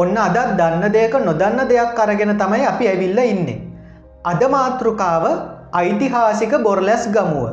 [0.00, 3.62] ඔන්න අදත් දන්න දෙයක නොදන්න දෙයක් අරගෙන තමයි අපි ඇවිල්ල ඉන්නේ.
[4.24, 5.24] අද මාතෘකාව
[5.74, 7.46] ඓතිහාසික බොරලැස් ගමුව.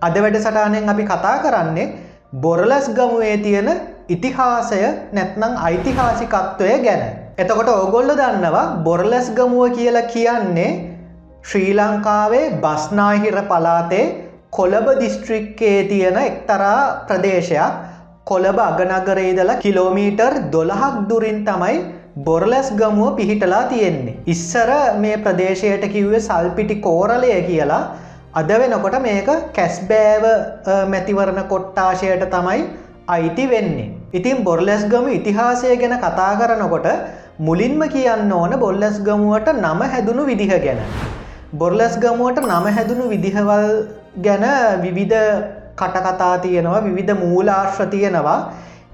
[0.00, 1.92] අද වැඩසටානෙන් අපි කතා කරන්නේ
[2.34, 3.68] බොරලැස් ගමුවේ තියෙන
[4.08, 4.80] ඉතිහාසය
[5.12, 7.02] නැත්නම් ඓතිහාසිකත්වය ගැන.
[7.38, 10.70] එතකොට ඕගොල්ල දන්නවා බොරලැස් ගමුව කියලා කියන්නේ
[11.42, 14.04] ශ්‍රී ලංකාවේ බස්නාහිර පලාතේ
[14.50, 17.72] කොළඹ දිස්ත්‍රික්කේ තියෙන එක්තරා ප්‍රදේශයක්
[18.24, 21.76] කොළඹ අගනගරේදලා කිලෝමීටර් දොළහක් දුරින් තමයි
[22.26, 24.16] බොරලැස් ගමුව පිහිටලා තියෙන්නේ.
[24.26, 24.70] ඉස්සර
[25.02, 27.82] මේ ප්‍රදේශයට කිව්වේ සල්පිටි කෝරලය කියලා
[28.40, 30.24] අද වෙනකොට මේක කැස්බෑව
[30.94, 32.60] මැතිවරණ කොට්ටාශයට තමයි
[33.08, 33.88] අයිති වෙන්නේ.
[34.12, 36.88] ඉතින් බොරලැස් ගම ඉතිහාසය ගැන කතා කරනකොට
[37.40, 40.82] මුලින්ම කියන්න ඕන බොල්ලැස් ගමුවට නම හැදුණු විදිහ ගැන.
[41.54, 43.64] බොර්ලැස් ගමුවට නම හැදුණු විදිහවල්
[44.18, 44.44] ගැන
[44.82, 45.20] විවිධ
[45.76, 48.38] කටකතා තියෙනවා විවිධ මූලාශ්‍ර තියෙනවා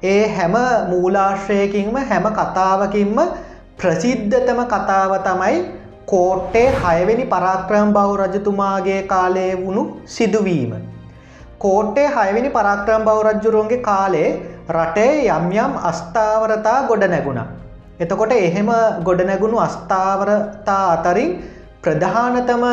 [0.03, 0.55] ඒ හැම
[0.89, 3.19] මූලාශ්‍රයකින්ම හැම කතාවකින්ම
[3.79, 5.57] ප්‍රසිද්ධතම කතාව තමයි
[6.07, 10.73] කෝට්ටේ හයවෙනි පරාක්‍රම් බව් රජතුමාගේ කාලය වුණු සිදුවීම.
[11.59, 14.29] කෝට්ටේ හයවෙනි පරාක්‍රම් බව් රජ්ජුරුවන්ගේ කාලේ
[14.71, 17.41] රටේ යම් යම් අස්ථාවරතා ගොඩ නැගුණ.
[17.99, 18.71] එතකොට එහෙම
[19.03, 21.31] ගොඩනැගුණු අස්ථාවරතා අතරින්
[21.83, 22.65] ප්‍රධානතම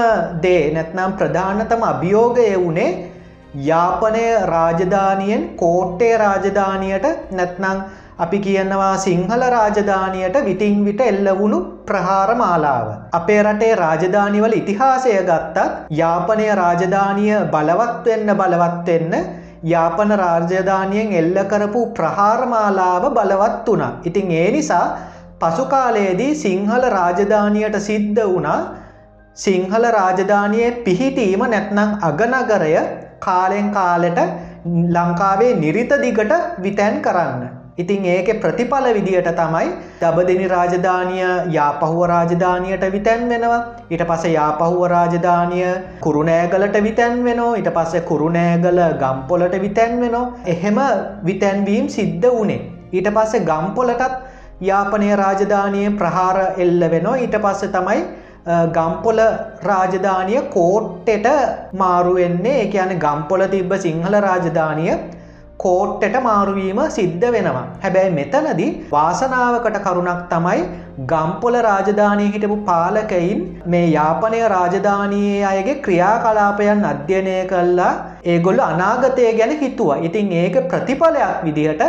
[0.42, 3.13] දේ නැත්නම් ප්‍රධානතම අභියෝගය වුණේ
[3.62, 7.84] යාපනය රාජධානියෙන් කෝට්ටේ රාජධානයට නැත්නං
[8.18, 12.88] අපි කියන්නවා සිංහල රාජධානයට විටිං විට එල්ලවුණු ප්‍රහාර මාලාව.
[13.12, 19.16] අපේ රටේ රාජධානිවල ඉතිහාසය ගත්තත් යාපනය රාජධානිය බලවත්වෙන්න බලවත්වෙන්න
[19.64, 23.92] යාපන රාජධානියෙන් එල්ල කරපු ප්‍රහාරමාලාව බලවත් වුණා.
[24.06, 24.86] ඉතිං ඒ නිසා
[25.40, 28.60] පසුකාලයේදී සිංහල රාජධානියට සිද්ධ වුණා
[29.38, 32.76] සිංහල රාජධානයේ පිහිටීම නැත්නම් අගනගරය
[33.26, 34.20] කාලෙන් කාලෙට
[34.96, 37.44] ලංකාවේ නිරිත දිගට විතැන් කරන්න.
[37.78, 39.70] ඉතින් ඒක ප්‍රතිඵල විදියට තමයි
[40.02, 41.24] දබදිනි රාජධානිය
[41.56, 43.62] යාපහුව රාජධානයට විතැන් වෙනවා.
[43.92, 47.56] ඊට පස යාපහුව රාජධානිය කුරුණෑගලට විතැන් වෙනවා.
[47.56, 50.28] ඊට පස්සේ කුරුණෑගල ගම්පොලට විතැන් වෙනවා.
[50.46, 50.80] එහෙම
[51.26, 52.62] විතැන්වීම් සිද්ධ වනේ
[52.94, 54.14] ඊට පස්සේ ගම්පොලටත්
[54.62, 57.18] යාපනය රාජධානය ප්‍රහාර එල්ල වෙනවා.
[57.18, 58.02] ඊට පස්සේ තමයි
[58.46, 59.20] ගම්පොල
[59.64, 61.28] රාජධානය කෝට්ටෙට
[61.74, 64.88] මාරුවෙන්නේ ඒ කියන ගම්පොල තිබ්බ සිංහල රාජධානය
[65.58, 67.64] කෝට්ටට මාරුවීම සිද්ධ වෙනවා.
[67.84, 70.60] හැබැයි මෙතනදි වාසනාවකට කරුණක් තමයි
[71.12, 77.92] ගම්පොල රාජධානය හිටපු පාලකයින් මේ යාපනය රාජධානයේ අයගේ ක්‍රියා කලාපයන් අධ්‍යනය කල්ලා
[78.26, 80.02] ඒගොල්ල අනාගතය ගැන හිතුවා.
[80.02, 81.84] ඉතින් ඒක ප්‍රතිඵලයක් විදිහට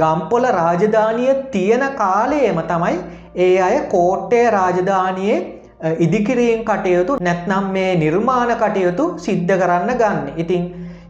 [0.00, 2.98] ගම්පොල රාජධානය තියෙන කාලයේම තමයි
[3.38, 5.40] ඒ අය කෝට්ටේ රාජධානයේ
[5.80, 10.18] ඉදිකිරීම් කටයුතු නැත්නම් මේ නිර්මාණ කටයුතු සිද්ධ කරන්න ගන්න.
[10.36, 10.64] ඉතිං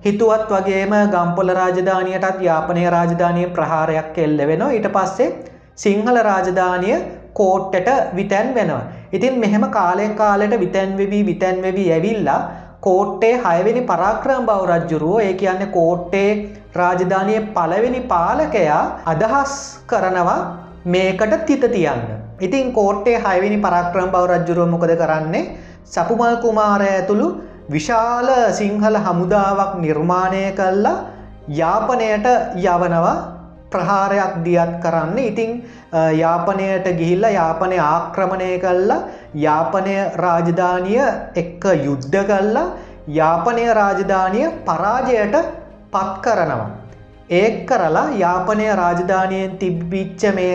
[0.04, 5.28] හිතුවත් වගේම ගම්පොල රාජධානයටත් යාපනය රාජධානය ප්‍රහාරයක් එල්ල වෙනවා ඊට පස්සේ
[5.76, 6.92] සිංහල රාජධානය
[7.32, 8.84] කෝට්ටට විතැන් වෙනවා.
[9.12, 12.40] ඉතින් මෙහෙම කාලෙන් කාලට විතැන්වෙවී විතැන්වෙවී ඇවිල්ලා
[12.80, 16.30] කෝට්ටේ හයවෙනි පරාක්‍රම් බව රජ්ජුරුවෝ ඒ කියන්නේ කෝට්ටේ
[16.74, 19.54] රාජධානය පළවෙනි පාලකයා අදහස්
[19.86, 20.40] කරනවා
[20.86, 22.19] මේකට තිත තියන්න.
[22.40, 25.44] ඉතින් කෝට්ටේ හයවිනි පරක්‍රම් බව රජ්ජුරුව මොකද කරන්නේ?
[25.86, 27.28] සපුමල් කුමාරය ඇතුළු
[27.70, 30.96] විශාල සිංහල හමුදාවක් නිර්මාණය කල්ලා
[31.60, 33.16] යාපනයට යවනවා
[33.72, 35.18] ප්‍රහාරයක් දියත් කරන්න.
[35.20, 35.50] ඉතිං
[36.22, 39.00] යාපනයට ගිහිල්ල යාපනය ආක්‍රමණය කල්ලා
[39.36, 41.00] යාපනය රාජධානිය
[41.42, 42.68] එක්ක යුද්ධ කල්ලා
[43.20, 45.36] යාපනය රාජධානිය පරාජයට
[45.92, 46.79] පත් කරනවා.
[47.30, 50.54] ඒක් කරලා යාපනය රාජධානයෙන් තිබ්බිච්ච මේ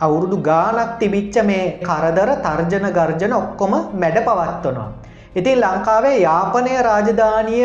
[0.00, 4.90] අවුරුදු ගානක් තිබිච්ච මේ කරදර තර්ජන ගර්ජන ඔක්කොම මැඩ පවත්වනවා.
[5.32, 7.64] ඉතින් ලංකාවේ යාපනය රාජධානිය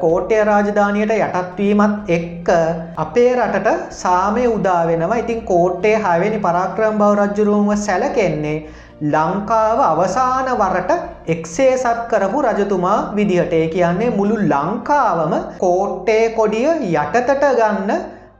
[0.00, 2.48] කෝට්ටය රාජධානයට යටත්වීමත් එක්ක
[2.96, 8.56] අපේ රටට සාමය උදා වෙනවා ඉතින් කෝට්ටේ හයවෙනි පරාක්‍රම් බව රජ්ජුරුවන්ව සැලකෙන්නේ
[9.02, 10.92] ලංකාව අවසාන වරට
[11.26, 17.90] එක්සේසත් කරපු රජතුමා විදිහට ඒ කියන්නේ මුළු ලංකාවම කෝට්ටේ කොඩිය යටතට ගන්න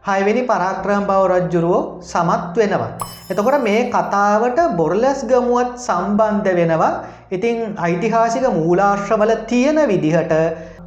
[0.04, 2.90] හයවෙනි පරාක්‍රම් බව රජ්ජුරුවෝ සමත් වෙනවා.
[3.26, 6.92] එතකොට මේ කතාවට බොරලස් ගමුවත් සම්බන්ධ වෙනවා
[7.30, 10.34] ඉතිං ඓතිහාසික මූලාශ්‍රවල තියෙන විදිහට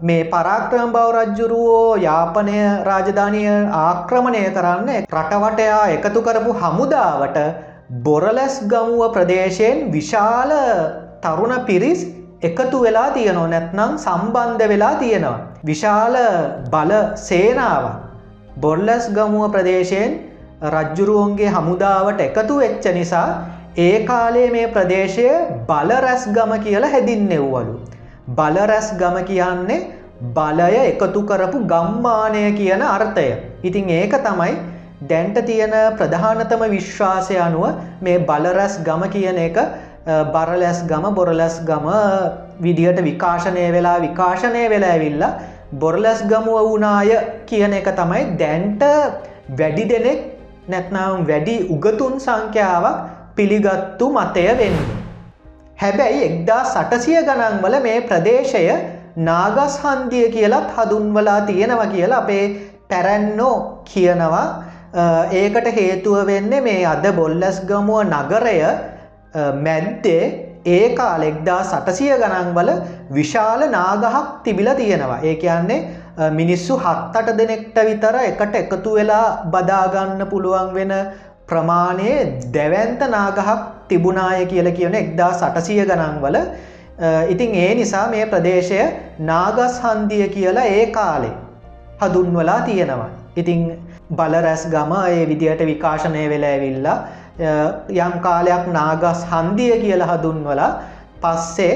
[0.02, 3.42] මේ පරාක්‍රම් බව රජ්ජුරුවෝ යාපනය රාජධානය
[3.78, 7.40] ආක්‍රමණය කරන්න රටවටයා එකතු කරපු හමුදාවට
[7.90, 10.52] බොරලැස් ගමුව ප්‍රදේශයෙන් විශාල
[11.22, 12.04] තරුණ පිරිස්
[12.42, 15.40] එකතු වෙලා තියනෝ නැත්නම් සම්බන්ධ වෙලා තියෙනවා.
[15.64, 16.16] විශාල
[16.70, 17.96] බල සේනාවක්.
[18.58, 20.20] බොල්ලස් ගමුව ප්‍රදේශයෙන්
[20.66, 23.28] රජ්ජුරුවන්ගේ හමුදාවට එකතු වෙච්ච නිසා
[23.78, 25.28] ඒ කාලේ මේ ප්‍රදේශය
[25.70, 27.74] බලරැස් ගම කියලා හැදින්නෙව්වලු.
[28.30, 29.86] බලරැස් ගම කියන්නේ
[30.36, 33.30] බලය එකතු කරපු ගම්මානය කියන අර්ථය.
[33.64, 37.66] ඉතින් ඒක තමයි දැන්ට තියෙන ප්‍රධානතම විශ්වාසය අනුව
[38.02, 39.58] මේ බලරැස් ගම කියන එක
[40.06, 41.88] බරලැස් ගම බොරලැස් ගම
[42.60, 45.34] විදිහට විකාශනය වෙලා විකාශනය වෙලා ඇවිල්ලා
[45.74, 47.12] බොරලැස් ගමුව වුණාය
[47.46, 48.84] කියන එක තමයි දැන්ට
[49.52, 50.20] වැඩි දෙනෙක්
[50.68, 53.04] නැත්නම් වැඩි උගතුන් සංඛ්‍යාවක්
[53.36, 54.78] පිළිගත්තු මතය වෙන්න.
[55.78, 58.64] හැබැයි එක්දා සටසිය ගණන් වල මේ ප්‍රදේශය
[59.20, 62.46] නාගස් හන්දිය කියලත් හදුන්වලා තියෙනවා කියලා අපේ
[62.90, 64.48] පැරැන්නෝ කියනවා
[64.98, 68.58] ඒකට හේතුව වෙන්නේ මේ අද බොල්ලස් ගමුව නගරය
[69.66, 70.24] මැද්දේ
[70.66, 72.70] ඒ කාලෙක්දා සටසිය ගණන්වල
[73.12, 75.20] විශාල නාගහක් තිබිල තියෙනවා.
[75.24, 75.80] ඒ කියන්නේ
[76.32, 80.94] මිනිස්සු හත්තට දෙනෙක්ට විතර එකට එකතු වෙලා බදාගන්න පුළුවන් වෙන
[81.48, 82.18] ප්‍රමාණයේ
[82.54, 83.50] දැවන්ත නාගහක්
[83.90, 86.38] තිබුණාය කියල කියන එක්දා සටසිය ගණන්වල
[87.30, 88.82] ඉතින් ඒ නිසා මේ ප්‍රදේශය
[89.22, 91.36] නාගස් හන්දිය කියලා ඒ කාලේ
[92.02, 93.10] හදුන්වලා තියෙනවා.
[93.36, 93.62] ඉතිං
[94.12, 96.98] බලරැස් ගම ඒ විදියට විකාශනය වෙලා ඇවිල්ලා
[97.98, 100.72] යම් කාලයක් නාගස් හන්දිය කියල හදුන්වලා
[101.22, 101.74] පස්සේ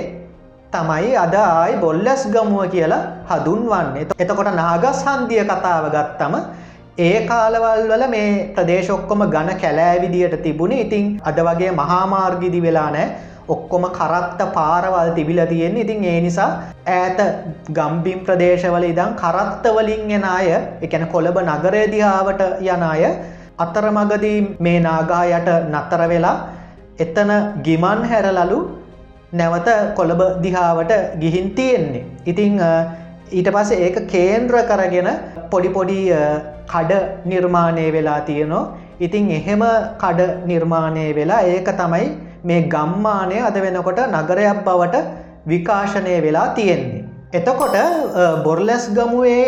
[0.71, 6.35] තමයි අද ආයි බොල්ලස් ගමුව කියලා හදුන්වන්නේ එතකොට නාගස් හන්දිය කතාව ගත්තම
[6.99, 10.71] ඒ කාලවල් වල මේ ප්‍රදේශොක්කොම ගණ කැලෑ විදියට තිබුණ.
[10.73, 13.05] ඉතිං අද වගේ මහාමාර්ගිදි වෙලා නෑ
[13.53, 16.49] ඔක්කොම කරත්ත පාරවල් තිබිල තියෙන ඉතින් ඒ නිසා
[16.89, 17.19] ඈත
[17.77, 20.49] ගම්බිම් ප්‍රදේශවල ඉදං කරත්තවලින් එන අය
[20.85, 23.03] එකැන කොළඹ නගරේදිහාවට යන අය
[23.57, 26.37] අතරමගදී මේ නාගා යට නත්තර වෙලා
[26.99, 27.31] එතන
[27.65, 28.59] ගිමන් හැරලලු
[29.33, 32.05] නැවත කොළඹ දිහාවට ගිහින් තියෙන්නේ.
[32.25, 32.59] ඉතිං
[33.31, 35.09] ඊට පස ඒක කේන්ද්‍ර කරගෙන
[35.51, 35.99] පොඩිපොඩි
[36.67, 36.91] කඩ
[37.25, 38.65] නිර්මාණය වෙලා තියනවා.
[38.99, 39.63] ඉතිං එහෙම
[39.97, 42.05] කඩ නිර්මාණය වෙලා ඒක තමයි
[42.43, 44.97] මේ ගම්මානය අද වෙනකොට නගරයක් බවට
[45.47, 47.05] විකාශනය වෙලා තියෙන්නේ.
[47.33, 47.75] එතකොට
[48.43, 49.45] බොර්ලැස් ගමුවේ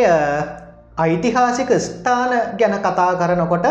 [0.98, 3.68] ඓතිහාසික ස්ථාන ගැන කතා කරනකොට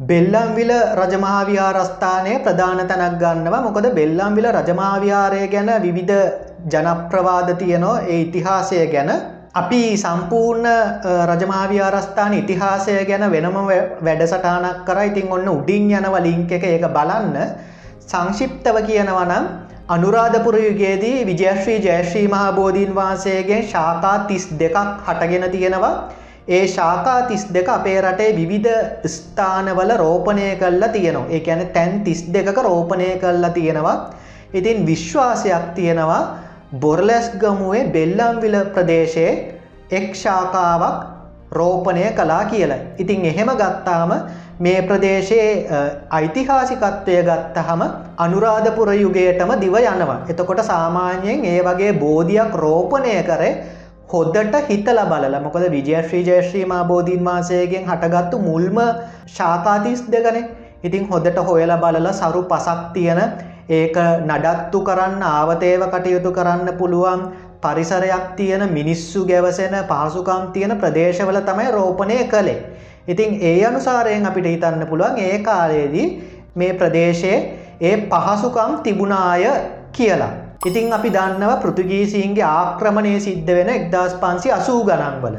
[0.00, 3.62] බෙල්ලම්විල රජමහාවිහාරස්ථානය ප්‍රධාන තැනක් ගන්නවා.
[3.62, 6.16] මොකද බෙල්ලම්විල රජමාවිහාරය ගැන විවිධ
[6.66, 9.10] ජනප්‍රවාද තියනෝ ඒ ඉතිහාසය ගැන
[9.54, 10.66] අපි සම්පූර්ණ
[11.30, 13.58] රජමාවිහාරස්ථාන ඉතිහාසය ගැන වෙනම
[14.00, 14.98] වැඩසටානක් කර.
[15.02, 16.64] ඉතින් ඔන්න උඩින් යනව ලිංක එක.
[16.66, 17.36] ඒක බලන්න.
[18.12, 19.44] සංශිප්තව කියනවනම්
[19.88, 24.76] අනුරාධපුරයුගේදී විජයශ්‍රී ජයශ්‍රී මහාබෝධීන් වහන්සේගේ ශාකා තිස් දෙකක්
[25.06, 25.94] හටගෙන තියෙනවා.
[26.48, 31.30] ඒ ශාකා තිස් දෙක අපේ රටේ විවිධ ස්ථානවල රෝපණය කල්ලා තියෙනවා.
[31.30, 33.96] ඒ ඇන තැන් තිස් දෙකක රෝපණය කල්ලා තියෙනවා.
[34.54, 36.22] ඉතින් විශ්වාසයක් තියෙනවා
[36.80, 39.32] බොරලැස් ගමුවේ බෙල්ලම්විල ප්‍රදේශයේ
[39.90, 40.96] එක් ශාකාවක්
[41.52, 42.78] රෝපණය කලා කියලා.
[42.98, 44.12] ඉතින් එහෙම ගත්තාම
[44.58, 47.82] මේ ප්‍රදේශයේ ඓතිහාසිකත්වය ගත්තහම
[48.18, 50.18] අනුරාධපුර යුගයටම දිව යනවා.
[50.28, 53.52] එතකොට සාමාන්‍යයෙන් ඒ වගේ බෝධියක් රෝපණය කරේ
[54.08, 58.82] හොද්දට හිතල බලල මොකද විජයශ්‍රී ජයශ්‍රී මාබෝධීන් වහන්සේගෙන් හටගත්තු මුල්ම
[59.28, 60.44] ශාකාතිස් දෙගන
[60.82, 63.20] ඉතින් හොදට හොයල බලල සරු පසක් තියෙන
[63.70, 63.96] ඒක
[64.26, 67.20] නඩත්තු කරන්න ආවතේව කටයුතු කරන්න පුළුවන්
[67.60, 72.58] පරිසරයක් තියෙන මිනිස්සු ගැවසෙන පහසුකම් තියෙන ප්‍රදේශවල තමයි රෝපණය කළේ.
[73.08, 76.06] ඉතින් ඒ අනුසාරයෙන් අපිට හිතන්න පුළුවන් ඒ කාලයේදී
[76.56, 77.38] මේ ප්‍රදේශයේ
[77.82, 79.44] ඒ පහසුකම් තිබුණාය
[79.92, 80.32] කියලා.
[80.66, 85.36] ඉතිං අපි දන්නවා පෘතුගීසින්ගේ ආක්‍රමණය සිද්ධ වෙන එක්දස් පන්සි අසූ ගණන්වල.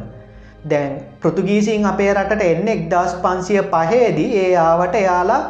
[0.65, 0.91] දැන්
[1.21, 5.41] පෘතුගීසින් අපේ රටට එන්න එක්දස් පන්සිය පහේදී ඒ ආවට එයාලා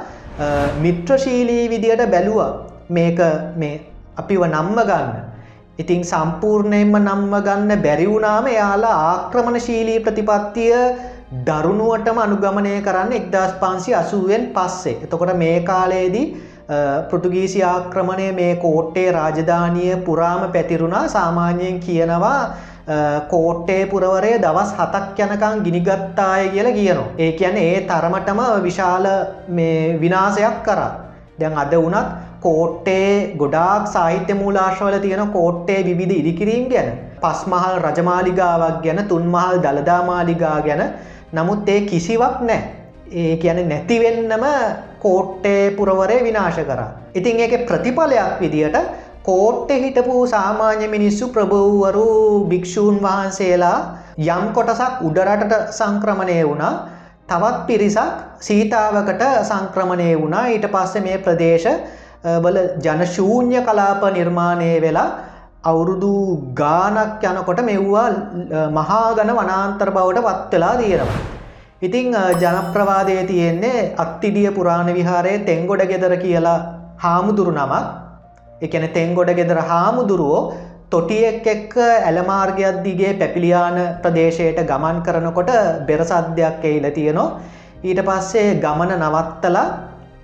[0.80, 2.40] මිත්‍රශීලී විදියට බැලුව
[2.90, 3.20] මේක
[3.56, 3.76] මේ
[4.18, 5.12] අපිව නම්ම ගන්න.
[5.76, 10.74] ඉතිං සම්පූර්ණයෙන්ම නම්ම ගන්න බැරිවුණාම එයාලා ආක්‍රමණශීලී ප්‍රතිපත්තිය
[11.42, 14.98] දරුණුවටම අනුගමනය කරන්න එක්දස් පන්සි අසුවෙන් පස්සේ.
[15.04, 16.26] එතකොට මේ කාලයේදී
[17.10, 22.38] පෘතුගීසි ආක්‍රමණය මේ කෝට්ටේ රාජධානිය පුරාම පැතිරුණා සාමාන්‍යයෙන් කියනවා
[23.30, 27.08] කෝට්ටේ පුරවරය දවස් හතක් යනකං ගිනිගත්තාය කියලා කියනවා.
[27.18, 29.08] ඒ කියන ඒ තරමටම විශාල
[30.00, 30.82] විනාසයක් කර.
[31.40, 32.06] දැන් අද වනත්
[32.42, 40.84] කෝට්ටේ ගොඩාක් සාහිත්‍ය මූලාශවල තියෙන කෝට්ටේ විවිධ ඉදිකිරීම් ගැන පස්මහල් රජමාලිගාවක් ගැන තුන්මහල් දළදාමාලිගා ගැන
[41.34, 42.62] නමුත් ඒ කිසිවක් නෑ.
[43.14, 44.46] ඒ කියන නැතිවෙන්නම
[45.00, 46.92] කෝට්ටේ පුරවරය විනාශ කරා.
[47.14, 48.78] ඉතින් ඒක ප්‍රතිඵලයක් විදියට
[49.24, 52.08] කෝට්ටෙ හිටපු සාමාන්‍ය මිනිස්සු ප්‍රභූවරු
[52.50, 53.78] භික්‍ෂූන් වහන්සේලා
[54.30, 56.74] යම් කොටසක් උඩරටට සංක්‍රමණය වුණා
[57.28, 61.70] තවත් පිරිසක් සීතාවකට සංක්‍රමණය වුණා ඊට පස්ස මේ ප්‍රදේශ
[62.42, 65.08] බල ජනශූන්‍ය කලාප නිර්මාණය වෙලා
[65.64, 66.14] අවුරුදු
[66.54, 68.08] ගානක් යනකොට මෙව්වා
[68.72, 71.22] මහාගන වනාන්තර බවට පත්වෙලා දීරවා.
[71.82, 76.60] ඉතිං ජනප්‍රවාදය තියෙන්නේ අත්තිඩිය පුරාණ විහාරයේ තෙංගොඩ ගෙදර කියලා
[76.98, 77.86] හාමුදුරු නමක්
[78.62, 80.44] එකන තෙංගොඩ ගෙදර හාමුදුරුවෝ
[80.90, 85.52] තොටියෙක් එක්ක ඇලමාර්ගයක් දිගේ පැපිලියාන ප්‍රදේශයට ගමන් කරනකොට
[85.88, 87.30] බෙරසද්‍යයක් එයිල තියෙනවා
[87.84, 89.66] ඊට පස්සේ ගමන නවත්තලා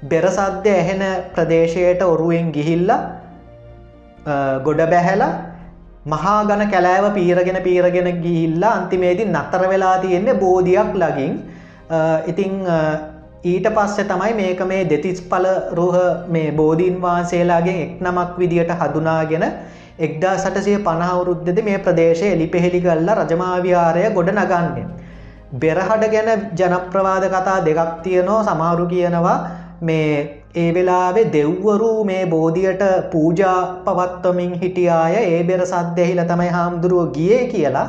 [0.06, 1.04] බෙරසද්‍ය ඇහෙන
[1.34, 2.92] ප්‍රදේශයට ඔරුවෙන් ගිහිල්ල
[4.64, 5.32] ගොඩ බැහැලා
[6.06, 11.34] මහා ගන කැලෑව පීරගෙන පීරගෙන ගිහිල්ලා අන්තිමේදී නතර වෙලා තියෙන්නේ බෝධයක් ලගින්
[12.28, 12.54] ඉතිං
[13.46, 15.98] ඊට පස්සේ තමයි මේක මේ දෙතිස් පල රෝහ
[16.28, 19.46] මේ බෝධීන් වහන්සේලාගේ එක් නමක් විදියට හදුනාගෙන
[20.00, 24.86] එක්දා සටසය පනහවුරුද්ධද මේ ප්‍රදේශය එලි පෙහෙළි කල්ලා රජමාවියාරය ගොඩ නගන්නේ.
[25.54, 29.38] බෙරහඩ ගැන ජනප්‍රවාද කතා දෙකක් තියනෝ සමාරු කියනවා
[29.82, 35.16] මේ ඒ වෙලාවේ දෙව්වරු මේ බෝධියට පූජා පවත්වමින් හිටියාය.
[35.16, 37.88] ඒ බෙර සද්‍යහිල තමයි හාමුදුරුව ගියේ කියලා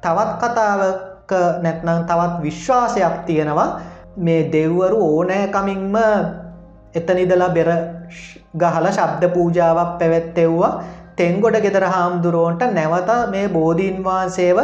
[0.00, 1.32] තවත් කතාවක
[1.62, 3.80] නැත්නම් තවත් විශ්වාසයක් තියෙනවා.
[4.18, 5.96] මේ දෙව්වරු ඕනෑකමින්ම
[6.94, 7.68] එතනිදලා බෙර
[8.56, 10.72] ගහල ශබ්ද පූජාවක් පැවැත්තෙව්වා.
[11.16, 14.58] තෙංගොඩ ගෙදර හාමුදුරුවන්ට නැවත මේ බෝධීන් වහන්සේව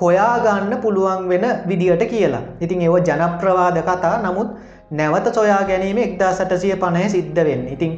[0.00, 2.42] හොයාගන්න පුළුවන් වෙන විදියට කියලා.
[2.60, 4.14] ඉතින් ඒව ජනප්‍රවාද කතා.
[4.18, 4.48] නමුත්
[4.92, 7.66] නැවත සොයා ගැනීම එක්දා සටසිය පණය සිද්ධ වෙන්න.
[7.68, 7.92] ඉතිං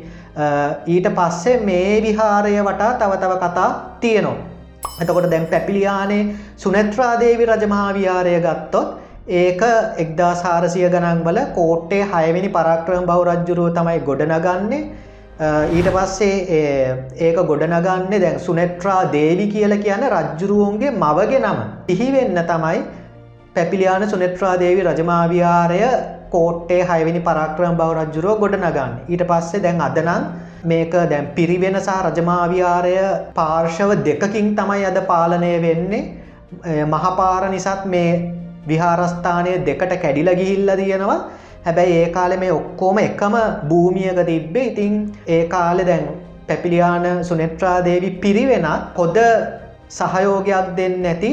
[0.89, 3.71] ඊට පස්සේ මේ විහාරය වටා තවතව කතා
[4.01, 4.37] තියනවා.
[5.01, 6.23] එතකොට දැම් පැපිලියානේ
[6.57, 9.01] සුනත්‍රාදේවි රජමහාවිහාරය ගත්තොත්
[9.41, 9.63] ඒක
[9.99, 14.83] එක්දා සාරසිය ගණන් වල කෝට්ටේ හයවෙනි පරක්‍රම බව රජ්ජුරුව තමයි ගොඩනගන්නේ
[15.73, 16.35] ඊට පස්සේ
[17.19, 22.83] ඒක ගොඩනගන්නේ දැන් සුනෙට්‍රා දේවි කියල කියන රජ්ජුරුවන්ගේ මවගේ නම තිහිවෙන්න තමයි
[23.55, 25.81] පැපිලියාන සුනෙට්‍රා දේවි රජමාවියාරය
[26.35, 28.93] කෝට්ටේ හයවිනි පරක්‍රම බව රජ්ජුරුව ගොඩනගන්න.
[29.09, 30.27] ඊට පස්සේ දැන් අදනං
[30.65, 32.95] මේක දැන් පිරිවෙන සහ රජමාවියාරය
[33.35, 36.03] පාර්ශව දෙකකින් තමයි අද පාලනය වෙන්නේ.
[36.87, 38.11] මහපාර නිසත් මේ
[38.69, 41.19] විහාරස්ථානය දෙකට කැඩිල ගිහිල්ල තියෙනවා.
[41.67, 43.35] හැබැයි ඒ කාලෙ මේ ඔක්කෝම එකම
[43.71, 44.69] භූමියක තිබ්බේ.
[44.71, 44.95] ඉතිං
[45.29, 46.07] ඒ කාලෙ දැන්
[46.49, 49.19] පැපිලියාන සුනෙට්‍රාදේවි පිරිවෙන පොද
[49.91, 51.31] සහයෝගයක් දෙන්න නැති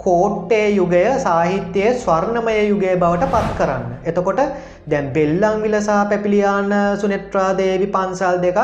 [0.00, 3.84] කෝට්ටේ යුගය සාහිත්‍යයේ ස්වර්ණමය යුගය බවට පත් කරන්න.
[4.04, 4.40] එතකොට
[4.86, 8.60] දැන් බෙල්ලං විලසා පැපිලියාන සුනෙට්‍රාදේවි පන්සල් දෙකක්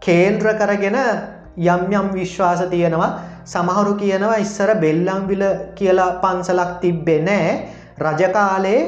[0.00, 0.98] කේන්ද්‍ර කරගෙන
[1.66, 3.10] යම් යම් විශ්වාස තියෙනවා
[3.46, 5.44] සමහරු කියනවා ඉස්සර බෙල්ලංවිල
[5.74, 7.52] කියලා පන්සලක් තිබ්බෙ නෑ
[8.00, 8.80] රජකාලේ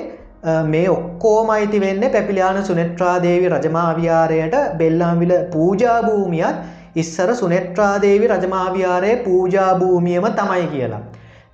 [0.66, 6.56] මේ ඔක්කෝම අයිති වෙන්න පැපිලියාන සුනෙට්‍රාදේවි රජමාවියාරයට බෙල්ලාමිල පූජාභූමියත්
[6.96, 11.02] ඉස්සර සුනෙට්‍රාදේවි රජමාවියාරය පූජාභූමියම තමයි කියලා.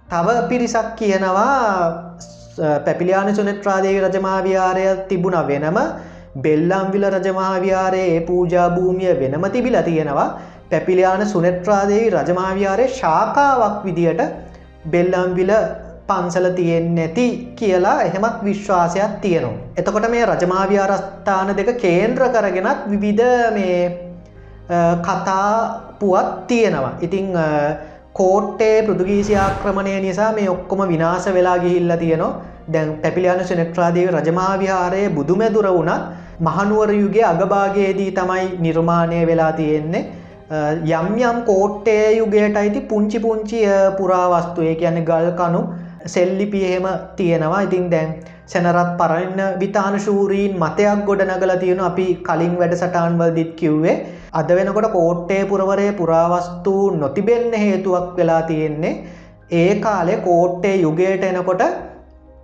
[0.08, 1.54] තව පිරිසක් කියනවා
[2.84, 5.78] පැපිලියාන සුනෙට්‍රාදේවි රජමාවියාරය තිබුණ වෙනම
[6.42, 10.28] බෙල්ලම්විල රජමාවියාරයේ ඒ පූජාභූමිය වෙනම තිබිල තියෙනවා
[10.70, 14.22] පැපිලියාන සුනෙට්‍රාදේවි රජමාවියාරය ශාකාවක් විදියට
[14.86, 15.52] බෙල්ලම්විල
[16.08, 19.64] පන්සල තියෙන් නැති කියලා එහෙමත් විශ්වාසයක් තියෙනවා.
[19.76, 23.82] එතකොට මේ රජමාවි්‍යාරස්ථාන දෙක කේන්ද්‍ර කරගෙනත් විවිධ මේ
[25.02, 25.52] කතා
[26.00, 26.94] පුවත් තියෙනවා.
[27.00, 27.26] ඉතිං
[28.18, 32.30] කෝට්ටේ පෘදුගීසි ආක්‍රමණය නිසා මේ ඔක්කොම විනාස වෙලා ගිහිල්ල තියනවා.
[32.72, 36.08] දැන් පැපිලියන සනෙක්ට්‍රාදීව රජමාවිහාරයේ බුදුමැදුර වුණත්
[36.40, 40.04] මහනුවර යුගේ අගභාගයේදී තමයි නිර්මාණය වෙලා තියෙන්නේ.
[40.92, 43.62] යම් යම් කෝට්ටේ යුගයට අයිති පුංචි පුංචි
[43.98, 45.62] පුරාවස්තුය කියන්නේ ගල් කනු
[46.06, 47.62] සෙල්ලිපි එහෙම තියෙනවා.
[47.62, 48.14] ඉතින් දැන්
[48.46, 53.96] සැනරත් පරන්න විතාන ශූරීන් මතයක් ගොඩ නගල තියෙන අපි කලින් වැඩ සටහන්වල් දිත් කිව්වේ
[54.32, 59.04] අද වෙනකොට කෝට්ටේ පුරවරය පුරාවස්තු නොතිබෙන්න හේතුවක් වෙලා තියෙන්නේ.
[59.52, 61.62] ඒ කාලෙ කෝට්ටේ යුගයට එනකොට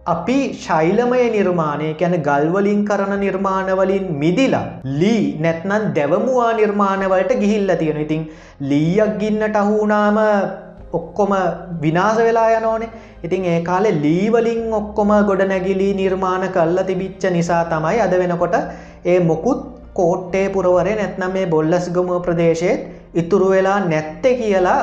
[0.07, 4.67] අපි ශෛලමය නිර්මාණය කැන ගල්වලින් කරන නිර්මාණවලින් මිදිලා
[5.01, 8.23] ලී නැත්නන් දැවමුවා නිර්මාණවලට ගිහිල්ල තියෙන ඉතින්
[8.63, 10.21] ලීයක් ගින්නට අහුනාම
[10.93, 11.33] ඔක්කොම
[11.81, 12.91] විනාස වෙලා යනෝනේ.
[13.23, 18.57] ඉතින් ඒ කාලෙ ලීවලින් ඔක්කොම ගොඩ නැගිලී නිර්මාණ කල්ල තිබිච්ච නිසා තමයි අද වෙනකොට
[19.05, 22.81] ඒ මොකුත් කෝට්ටේ පුරවරේ නැත්නම් මේ බොල්ලස් ගොම ප්‍රදේශයත්
[23.15, 24.81] ඉතුරු වෙලා නැත්ත කියලා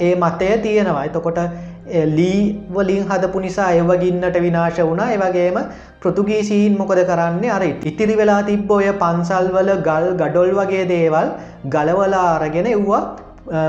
[0.00, 1.04] ඒ මතය තියෙනවා.
[1.04, 1.40] එතකොට
[2.16, 2.42] ලී
[2.74, 5.10] වලින් හදපු නිසා එවගින්නට විනාශ වුණා.
[5.10, 5.58] ඒවගේම
[6.00, 7.50] පෘතුගීසීන් මොකද කරන්නේ?
[7.50, 11.28] අර ඉතිරි වෙලා තිබ්බ ඔය පන්සල්වල ගල් ගඩොල් වගේ දේවල්
[11.66, 13.02] ගලවලා අරගෙන එව්වා.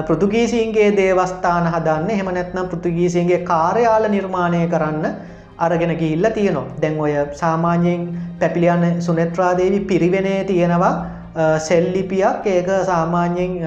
[0.07, 2.09] පෘතුගීසින්ගේ දේවස්ථාන හදන්න.
[2.09, 5.05] එහෙම නැත්නම් පෘතුගීසින්ගේ කාර්යාල නිර්මාණය කරන්න
[5.57, 6.67] අරගෙන ගිහිල්ල තියනවා.
[6.81, 8.07] දැන් ඔය සාමාන්‍යයෙන්
[8.39, 10.93] පැපිලියන්න සුනෙත්‍රාදේවි පිරිවෙනේ තියෙනවා
[11.59, 12.45] සෙල්ලිපියක්.
[12.45, 13.61] ඒක සාමාන්‍යයෙන්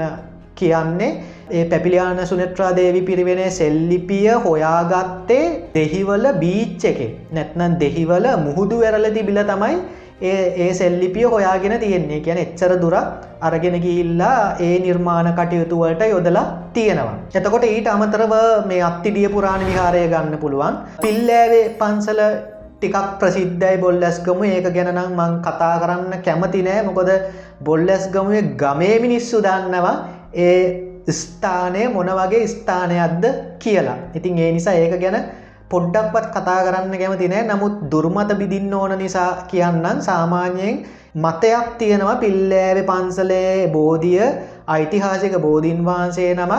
[0.55, 1.12] කියන්නේ
[1.50, 7.00] ඒ පැපිලියාන සුනෙත්‍රාදේවි පිරිවෙනේ සෙල්ලිපිය හොයාගත්තේ දෙහිවල බීච්ච එක.
[7.33, 9.76] නැත්නම් දෙහිවල මුහුදු වැරල තිබිල තමයි
[10.23, 12.94] ඒ ඒ සෙල්ලිපිය හොයාගෙන තියෙන්නේ කියන එච්චර දුර
[13.40, 17.16] අරගෙන ගිල්ලා ඒ නිර්මාණ කටයුතුවලට යොදලා තියෙනවා.
[17.35, 18.32] එතකොට ඊට අමතරව
[18.66, 20.78] මේ අත්තිඩිය පුරාණ විහාරය ගන්න පුළුවන්.
[21.02, 22.20] පිල්ලෑවේ පන්සල
[22.76, 27.11] ටිකක් ප්‍රසිද්ධයි බොල්ලැස්ගම ඒක ගැනනම් මං කතා කරන්න කැමති නෑ මොකොද
[27.62, 29.96] බොල්ලැස්ගමුවේ ගමේ මිනිස්සු දන්නවා
[30.35, 30.61] ඒ
[31.12, 33.25] ස්ථානය මොන වගේ ස්ථානයක්ද
[33.58, 33.99] කියලා.
[34.14, 35.18] ඉතින් ඒ නිසා ඒක ගැන
[35.70, 37.46] පොඩ්ඩක්වත් කතා කරන්න කැමති නෑ.
[37.50, 40.76] නමුත් දුර්මත බිදින්න ඕන නිසා කියන්නන් සාමාන්‍යයෙන්
[41.16, 42.16] මතයක් තියෙනවා.
[42.16, 44.26] පිල්ලෑව පන්සලේ බෝධිය
[44.68, 46.52] ඓතිහාසික බෝධීන් වහන්සේ නම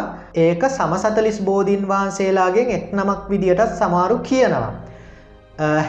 [0.45, 4.71] ඒක සමසතලිස් බෝධීන් වහන්සේලාගෙන් එක් නමක් විදිටත් සමාරු කියනවා.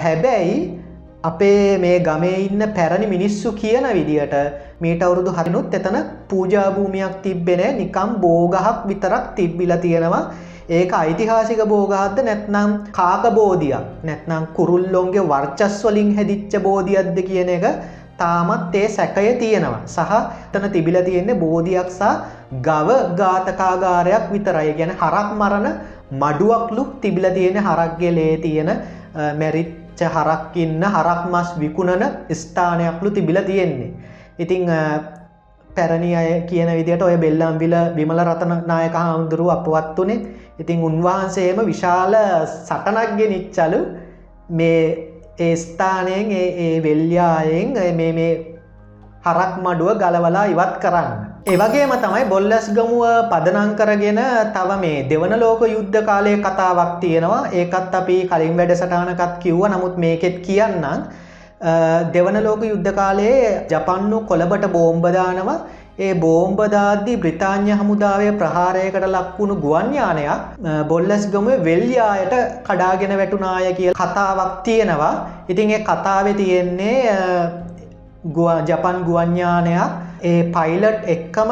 [0.02, 0.54] හැබැයි
[1.22, 4.34] අපේ මේ ගමේ ඉන්න පැරණි මිනිස්සු කියන විදිහට
[4.80, 5.96] මීට අවුරුදු හරිනුත් එතන
[6.28, 10.22] පූජාභූමියක් තිබ්බෙන නිකම් බෝගහක් විතරක් තිබ්බිල තියෙනවා.
[10.68, 13.84] ඒක ඓතිහාසික බෝගහත්ද නැත්නම් කාක බෝධියක්?
[14.04, 17.64] නැත්නම් කුරුල්ලොන්ගේ වර්චස්වලින් හැදිච්ච බෝධියක්ද කියන එක
[18.18, 19.80] තාමත් ඒ සැකය තියෙනවා.
[19.86, 20.12] සහ
[20.52, 22.12] තන තිබිල තියෙන්නේ බෝධියක්සා
[22.66, 22.88] ගව
[23.20, 24.72] ගාතකාගාරයක් විතරයි.
[24.78, 25.66] ගැන හරක් මරණ
[26.12, 28.70] මඩුවක්ලු තිබිල තියෙන හරක්ගෙලේ තියෙන
[29.40, 33.92] මැරිත් හරක් ඉන්න හරක් මස් විකුණන ස්ථානයක්ලු තිබිල තියෙන්නේ.
[34.38, 34.68] ඉතිං
[35.78, 40.18] පැරණි අය කියන විදිට ඔය බෙල්ලම්බිල විමල රතන නායක හාමුදුරුව අපවත් වනේ
[40.58, 42.14] ඉතිං උන්වහන්සේම විශාල
[42.60, 43.80] සටනක්ගෙ නිච්චලු
[44.50, 44.82] මේ
[45.38, 48.30] ඒ ස්ථානයෙන් ඒ වෙල්්‍යායෙන් මේ
[49.24, 51.10] හරක් මඩුව ගලවලා ඉවත් කරන්න.
[51.46, 54.20] ඒවගේම තමයි බොල්ලස් ගමුව පදනං කරගෙන
[54.54, 57.48] තව මේ දෙවන ලෝක යුද්ධ කාලය කතාවක් තියෙනවා.
[57.52, 59.62] ඒකත් අපි කලින් වැඩසටානකත් කිව්ව.
[59.66, 61.02] නමුත් මේකෙත් කියන්නම්.
[61.60, 65.50] දෙවන ලෝක යුද්ධ කාලයේ ජපන්නු කොළබට බෝම්බදානව
[65.98, 72.34] ඒ බෝම්බදාද්දී බ්‍රතාාන්‍ය හමුදාවේ ප්‍රහාරයකට ලක්වුණු ගුවන්්‍යානයක් බොල්ලස් ගම වෙල්යායට
[72.64, 75.14] කඩාගෙන වැටුනාය කිය කතාවක් තියෙනවා
[75.48, 76.98] ඉතින් ඒ කතාව තියෙන්නේ
[78.64, 81.50] ජපන් ගුවන්්‍යානයක් ඒ පයිලට් එක්කම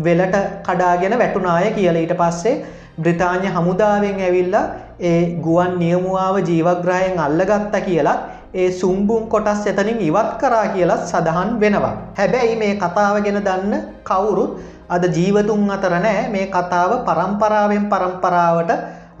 [0.00, 2.56] වෙලට කඩාගෙන වැටුනාය කියල ඊට පස්සේ
[2.98, 4.64] බ්‍රතාාන්‍ය හමුදාවෙන් ඇවිල්ලා
[5.00, 8.18] ඒ ගුවන් නියමුවාව ජීවග්‍රහයෙන් අල්ලගත්ත කියලා
[8.54, 11.94] ඒ සුම්බුම් කොටස් එතනින් ඉවත් කරා කියලත් සඳහන් වෙනවා.
[12.18, 13.74] හැබැයි මේ කතාව ගෙන දන්න
[14.10, 14.52] කවුරුත්
[14.88, 18.70] අද ජීවතුන් අතර නෑ මේ කතාව පරම්පරාවෙන් පරම්පරාවට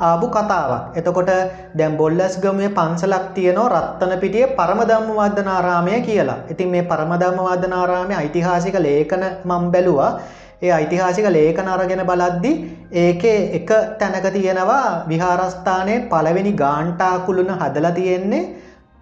[0.00, 0.96] ආපු කතාවක්.
[0.98, 1.30] එතකොට
[1.74, 6.38] දැම් බොල්ලස් ගමේ පන්සලක් තියනෝ රත්තන පිටිය පරමදම්ම වදනාරාමය කියලා.
[6.52, 10.12] ඉතින් මේ පරමදම්ම වදනාරාමය ඓතිහාසික ලේඛන මම් බැලුවා.
[10.62, 12.52] ඒ ඓතිහාසික ලේඛන අරගෙන බලද්දි
[12.96, 18.42] ඒකේ එක තැනක තියෙනවා විහාරස්ථානයේ පළවෙනි ගාන්ටාකුළුන හදලා තියෙන්නේ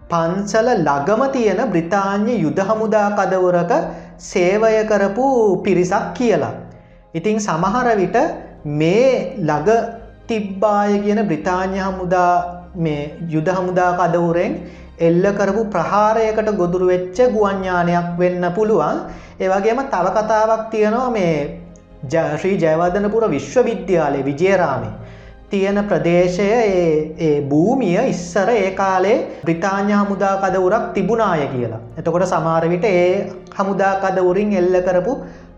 [0.02, 3.72] පන්සල ළගම තියෙන බ්‍රිතාන්‍ය යුද හමුදා කදවරක
[4.20, 5.26] සේවය කරපු
[5.64, 6.54] පිරිසක් කියලා.
[7.14, 8.18] ඉතිං සමහර විට
[8.72, 9.70] මේ ළඟ
[10.28, 12.34] තිබ්බාය කියන බ්‍රිතාන්‍ය හමුදා
[12.76, 14.52] මේ යුද හමුදා කදවුරෙන්
[14.98, 18.98] එල්ල කරපු ප්‍රහාරයකට ගොදුරු වෙච්ච ගුවන්ඥානයක් වෙන්න පුළුවන්
[19.40, 21.36] ඒවගේම තව කතාවක් තියෙනවා මේ
[22.04, 24.92] ජශ්‍රී ජයවදනපුර විශ්වවිද්‍යාලය විජයරාමේ
[25.50, 26.48] තියෙන ප්‍රදේශය
[27.18, 31.80] ඒ භූමිය ඉස්සර ඒ කාලේ බ්‍රිතාාඥ හමුදාකදවුරක් තිබුණාය කියලා.
[31.98, 35.12] එතකොට සමාරවිට ඒ හමුදාකදවුරින් එල්ල කරපු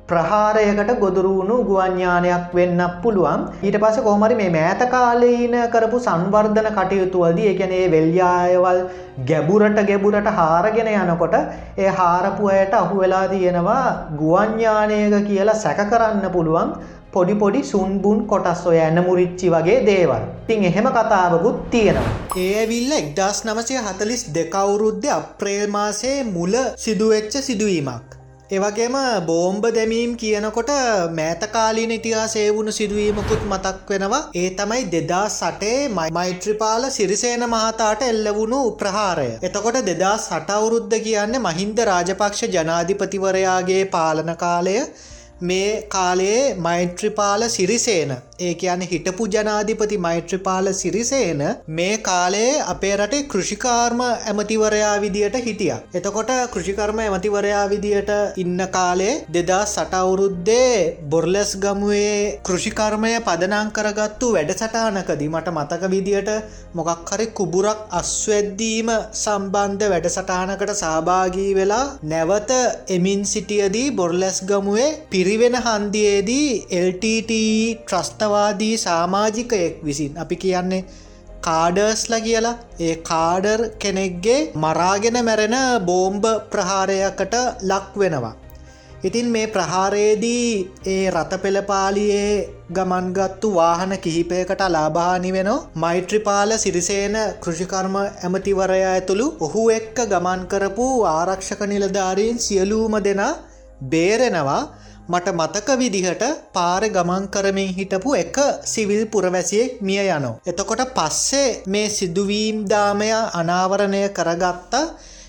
[0.08, 7.84] ප්‍රහාරයකට ගොදුරුණු ගුවන්ඥානයක් වෙන්න පුළුවන් ඊට පස කෝමරි මේ මෑත කාලීන කරපු සංවර්ධන කටයුතුවද ඒකැනේ
[7.88, 8.80] වෙල්්‍යායවල්
[9.22, 11.36] ගැබුරට ගැබුරට හාරගෙන යනකොට
[11.78, 13.84] ඒ හාරපුයට අහු වෙලා තියෙනවා
[14.18, 16.74] ගුවන්ඥානයක කියලා සැක කරන්න පුළුවන්
[17.10, 22.12] පොඩි පොඩි සුන්බුන් කොටස් ඔය ඇන්න මුරිච්චි වගේ දේවල් තින් එහෙම කතාවකුත් තියෙනවා.
[22.42, 28.23] ඒවිල්ල එක්දස් නමසය හතලිස් දෙකවුරුද්ධ අප්‍රේල් මාසේ මුල සිදුවෙච්ච සිදුවීමක්.
[28.54, 30.70] ඒවගේම බෝම්බ දැමීම් කියනකොට
[31.12, 35.78] මෑතකාලීන ඉතිහාසේ වුණු සිදුවීමකුත් මතක් වෙනවා ඒ තමයි දෙදා සටේ
[36.12, 39.30] මෛත්‍රපාල සිරිසේන මහතාට එල්ලවුණු ප්‍රහාරය.
[39.42, 44.76] එතකොට දෙදා සටවුරුද්ධ කියන්න මහින්ද රාජපක්ෂ ජනාධිපතිවරයාගේ පාලන කාලය
[45.44, 54.00] මේ කාලයේ මෛත්‍රපාල සිරිසේන ඒ කියන හිටපු ජනාධිපති මෛත්‍රපාල සිරිසේන මේ කාලයේ අපේ රටේ කෘෂිකාර්ම
[54.00, 55.74] ඇමතිවරයා විදියට හිටිය.
[55.94, 65.54] එතකොට කෘෂිකර්ම ඇමතිවරයා විදියට ඉන්න කාලේ දෙදා සටවුරුද්දේ බොර්ලස් ගමුවේ කෘෂිකර්මය පදනං කරගත්තු වැඩසටානකදී මට
[65.54, 66.30] මතක විදියට
[66.74, 72.50] මොකක් හරි කුබුරක් අස්වැද්දීම සම්බන්ධ වැඩසටානකට සහභාගී වෙලා නැවත
[72.90, 74.90] එමින් සිටියදී බොර්ලස් ගමුවේ
[75.34, 77.32] පිරිවෙන හන්දියේදී LTT
[77.78, 80.84] ට්‍රස්ත ත්‍රස්තවාදී සාමාජිකයෙක් විසින් අපි කියන්නේ
[81.40, 88.34] කාඩර්ස්ල කියලා ඒ කාඩර් කෙනෙක්ගේ මරාගෙන මැරෙන බෝම්බ ප්‍රහාරයකට ලක් වෙනවා.
[89.02, 90.46] ඉතින් මේ ප්‍රහාරයේදී
[90.86, 92.30] ඒ රථපෙළපාලියේ
[92.72, 101.60] ගමන්ගත්තු වාහන කිහිපයකට ලාභානි වෙන මෛත්‍රපාල සිරිසේන කෘෂිකර්ම ඇමතිවරය ඇතුළු ඔහු එක්ක ගමන් කරපු ආරක්ෂක
[101.66, 103.34] නිලධාරීන් සියලූම දෙනා
[103.88, 104.62] බේරෙනවා
[105.06, 110.38] මට මතක විදිහට පාර ගමන් කරමින් හිටපු එක සිවිල් පුරවැසියෙක් මිය යනෝ.
[110.44, 114.84] එතකොට පස්සේ මේ සිදුවීම් දාමය අනාවරණය කරගත්තා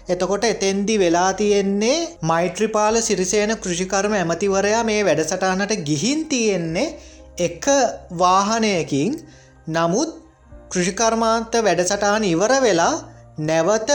[0.07, 6.93] එතකොට එතෙන්දි වෙලා තියෙන්නේ මෛත්‍රපාල සිරිසේන කෘෂිකර්ම ඇමතිවරයා මේ වැඩසටානට ගිහින් තියෙන්නේ
[7.39, 7.65] එක
[8.13, 9.11] වාහනයකින්
[9.67, 10.11] නමුත්
[10.69, 12.93] කෘෂිකර්මාන්ත වැඩසටාන ඉවර වෙලා
[13.39, 13.91] නැවත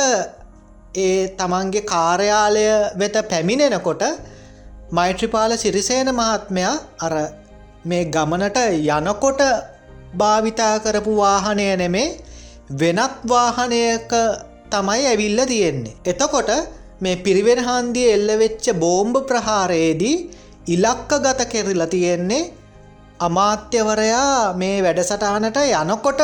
[0.96, 2.66] ඒ තමන්ගේ කාර්යාලය
[2.96, 4.04] වෙත පැමිණෙනකොට
[4.90, 7.14] මෛත්‍රිපාල සිරිසේන මහත්මයා අර
[7.84, 9.40] මේ ගමනට යනකොට
[10.14, 12.08] භාවිතා කරපු වාහනය නෙමේ
[12.72, 14.12] වෙනත් වාහනයක
[14.70, 15.96] තමයි ඇවිල්ල තියෙන්නේ.
[16.04, 16.50] එතකොට
[17.00, 20.16] මේ පිරිවෙන හන්දිය එල්ලවෙච්ච බෝම්භ ප්‍රහාරයේදී
[20.66, 22.50] ඉලක්ක ගත කෙරලා තියෙන්නේ
[23.20, 26.20] අමාත්‍යවරයා මේ වැඩසටානට යනකොට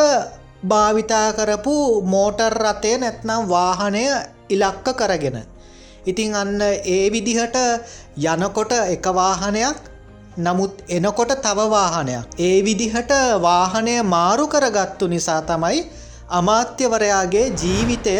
[0.64, 4.04] භාවිතා කරපු මෝටර් රථය නැත්නම් වාහනය
[4.50, 5.38] ඉලක්ක කරගෙන.
[6.06, 7.56] ඉතිං අන්න ඒ විදිහට
[8.26, 9.78] යනකොට එක වාහනයක්
[10.38, 12.24] නමුත් එනකොට තව වාහනයක්.
[12.38, 15.78] ඒ විදිහට වාහනය මාරු කරගත්තු නිසා තමයි
[16.30, 18.16] අමාත්‍යවරයාගේ ජීවිතය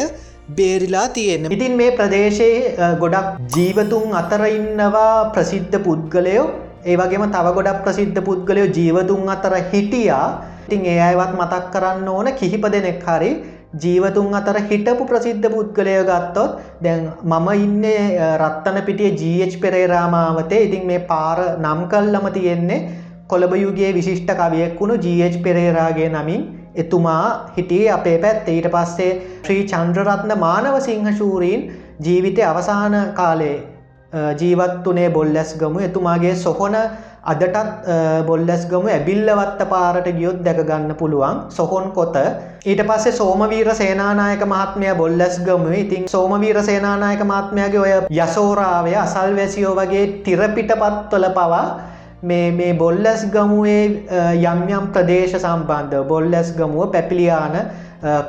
[0.51, 1.46] බේරිලා තියෙන.
[1.49, 6.46] ඉතින් මේ ප්‍රදේශයේ ගොඩක් ජීවතුන් අතර ඉන්නවා ප්‍රසිද්ධ පුද්ගලයෝ
[6.85, 10.27] ඒ වගේම තව ගොඩක් ප්‍රසිද්ධ පුද්ගලයෝ ජීවතුන් අතර හිටියා
[10.66, 13.31] ඉතින් ඒ අයවත් මතක් කරන්න ඕන කිහිප දෙනෙක් හරි
[13.77, 18.03] ජීවතුන් අතර හිටපු ප්‍රසිද්ධ පුද්ගලය ගත්තොත් දැන් මම ඉන්නේ
[18.37, 20.62] රත්තන පිටිය ජH පෙරේරාමාවතේ.
[20.62, 22.85] ඉතින් මේ පාර නම් කල්ලම තියෙන්නේ
[23.29, 26.43] කොළබයුගේ විශිෂ්ට කවියෙක් වුණු ජH පෙරේරාගේ නමින්
[26.75, 29.12] එතුමා හිටියේ අපේ පැත් ඊට පස්සේ
[29.43, 31.67] ශ්‍රී චන්ද්‍රරත්න මානව සිංහශූරීන්
[32.01, 33.57] ජීවිතය අවසාන කාලේ
[34.41, 36.77] ජීවත් වනේ බොල්ලැස් ගමු එතුමාගේ සොහොන
[37.27, 37.89] අදටත්
[38.29, 41.41] බොල්ලස් ගමු ඇබිල්ලවත්ත පාරට ගියොත් දැකගන්න පුළුවන්.
[41.51, 42.17] සොහොන් කොත.
[42.65, 45.67] ඊට පස්සේ සෝමවීර සේනානායක මහත්මය බොල්ලස් ගම.
[45.75, 51.67] ඉතින් සෝමවීර සේනානායක මහත්මයාගේ ඔය යසෝරාවය අසල් වැසියෝ වගේ තිරපිට පත්වල පවා
[52.23, 57.57] මේ මේ බොල්ලස් ගමුවේ යම් යම් ප්‍රදේශ සම්බන්ධ බොල්ලස් ගමුව පැපිලියාන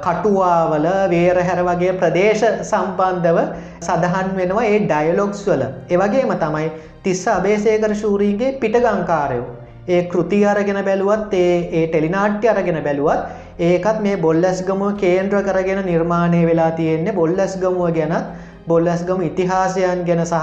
[0.01, 3.39] කටුවාවල වේරහැර වගේ ප්‍රදේශ සම්බන්ධව
[3.79, 5.63] සඳහන් වෙනවා ඒ ඩයලොක්ස් වල.
[5.89, 6.71] ඒවගේම තමයි
[7.03, 9.45] තිස්ස අබේසේකර ශූරීන්ගේ පිටගංකාරයෝ.
[9.87, 15.81] ඒ කෘති අරගෙන බැලුවත් ඒ ඒ ටෙලිනාට්‍ය අරගෙන බැලුවත් ඒකත් මේ බොල්ලස් ගමුව කේන්ද්‍ර කරගෙන
[15.85, 18.27] නිර්මාණය වෙලා තියෙන්නේ බොල්ලස් ගමුව ගැනත්.
[18.67, 20.35] බොල්ලස් ගම ඉතිහාසයන් ගැන සහ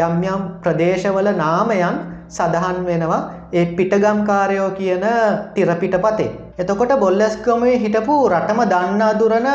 [0.00, 3.20] යම් යම් ප්‍රදේශවල නාමයන් සඳහන් වෙනවා
[3.52, 5.04] ඒ පිටගම්කාරයෝ කියන
[5.54, 6.30] තිරපිට පතේ.
[6.58, 9.48] එතකොට බොල්ලස්කමේ හිටපු රටම දන්නාදුරන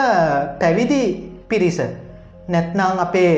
[0.60, 1.04] පැවිදි
[1.48, 1.80] පිරිස.
[2.48, 3.36] නැත්නං අපේ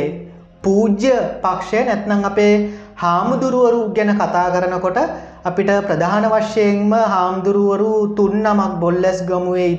[0.61, 2.53] පූජ්‍ය පක්ෂය නැත්නං අපේ
[2.97, 4.99] හාමුදුරුවරු ගැන කතා කරනකොට
[5.43, 9.71] අපිට ප්‍රධාන වශයෙන්ම හාමුදුරුවරු තුන් නමක් බොල්ලැස් ගමුවේ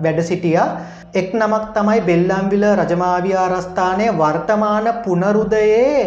[0.00, 0.56] වැඩ සිටිය
[1.14, 6.00] එක් නමක් තමයි බෙල්ලම්විල රජමාවියාරස්ථානය වර්තමාන පුනරුදයේ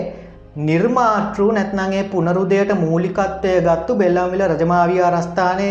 [0.56, 5.68] නිර්මාතෘ නැත්නගේ පුනරුදයට මූලිකත්වය ගත්තු බෙල්ලම්විල රජමාවියාරස්ථානය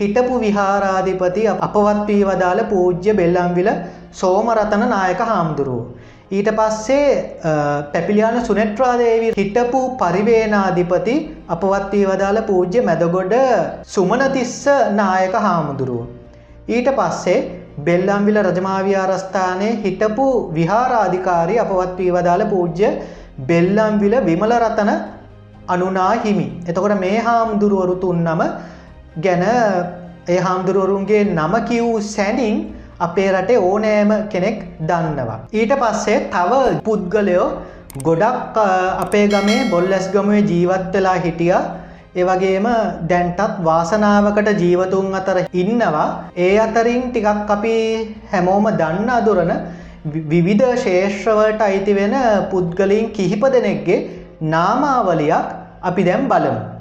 [0.00, 3.68] හිටපු විහාරාධිපති අපවත් වී වදාළ පූජ්‍ය බෙල්ලම්විල
[4.12, 5.84] සෝමරතන නායක හාමුදුරුව.
[6.30, 7.38] ඊට පස්සේ
[7.92, 11.16] පැපිලියාන සුනෙට්‍රාදේවි හිටපු පරිවේනාධිපති
[11.50, 13.34] අපවත් වී වදාළ පූජ්‍ය මැදගොඩ
[13.84, 14.58] සුමනතිස්ස
[14.92, 16.04] නායක හාමුදුරුව.
[16.68, 17.40] ඊට පස්සේ
[17.86, 22.96] බෙල්ලම්විල රජමාවියාරස්ථානය හිටපු විහාරාධිකාරී අපවත් වී වදාළ පූජ්‍ය
[23.40, 24.90] බෙල්ලම්විල විමල රතන
[25.68, 26.46] අනුනා හිමි.
[26.68, 28.42] එතකොට මේ හාමුදුරුවරු තුන්නම
[29.18, 29.44] ගැන
[30.28, 32.56] ඒ හාමුදුරුවරුන්ගේ නම කිව් සැනින්
[33.00, 35.38] අපේ රටේ ඕනෑම කෙනෙක් දන්නවා.
[35.52, 37.46] ඊට පස්සේ තව පුද්ගලයෝ
[38.00, 38.56] ගොඩක්
[38.98, 41.54] අපේ ගමේ බොල්ලැස් ගමුවේ ජීවත් වෙලා හිටිය
[42.14, 42.66] ඒවගේම
[43.06, 47.76] දැන්ටත් වාසනාවකට ජීවතුන් අතර ඉන්නවා ඒ අතරින් ටිකක් අපි
[48.32, 49.52] හැමෝම දන්න අදුරන
[50.04, 52.14] විවිධ ශේෂ්‍රවලට අයිති වෙන
[52.50, 53.98] පුද්ගලින් කිහිප දෙනෙක්ගේ
[54.42, 55.46] නාමාවලියක්
[55.82, 56.71] අපි දැම් බලමු.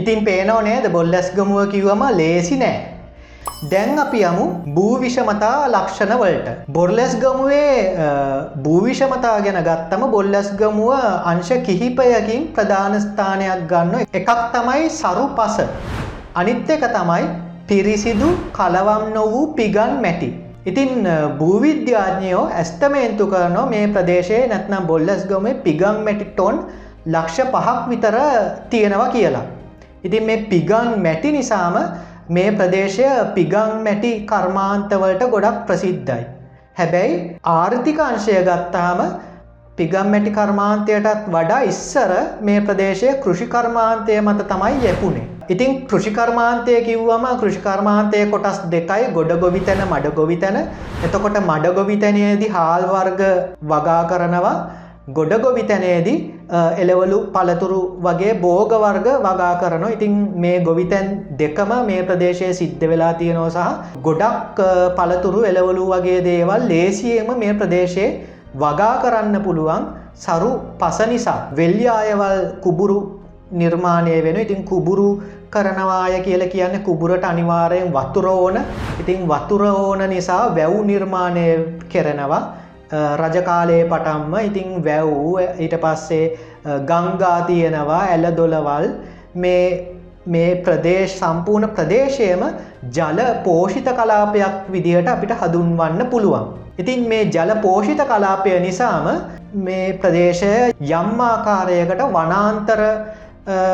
[0.00, 2.78] ඉතින් පේනෝ නේද බොල්ලැස් ගමුව කිව්වම ලේසි නෑ.
[3.62, 4.44] දැන් අපි යමු
[4.76, 6.48] භූවිෂමතා ලක්ෂණ වලට.
[6.68, 7.74] බොර්ලැස් ගමුවේ
[8.64, 10.92] භූවිෂමතා ගැන ගත්තම බොල්ලැස් ගමුව
[11.32, 15.58] අංශ කිහිපයකින් ප්‍රධානස්ථානයක් ගන්න එකක් තමයි සරු පස.
[16.34, 17.28] අනිත් එක තමයි
[17.68, 20.30] පිරිසිදු කලවම් නොවූ පිගන් මැටි.
[20.66, 21.06] ඉතින්
[21.38, 26.66] භූවිද්‍යාඥයෝ ඇස්තමේන්තු කරනෝ මේ ප්‍රදේශයේ නැත්නම් බොල්ලස් ගමේ පිගම් මැටි ටොන්
[27.06, 28.16] ලක්ෂ පහක් විතර
[28.70, 29.46] තියෙනවා කියලා.
[30.04, 31.78] ඉතින් මේ පිගන් මැටි නිසාම
[32.30, 36.22] මේ ප්‍රදේශය පිගන් මැටි කර්මාන්තවලට ගොඩක් ප්‍රසිද්ධයි.
[36.76, 37.18] හැබැයි
[37.54, 39.00] ආර්ථික අංශය ගත්තාම
[39.78, 45.26] පිගම් මැටි කර්මාන්තයටත් වඩා ඉස්සර මේ ප්‍රදේශය කෘෂිකර්මාන්තය මත තමයි යැපුණේ.
[45.48, 50.58] ඉතින් කෘෂිකර්මාන්තය කිව්වම කෘෂිකර්මාන්තය කොටස් දෙකයි ගොඩ ගොවිතැන මඩ ගොවිතැන
[51.06, 53.22] එතකොට මඩ ගොවිතැනයේදී හාල් වර්ග
[53.72, 54.54] වගා කරනවා
[55.14, 56.16] ගොඩ ගොවිතැනේදී
[56.82, 63.12] එලවලු පළතුරු වගේ බෝග වර්ග වගා කරන ඉතින් මේ ගොවිතැන් දෙකම මේ ප්‍රදේශය සිද්ධ වෙලා
[63.14, 64.60] තියෙනෝ සහ ගොඩක්
[64.98, 68.10] පළතුරු එලවලු වගේ දේවල් ලේසියම මේ ප්‍රදේශයේ
[68.54, 69.82] වගා කරන්න පුළුවන්.
[70.16, 72.98] සරු පස නිසා වෙල්්‍ය අයවල් කුබුරු
[73.52, 75.08] නිර්මාණය වෙන ඉතින් කුබුරු
[75.50, 78.56] කරනවාය කියල කියන්න කුබුරට අනිවාරයෙන් වතුර ඕන.
[79.00, 81.46] ඉතින් වතුර ඕන නිසා වැව් නිර්මාණය
[81.88, 82.59] කෙරෙනවා.
[82.92, 86.24] රජකාලයේ පටම්ම ඉතිං වැැව් ඊට පස්සේ
[86.84, 88.86] ගංගා තියෙනවා ඇල්ල දොලවල්
[89.36, 89.64] මේ
[90.26, 92.42] මේ ප්‍රදේශ සම්පූර්ණ ප්‍රදේශයම
[92.90, 96.46] ජල පෝෂිත කලාපයක් විදිහට අපිට හදුන්වන්න පුළුවන්.
[96.78, 99.06] ඉතින් මේ ජල පෝෂිත කලාපය නිසාම
[99.54, 102.82] මේ ප්‍රදේශය යම්මාකාරයකට වනාන්තර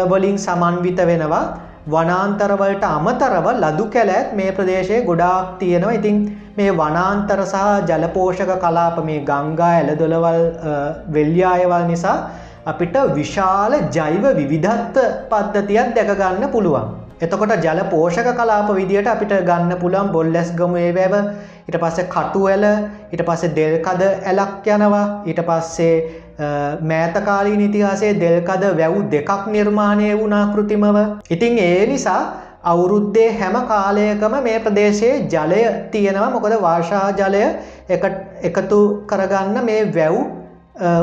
[0.07, 1.45] වලින් සමන්විත වෙනවා
[1.87, 6.17] වනාන්තරවලට අමතරව ලදු කැලෑත් මේ ප්‍රදේශයේ ගොඩාක් තියෙනවා ඉතින්
[6.57, 10.43] මේ වනාන්තර සහ ජලපෝෂක කලාප මේ ගංගා ඇලදොළවල්
[11.15, 12.19] වෙල්්‍යායවල් නිසා
[12.67, 14.97] අපිට විශාල ජෛව විවිධත්ත
[15.31, 16.87] පද්ධතියක් දැකගන්න පුළුවන්.
[17.19, 21.15] එතකොට ජල පෝෂක කලාප විදියට අපිට ගන්න පුළන් බොල්ලැස් ගමේ වැව
[21.69, 22.65] ඉට පස්සේ කටුවල
[23.13, 25.95] ඉට පස්සේ දෙල්කද ඇලක් යනවා ඊට පස්සේ
[26.39, 30.99] මෑතකාලී නිතිහාසේ දෙල්කද වැව් දෙකක් නිර්මාණය වුණා කෘතිමව.
[31.31, 32.23] ඉතිං ඒ නිසා
[32.65, 37.45] අවුරුද්දේ හැම කාලයකම මේ ප්‍රදේශයේ ජලය තියෙනවා මොකද වාර්ෂා ජලය
[38.43, 40.17] එකතු කරගන්න මේ වැව්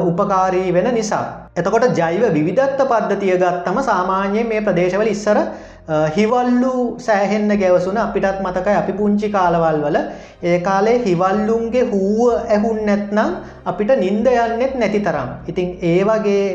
[0.10, 1.26] උපකාරී වෙන නිසා.
[1.56, 5.40] එතකොට ජෛව විධත්ත පද්ධතිය ගත්තම සාමාන්‍යයෙන් මේ ප්‍රදේශවල ඉස්සර
[5.88, 9.98] හිවල්ලු සෑහෙන්න ගැවසුන අපිටත් මතකයි අපි පුංචි කාලවල් වල
[10.42, 13.34] ඒ කාලේ හිවල්ලුන්ගේ හූුව ඇහුන් නැත්නම්
[13.66, 15.30] අපිට නින්ද යන්නෙත් නැති තරම්.
[15.48, 16.46] ඉතින් ඒ වගේ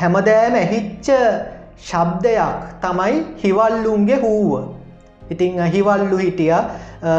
[0.00, 1.10] හැමදෑම ඇහිච්ච
[1.80, 4.64] ශබ්දයක් තමයි හිවල්ලුන්ගේ හූුව.
[5.30, 6.52] ඉතිං හිවල්ලු හිටිය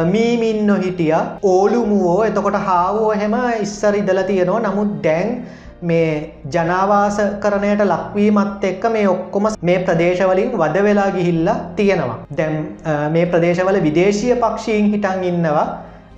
[0.06, 5.32] මීමින්න හිටිය ඕලුමුවෝ එතකොට හාවෝ හෙම ඉස්සර ඉදල තියෙනවා නමුත් ඩැන්
[5.82, 12.20] මේ ජනාවාස කරණයට ලක්වීමත් එක්ක මේ ඔක්කොම මේ ප්‍රදේශවලින් වද වෙලා ගිහිල්ලා තියෙනවා.
[12.38, 12.56] දැම්
[13.12, 15.68] මේ ප්‍රදේශවල විදේශය පක්ෂීන් හිටන් ඉන්නවා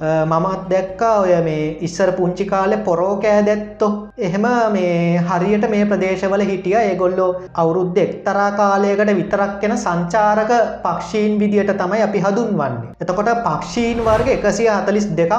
[0.02, 6.76] මමත් දැක්කා ඔය මේ ඉස්සර පුංචි කාලෙ පොරෝකෑ දැත්තො එහෙම මේ හරියට මේ ප්‍රදේශවල හිටිය
[6.82, 12.93] ඒගොල්ලෝ අවුරුද්ධ එක්තරා කාලයකට විතරක්කෙන සංචාරක පක්ෂීන් විදියට තමයි අපි හදුන්වන්නේ.
[13.02, 15.36] එතකොට පක්ෂීන් වර්ග එකසිය හතලිස් දෙකක්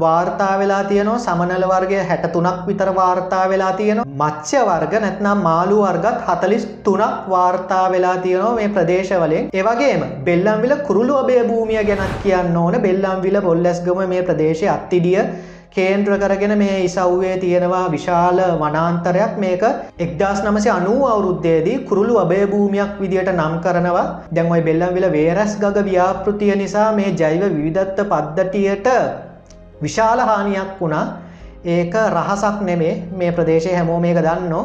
[0.00, 1.18] වාර්තා වෙලා තියනවා.
[1.18, 7.28] සමනල වර්ගය හැට තුනක් විතර වාර්තා වෙලා තියෙන මච්්‍ය වර්ග නැත්නම් මාළු වර්ගත් හතලිස් තුනක්
[7.28, 9.48] වාර්තා වෙලා තියෙනවා මේ ප්‍රදේශවලින්.
[9.52, 12.74] ඒවගේම බෙල්ලම්විල කුරුළු අබේ භූමිය ගැනත් කියන්න ඕන.
[12.82, 15.24] බෙල්ලම්විල බොල්ලස්ගම මේ ප්‍රදේශය අත්තිඩිය
[15.74, 17.90] කේන්ද්‍ර කරගෙන මේ ඉසව්වේ තියෙනවා.
[17.90, 19.62] විශාල වනාන්තරයක් මේක.
[19.98, 24.06] එක්දස් නමසි අනුව අවුරුද්දේදී කුරුළු අබේ භූමියක් විදියට නම් කරනවා.
[24.34, 28.88] දැන්වයි බෙල්ලම්විල වේරස් ගග ව්‍යාපෘතිය නිසා මේ ජෛව විවිධත්ත පද්ධටියට
[29.82, 31.06] විශාල හානියක් වුණා.
[31.64, 32.94] ඒක රහසක් නෙමේ.
[33.18, 34.64] මේ ප්‍රදේශය හැමෝ මේක දන්නෝ.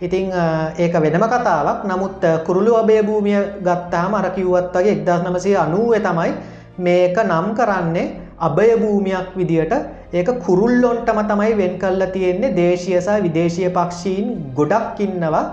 [0.00, 0.32] ඉතිං
[0.78, 1.84] ඒක වෙනම කතාවක්.
[1.84, 6.32] නමුත් කුරුළු අබේ භූමිය ගත්තාම අරකිව්වත් වගේ එක්දස් නමසේ අනුව තමයි
[6.78, 9.74] මේක නම් කරන්නේ අභය භූමියක් විදියට.
[10.12, 12.54] ඒක කුරුල්ලොන්ටම තමයි වෙන් කල්ල තියෙන්නේ.
[12.56, 15.44] දේශයසා විදේශය පක්ෂීන් ගොඩක් ඉන්නවා.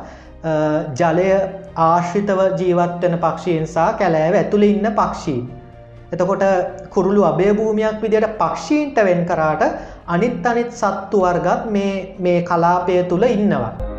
[0.99, 1.29] ජලය
[1.75, 5.45] ආශ්‍රිතව ජීවත්වන පක්ෂීන්සා කැලෑව ඇතුළ ඉන්න පක්ෂීන්.
[6.15, 6.45] එතකොට
[6.89, 9.65] කුරුළු අභයභූමියක් විදියට පක්ෂීන්ට වෙන් කරාට
[10.07, 11.67] අනිත් අනිත් සත්තු වර්ගත්
[12.19, 13.94] මේ කලාපය තුළ ඉන්නවා.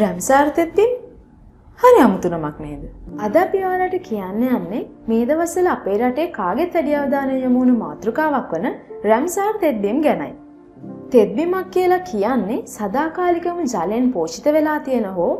[0.00, 0.92] රැම්සාර්තෙත්තින්
[1.78, 2.84] හරි අමුතුනමක් නේද.
[3.18, 8.66] අද අපි ඔයාලට කියන්න යන්නේ මේ දවස්වල අපේ රටේ කාගෙත් වැඩි අවධානය යොමුණු මාතෘකාවක් වන
[9.10, 10.30] රැම්සාර් තෙත්බීම් ගැනයි.
[11.10, 15.32] තෙත්බිමක් කියලා කියන්නේ සදාකාලිකම ජලයෙන් පෝෂිත වෙලා තියෙන හෝ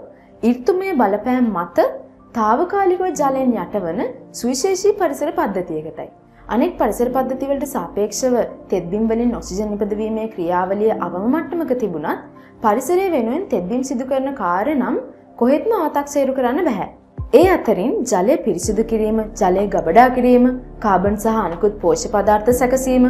[0.43, 1.87] ඉර්තුමය බලපෑම් මත
[2.35, 6.09] තාවකාලිකව ජලයෙන් යටවන සුවිශේෂී පරිසර පද්ධතියකටයි.
[6.49, 8.37] අනෙක් පරිසර පද්ධතිවලට සාපේක්ෂව
[8.69, 12.32] තෙත්බිම් වලින් ඔක්සිජන් නිපදවීමේ ක්‍රියාවලිය අවම මට්ටමක තිබුණත්
[12.65, 14.97] පරිසරය වෙනුවෙන් තෙත්බිම් සිදු කරන කාර්ය නම්
[15.37, 16.89] කොහෙත්ම අවතක්සේරු කරන්න බැහැ.
[17.35, 20.47] ඒ අතරින් ජලය පිරිසිදු කිරීම, ජලය ගබඩා කිරීම,
[20.85, 23.07] කාබන් සහ අනිකුත් පෝෂ්‍ය පදාර්ථ සැකසීම,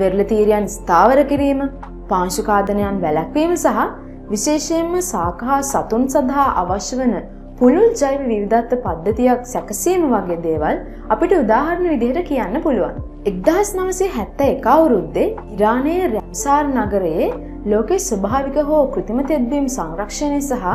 [0.00, 1.62] වෙරළතීරයන් ස්ථාවර කිරීම,
[2.10, 3.86] පාංශුකාදනයන් වැළැක්වීම සහ
[4.32, 7.14] විශේෂයෙන්ම සාක හා සතුන් සඳහා අවශ්‍ය වන
[7.58, 10.80] පුළුල් ජෛව විවිධත්ව පද්ධතියක් සැකසීම වගේ දේවල්
[11.14, 12.96] අපිට උදාහරණ විදිහට කියන්න පුළුවන්.
[13.30, 17.30] එක්දහස් නවසේ හැත්ත එක අවුරුද්දේ ඉරානයේ රැම්සාර් නගරයේ
[17.72, 20.66] ලෝකෙ ස්වභාවික හෝ කෘතිම තෙද්බීම් සංරක්ෂණය සහ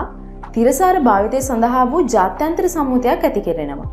[0.55, 3.89] තිරසාර භාවිතය සඳහා වූ ජාත්‍යන්ත්‍ර සම්මුතියක් ඇති කෙරෙනවා.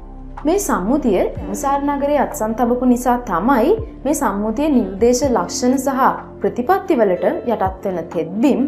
[0.47, 3.73] මේ සම්මුතිය මසාර් නගරේ අත්සන් තබපු නිසා තමයි
[4.05, 8.61] මේ සම්මුතිය නිර්දේශ ලක්ෂණ සහ ප්‍රතිපත්තිවලට යටත් වෙන තෙද්බිම්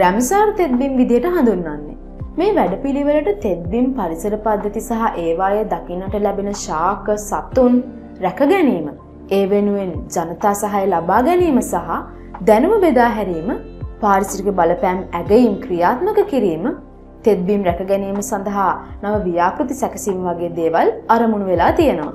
[0.00, 1.95] රැම්සාර් තෙද්බිම් විදියට හඳුන්වන්නේ.
[2.36, 7.76] මේ වැඩපිළිවෙලට තෙද්බිම් පරිසර පද්ධති සහ ඒවාය දකින්නට ලැබෙන ශාක සතුන්
[8.24, 8.88] රැක ගැනීම
[9.30, 11.94] ඒ වෙනුවෙන් ජනතා සහය ලබා ගැනීම සහ
[12.48, 13.48] දැනුම බෙදා හැරීම
[14.02, 16.66] පාරිසිරික බලපෑම් ඇගයිම් ක්‍රියාත්මක කිරීම
[17.24, 18.68] තෙත්බීම් රැක ගැනීම සඳහා
[19.02, 22.12] නව ව්‍යාපෘති සැකසීම වගේ දේවල් අරමුණු වෙලා තියෙනවා.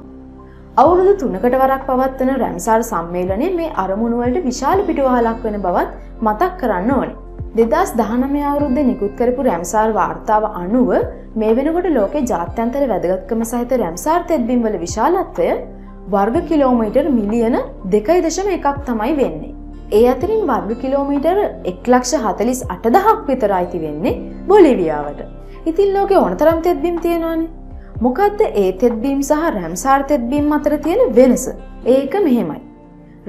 [0.77, 5.91] අවුරුදු තුනකට වරක් පවත්වන රැම්සාර් සම්මේලනය මේ අරමුණුවලට විශාල පිටුවහලක් වෙන බවත්
[6.27, 7.15] මතක් කරන්න ඕනි.
[7.55, 10.89] දෙදස් දහනමය අවුරුද්ධ නිකුත් කරපු රැම්සාර් වාර්තාව අනුව
[11.35, 15.47] මේ වෙනකොට ලෝකේ ජාත්‍යන්තර වැදගත්කම සහිත රැම්සාර් තෙත්බිම් වල විශාලත්වය
[16.13, 17.57] වර්ග කිලෝමීටර් මිලියන
[17.95, 19.55] දෙකයි දශම එකක් තමයි වෙන්නේ.
[19.91, 21.39] ඒ අතරින් වර්ග කිලෝමීටර්
[21.71, 25.19] එක්ලක්ෂ හතලිස් අටදහක් විතර අයිති වෙන්නේ බොලිවියාවට.
[25.65, 27.49] ඉතින් ලෝකෙ ඕනතරම් තෙත්බීම් තියෙනවානේ.
[28.05, 31.43] මොකක්ද ඒ තෙත්බීම් සහ රැම්සාර් තෙත්බීම් අතර තියෙන වෙනස.
[31.95, 32.61] ඒක මෙහෙමයි.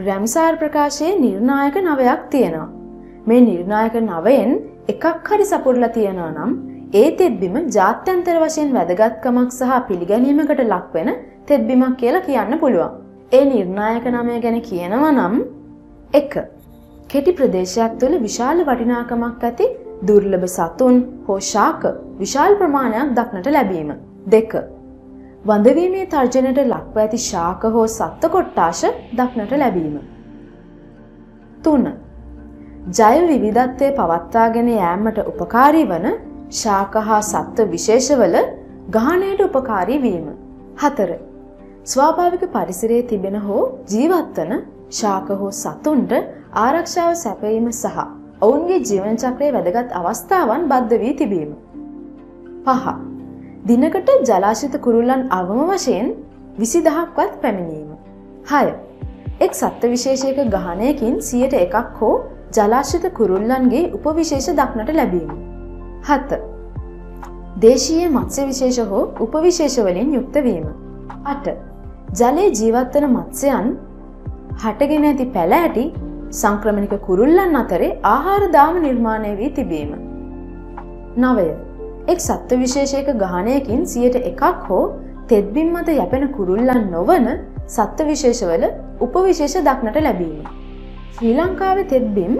[0.06, 2.81] රැම්සාර් ප්‍රකාශයේ නිර්ණායක නවයක් තියෙනවා.
[3.26, 4.52] මේ නිර්ණායක නවයෙන්
[4.88, 6.52] එකක් හරි සපුරලා තියෙනවා නම්
[6.94, 11.10] ඒ තෙත්බිම ජාත්‍යන්තර වශයෙන් වැදගත්කමක් සහ පිළිගැනීමකට ලක්වෙන
[11.46, 12.90] තෙත්බිමක් කියලා කියන්න පුළුවන්.
[13.32, 15.36] ඒ නිර්ණායක නමය ගැන කියනවා නම්
[16.12, 16.34] එක
[17.08, 19.66] කෙටි ප්‍රදේශයක් තුළ විශාල වටිනාකමක් ඇති
[20.06, 21.82] දුර්ලභ සතුන් හෝ ශාක
[22.18, 23.90] විශාල් ප්‍රමාණයක් දක්නට ලැබීම.
[24.26, 24.52] දෙක.
[25.46, 28.86] වඳවීමේ තර්ජනයට ලක්ව ඇති ශාක හෝ සත්ව කොට්ටාශ
[29.18, 29.96] දක්නට ලැබීම.
[31.64, 31.86] තුන්න.
[32.90, 36.06] ජෛව විවිධත්වය පවත්වාගෙන යෑමට උපකාරී වන
[36.52, 38.36] ශාක හා සත්ව විශේෂවල
[38.90, 40.26] ගානයට උපකාරී වීම.
[40.82, 41.10] හතර.
[41.84, 44.52] ස්වාභාවික පරිසරයේ තිබෙන හෝ ජීවත්වන
[44.90, 46.12] ශාක හෝ සතුන්ට
[46.64, 48.02] ආරක්ෂාව සැපයීම සහ
[48.40, 51.54] ඔවුන්ගේ ජීවන චක්‍රයේ වැදගත් අවස්ථාවන් බද්ධ වී තිබීම.
[52.66, 52.86] පහ.
[53.66, 56.12] දිනකට ජලාශිත කුරුල්ලන් අවම වශයෙන්
[56.58, 57.90] විසි දහක්වත් පැමිණීම.
[58.50, 58.66] හය.
[59.40, 62.16] එක් සත්ව විශේෂයක ගහනයකින් සියට එකක් හෝ
[62.56, 65.30] ජලාශිත කුරුල්ලන්ගේ උපවිශේෂ දක්නට ලැබීම.
[66.08, 66.38] හත.
[67.62, 70.66] දේශීය මත්ස්‍ය විශේෂ හෝ උපවිශේෂවලින් යුක්තවීම.
[71.24, 71.46] අට.
[72.20, 73.68] ජලයේ ජීවත්වන මත්ස්‍යයන්
[74.62, 75.84] හටගෙන ඇති පැළ ඇටි
[76.40, 79.92] සංක්‍රමණික කුරුල්ලන් අතරේ ආහාරදාම නිර්මාණය වී තිබීම.
[81.16, 81.48] නවය.
[82.08, 84.84] එක් සත්ව විශේෂයක ගානයකින් සියට එකක් හෝ
[85.28, 87.28] තෙත්බිම් මත යැපෙන කුරුල්ලන් නොවන
[87.68, 88.64] සත්ව විශේෂවල
[89.00, 90.61] උපවිශේෂ දක්නට ලැබීම.
[91.14, 92.32] ශ්‍රී ලංකාවේ තෙත්බිම්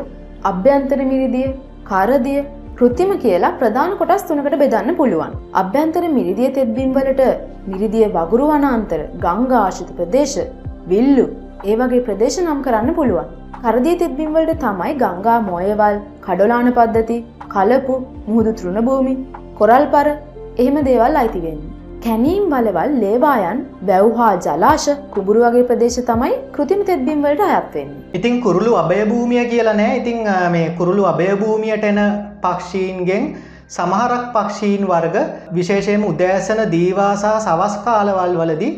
[0.51, 1.49] අභ්‍යන්තර මිරිදිය
[1.91, 2.39] කරදිය
[2.79, 5.33] කෘතිම කියලා ප්‍රධාන කොටස් තුනකට බෙදන්න පුළුවන්.
[5.55, 7.25] අභ්‍යන්තර මිරිදිය තෙත්බිම් වලට
[7.67, 10.39] මිරිදිය වගුරු වනාන්තර ගංගා ආශිත ප්‍රදේශ
[10.93, 11.27] විල්ලු
[11.65, 13.29] ඒ වගේ ප්‍රදේශ නම් කරන්න පුළුවන්.
[13.65, 17.19] කරදිය තිබ්බිම්වලට තමයි ගංගා මෝයවල් කඩොලාන පද්ධති
[17.55, 17.95] කලපු
[18.29, 19.15] මුහුදු තෘණභූමි
[19.61, 20.09] කොරල් පර
[20.57, 21.72] එහෙම දේවල් අයිතිවෙන්න.
[22.05, 27.93] කැනීම් බලවල් ලේවායන් වැැව්හා ජලාශ කුබුරු වගේ ප්‍රදේශ තමයි කෘතිම තෙත්බිම් වලට අයත්වෙන්න.
[28.19, 30.19] ඉතින් කුරුළු අභයභූමිය කියලා නෑ ඉතිං
[30.55, 32.01] මේ කුරුළු අභයභූමියට එන
[32.45, 33.29] පක්ෂීන්ගෙන්
[33.69, 35.17] සමහරක් පක්ෂීන් වර්ග
[35.53, 38.73] විශේෂයම උදෑසන දීවාසා සවස් කාලවල් වලදී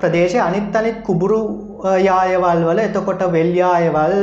[0.00, 1.42] ප්‍රදේශය අනිත් අනිත් kubuරු
[2.08, 4.16] යායවල් වල එතකොට වෙල්යායවල්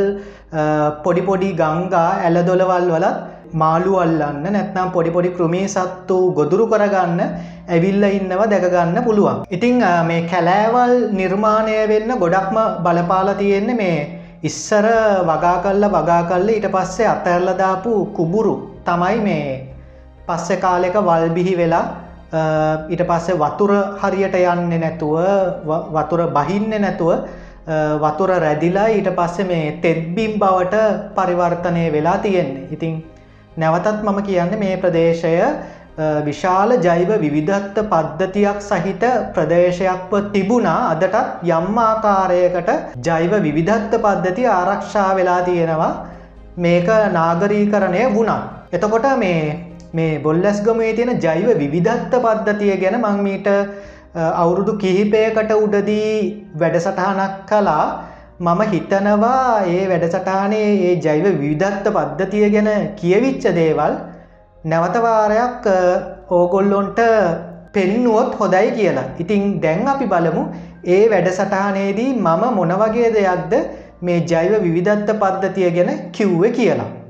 [1.06, 7.22] පොඩිපොඩි ගංගා ඇලදොලවල් වලත් මාළු අල්ලන්න නැත්නම් පොඩිපොඩි ක්‍රමී සත්තු ගොදුරු කරගන්න
[7.68, 9.45] ඇවිල්ල ඉන්නවා දැකගන්න පුළුවන්.
[9.56, 9.80] ඉතිං
[10.10, 13.99] මේ කැලෑවල් නිර්මාණය වෙන්න ගොඩක්ම බලපාල තියෙන්නේ මේ
[14.43, 14.88] ඉස්සර
[15.30, 18.56] වගා කල්ල වගා කල්ල ඊට පස්සේ අතැරලදාපු කුබුරු
[18.88, 19.45] තමයි මේ
[20.28, 21.86] පස්සෙ කාලෙක වල්බිහි වෙලා
[22.89, 25.16] ඊට පස්සේ වතුර හරියට යන්නේ නැතුව
[25.95, 27.12] වතුර බහින්න නැතුව
[28.04, 30.76] වතුර රැදිලා ඊට පස්සේ මේ තෙත්බිම් බවට
[31.16, 32.68] පරිවර්තනය වෙලා තියෙන්නේ.
[32.72, 32.93] ඉතින්
[33.58, 35.34] නැවතත් මම කියන්න මේ ප්‍රදේශය
[36.22, 39.04] විශාල ජෛව විවිධත්ත පද්ධතියක් සහිත
[39.36, 40.80] ප්‍රදේශයක්ව තිබුණා.
[40.93, 42.70] අදටත් යම් ආකාරයකට
[43.04, 45.93] ජෛව විවිධත්ත පද්ධති ආරක්ෂා වෙලා තියෙනවා.
[46.58, 48.41] මේක නාගරීකරණය වුණා.
[48.72, 53.47] එතකොට මේ මේ බොල්ලස්ගමේ තියෙන ජෛව විවිධත්ත පද්ධතිය ගැන මංමීට
[54.16, 57.86] අවුරුදු කිහිපයකට උඩදී වැඩසටහනක් කලා
[58.40, 63.94] මම හිතනවා ඒ වැඩසටානේ ඒ ජෛව විවිධත්ත පද්ධතිය ගැන කියවිච්ච දේවල්
[64.64, 65.68] නැවතවාරයක්
[66.30, 67.00] ඕගොල්ලොන්ට
[67.74, 69.06] පෙන්නුවොත් හොදයි කියලා.
[69.20, 70.44] ඉතිං දැන් අපි බලමු
[70.88, 73.54] ඒ වැඩසටහනේදී මම මොනවගේ දෙයක්ද
[74.02, 77.03] මේ ජෛව විවිධත්ත පද්ධතිය ගැන කිව්ව කියලා.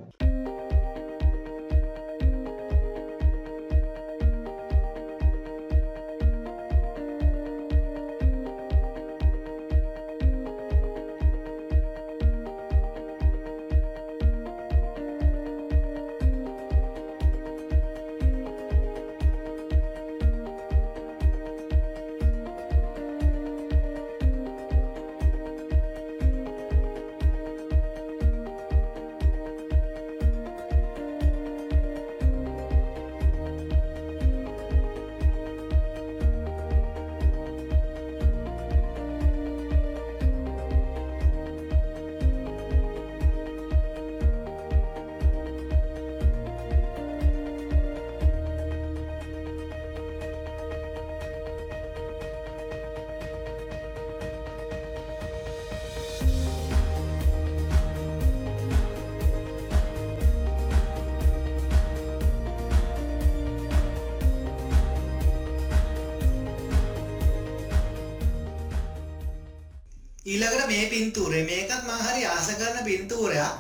[70.54, 71.44] ඊළඟට මේ පින්තූරේ.
[71.44, 73.54] මේකත් මහරි ආස කරන පින්තූරයක්.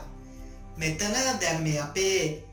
[0.77, 2.43] මෙතන දැන් මේ අපේ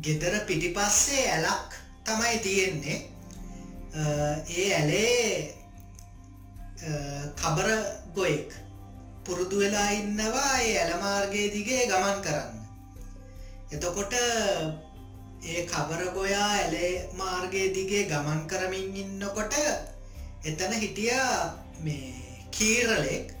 [0.00, 1.74] ගෙදර පිටිපස්සේ ඇලක්
[2.04, 3.08] තමයි තියෙන්නේ.
[4.48, 5.54] ඒ ඇලේ
[7.36, 7.68] කබර
[8.14, 8.54] ගොයෙක්
[9.24, 12.56] පුරුදු වෙලා ඉන්නවා ඒ ඇලමාර්ගය දිගේ ගමන් කරන්න.
[13.72, 14.14] එතකොට
[15.42, 19.54] ඒ කබර ගොයා ඇලේ මාර්ගය දිගේ ගමන් කරමින් ඉන්නකොට
[20.44, 21.12] එතන හිටිය
[21.80, 23.31] මේ කීරලෙක්.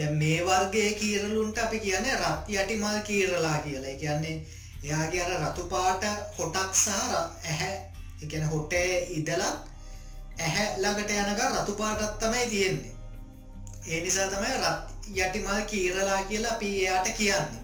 [0.00, 3.96] දැ මේ වර්ගේ කීරලුන්ට අපි කියන්නේ රත් යටිමල් කීරලා කියලා.
[3.96, 4.36] කියන්නේ
[4.84, 6.04] එයාගේ අර රතුපාට
[6.36, 6.88] හොටක් සහ
[7.46, 7.74] ඇහැ
[8.22, 9.56] එකන හොටේ ඉදලක්
[10.38, 12.94] ඇහැ ළඟට යනක රතුපාටත් තමයි තියෙන්නේ.
[13.86, 14.78] ඒ නිසා තමයි රත්
[15.16, 17.60] යටිමල් කීරලා කියලා අපි එයාට කියන්නේ.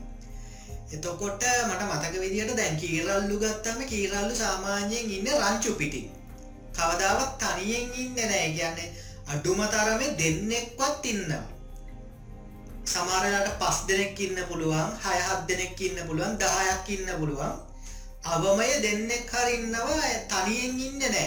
[0.93, 6.07] එතකොට මට මතක විදිට දැන් කීරල්ලු ගත්තම කීරල්ලු සාමාන්‍යයෙන් ඉන්න රංචු පිටි
[6.75, 8.95] කවදාවත් තනියෙන් ඉන්න නෑ කියන්නේ
[9.27, 11.56] අඩුම තරමේ දෙන්නෙක්වත් ඉන්නවා.
[12.87, 17.55] සමහරලාට පස් දෙනෙක් ඉන්න පුළුවන් හයහත් දෙනෙක් ඉන්න පුළුවන් දහයක් ඉන්න පුළුවන්.
[18.27, 21.27] අවමය දෙන්නෙක් හරින්නවා තනියෙන් ඉන්න නෑ.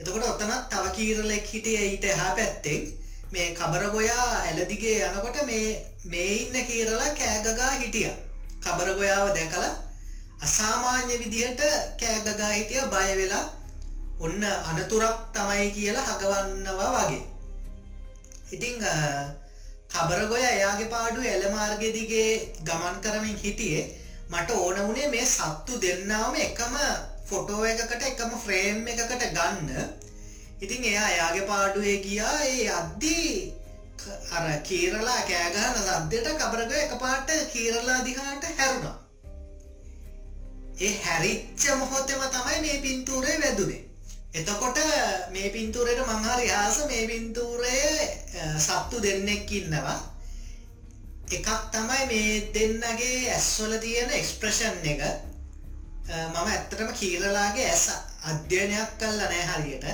[0.00, 2.82] එතකොට ඔතනත් තව කීරලෙක් හිටිය ඊට එහා පැත්තෙක්
[3.32, 5.68] මේ කබර ගොයා ඇලදිගේ යනකොට මේ
[6.04, 8.10] මේ ඉන්න කීරලා කෑගගා හිටිය.
[8.60, 9.74] කබර ගොයාව දැකලා
[10.42, 11.60] අසාමාන්‍ය විදිහට
[12.00, 13.44] කෑගගා හිටිය බය වෙලා
[14.20, 17.22] ඔන්න අනතුරක් තමයි කියලා හගවන්නවා වගේ.
[18.52, 18.76] ඉතිං
[19.90, 22.28] කබරගොය එයාගේ පාඩු එළමාර්ග දිගේ
[22.64, 23.84] ගමන් කරමින් හිටියේ.
[24.30, 26.76] මට ඕන වුණේ මේ සත්තු දෙන්නාම එකම
[27.30, 29.68] ෆොටෝ එකකට එකම ෆ්‍රේම් එකකට ගන්න.
[30.60, 32.36] ඉතින් එයා එයාගේ පාඩුවේ ගියා.
[32.44, 33.34] ඒ අද්දී
[34.30, 38.96] අර කීරලා කෑගහන සද්දයට කබරග එක පාට කීරලා දිහාට හැරුණා.
[40.80, 43.84] ඒ හැරිච්ච මොහොතෙම තමයි මේ පින්තූරේ වැදුනේ.
[44.34, 44.78] එතකොට
[45.30, 49.98] මේ පින්තූරයට මංහරි ආස මේ පින්තූරයේ සත්තු දෙන්නෙක් ඉන්නවා.
[51.30, 55.02] එකක් තමයි මේ දෙන්නගේ ඇස්වල තියෙන එක්ස්ප්‍රෂන් එක.
[56.28, 57.84] මම ඇත්තටම කීරලාගේ ඇස්
[58.24, 59.86] අධ්‍යයනයක් කල්ල නෑ හරියට.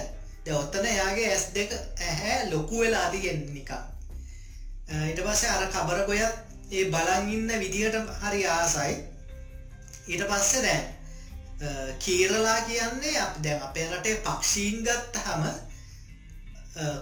[0.44, 3.82] ද ඔත්තන එයාගේ ඇස් දෙක ඇහැ ලොකු වෙලා තිගෙන් නිකා
[5.10, 6.34] ඉට පස්සේ අර කබර ගොයත්
[6.70, 8.94] ඒ බලන් ඉන්න විදිහට හරි ආසයි.
[10.06, 10.84] ඊට පස්සේ දැන්
[11.98, 15.44] කීරලා කියන්නේ අප දැන් අපේ රටේ පක්ෂීන් ගත්ත හම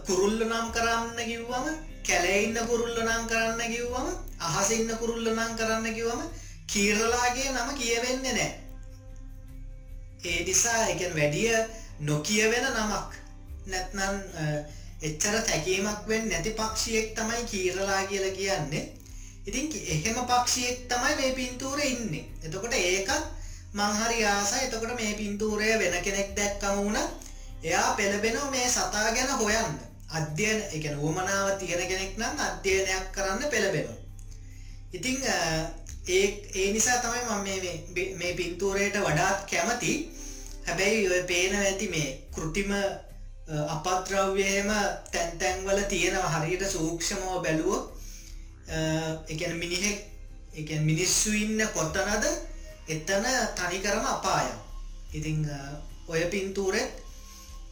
[0.06, 1.70] කුරුල්ල නම් කරන්න කිව්වම
[2.02, 6.28] කැලෙඉන්න කුරුල්ල නම් කරන්න කිව්වම අහසඉන්න කුරුල්ල නම් කරන්න කිව්වම
[6.68, 8.52] කීරලාගේ නම කියවෙන්නේ නෑ
[10.24, 11.52] ඒ නිසා එක වැඩිය
[12.00, 13.10] නොකියවෙන නමක්.
[13.66, 14.16] නැත්නන්
[15.02, 18.84] එච්චර තැකීමක් වෙන් නැති පක්ෂියෙක් තමයි කීරලා කියල කියන්නේ.
[19.46, 22.24] ඉතින් එහෙම පක්ෂියෙක් තමයි මේ පින්තූර ඉන්නේ.
[22.42, 23.12] එතකොට ඒකත්
[23.74, 24.60] මංහරි ආසයි.
[24.66, 26.98] එතකොට මේ පින්තූරය වෙන කෙනෙක් දැක්කම වුණ
[27.62, 29.74] එයා පෙළබෙනෝ මේ සතා ගැන හොයන්න.
[30.10, 33.98] අධ්‍යයන එක වුවමනාව තියෙන කෙනෙක් නම් අධ්‍යයනයක් කරන්න පෙළබෙනවා
[34.92, 35.16] ඉතිං
[36.08, 39.92] ඒ ඒ නිසා තමයි මම මේ- මේ මේ පින්තූරයට වඩාත් කැමති.
[40.66, 42.82] හැබැයි ඔය පේන ඇති මේ කෘතිම අ,
[43.74, 44.70] අපද්‍රව්‍යයම
[45.12, 46.30] තැන්තැන්වල තියෙනවා.
[46.34, 47.80] හරියට සූක්ෂමව බැලුවෝ
[49.28, 49.98] එකන මිනිහෙක්
[50.54, 52.24] එක මිනිස්සු ඉන්න කොත්තනද
[52.88, 53.24] එතන
[53.56, 54.56] තනිකරම අපායම්
[55.12, 55.58] ඉතිං අ,
[56.08, 56.92] ඔය පින්තූරෙත්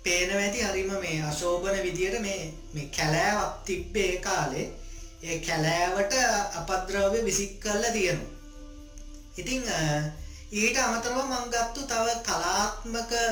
[0.03, 4.67] පේන ඇති හරිම මේ අශෝභන විදියට මේ මේ කැලෑවක් තිබ්බේ ඒ කාලේ.
[5.23, 6.13] ඒ කැලෑවට
[6.61, 8.25] අපද්‍රව්‍ය විසික් කල්ල තියෙනු
[9.37, 9.79] ඉතිං අ,
[10.53, 13.29] ඊට අමතරව මංගත්තු තව කලාත්මක අ,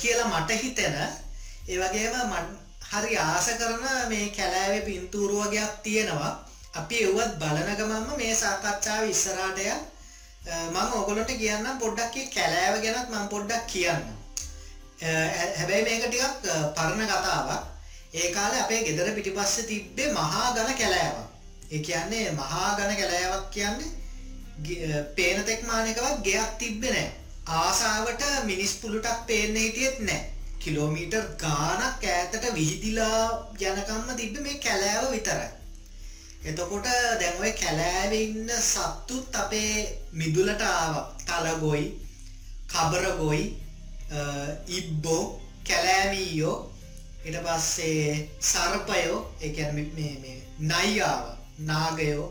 [0.00, 0.94] කියලා මට හිතෙන
[1.68, 2.56] ඒ වගේම මන්-
[2.90, 6.32] හරි ආස කරන මේ කැලෑවේ පින්තූරු වගේක් තියෙනවා.
[6.74, 9.80] අපි එව්වත් බලන ගමන්ම මේ සාකච්ඡාව ඉස්සරහට යන්
[10.46, 14.02] මම ඔගොලට කියන්නම් පොඩ්ඩක් ඒ කැලෑව ගැනත් මම පොඩ්ඩක් කියන්න.
[15.00, 17.62] හැබැයි මේක ටිකක් අ, පරණ කතාවක්.
[18.14, 21.26] ඒ කාලේ අපේ ගෙදර පිටිපස්සේ තිබ්බේ මහා ඝන කැලෑවක්.
[21.72, 23.90] ඒ කියන්නේ මහා ඝන කැලෑවක් කියන්නේ
[24.62, 27.12] ගෙ- අ, පේන තෙක් මානකවත් ගෙයක් තිබ්බේ නැහැ
[27.56, 30.30] ආසාවට මිනිස් පුළුටක් පේන්න හිටියෙත් නැහැ
[30.60, 33.20] කිලෝමීටර් ගානක් ඈතට විහිදිලා
[33.60, 35.50] යනකම්ම තිබ්බ මේ කැලෑව විතරයි.
[36.46, 36.84] එතකොට
[37.20, 39.72] දැන් ඔය කැලෑවේ ඉන්න සත්තුත් අපේ
[40.12, 41.04] මිදුලට ආවා.
[41.26, 41.86] තලගොයි
[42.68, 43.44] කබරගොයි
[44.12, 44.18] අ,
[44.68, 45.22] ඉබ්බෝ
[45.68, 46.56] කැලෑමීයෝ
[47.24, 50.38] ඊට පස්සේ සර්පයෝ ඒ කියන්නේ මේ මේ
[50.70, 51.22] නයියාව
[51.60, 52.28] නාගයෝ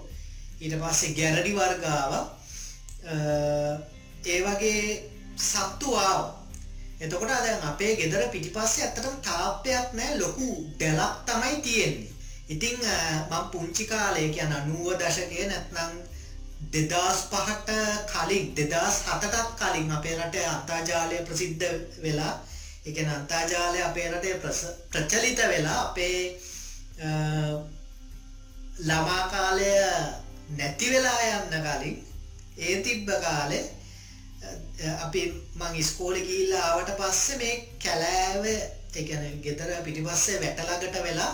[0.61, 2.13] ඊට පස්සේ ගැරඩි වර්ගාව
[4.25, 4.81] ඒ වගේ
[5.39, 6.31] සත්තු ආවා.
[6.99, 10.17] එතකොට දැන් අපේ ගෙදර පිටිපස්සේ ඇත්තටම තාප්පයක් නැහැ.
[10.19, 10.47] ලොකු
[10.79, 12.11] දැලක් තමයි තියෙන්නේ.
[12.49, 12.95] ඉතින් අ,
[13.31, 15.91] මම පුංචි කාලේ කියන්නේ 90 දශකයේ නැත්නම්
[16.73, 17.69] 2005ට
[18.07, 21.65] කලින් 2007ටත් කලින් අපේ රටේ අන්තර්ජාලය ප්‍රසිද්ධ
[22.03, 22.33] වෙලා
[22.85, 26.19] ඒ කියන්නේ අන්තර්ජාලය අපේ රටේ ප්‍රස- ප්‍රචලිත වෙලා අපේ
[27.01, 27.09] අ,
[28.79, 29.69] ළමා කාලය
[30.51, 31.97] නැති වෙලා යන්න කලින්
[32.59, 33.63] ඒ තිබ්බ කාලේ
[34.43, 34.47] අ,
[35.05, 35.21] අපි
[35.55, 38.61] මං ඉස්කෝලේ ගිහිල්ලා ආවට පස්සේ මේ කැලෑව ඒ
[39.03, 41.31] කියන්නේ ගෙදර පිටිපස්සේ වැට ළඟට වෙලා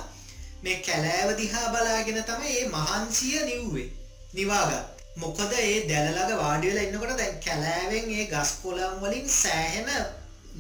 [0.64, 3.90] මේ කැලෑව දිහා බලාගෙන තමයි මේ මහන්සිය නිව්වේ.
[4.34, 4.86] නිවාගත්.
[5.16, 9.90] මොකද ඒ දැල ළඟ වාඩි වෙලා ඉන්නකොට දැන් කැලෑවෙන් ඒ ගස් කොළන් වලින් සෑහෙන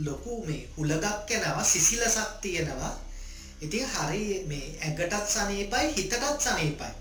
[0.06, 2.94] ලොකු මේ හුලගක් එනවා සිසිලසක් තියෙනවා.
[3.62, 6.92] ඉතින් හරි මේ ඇඟටත් සනීපයි හිතටත් සනීපයි.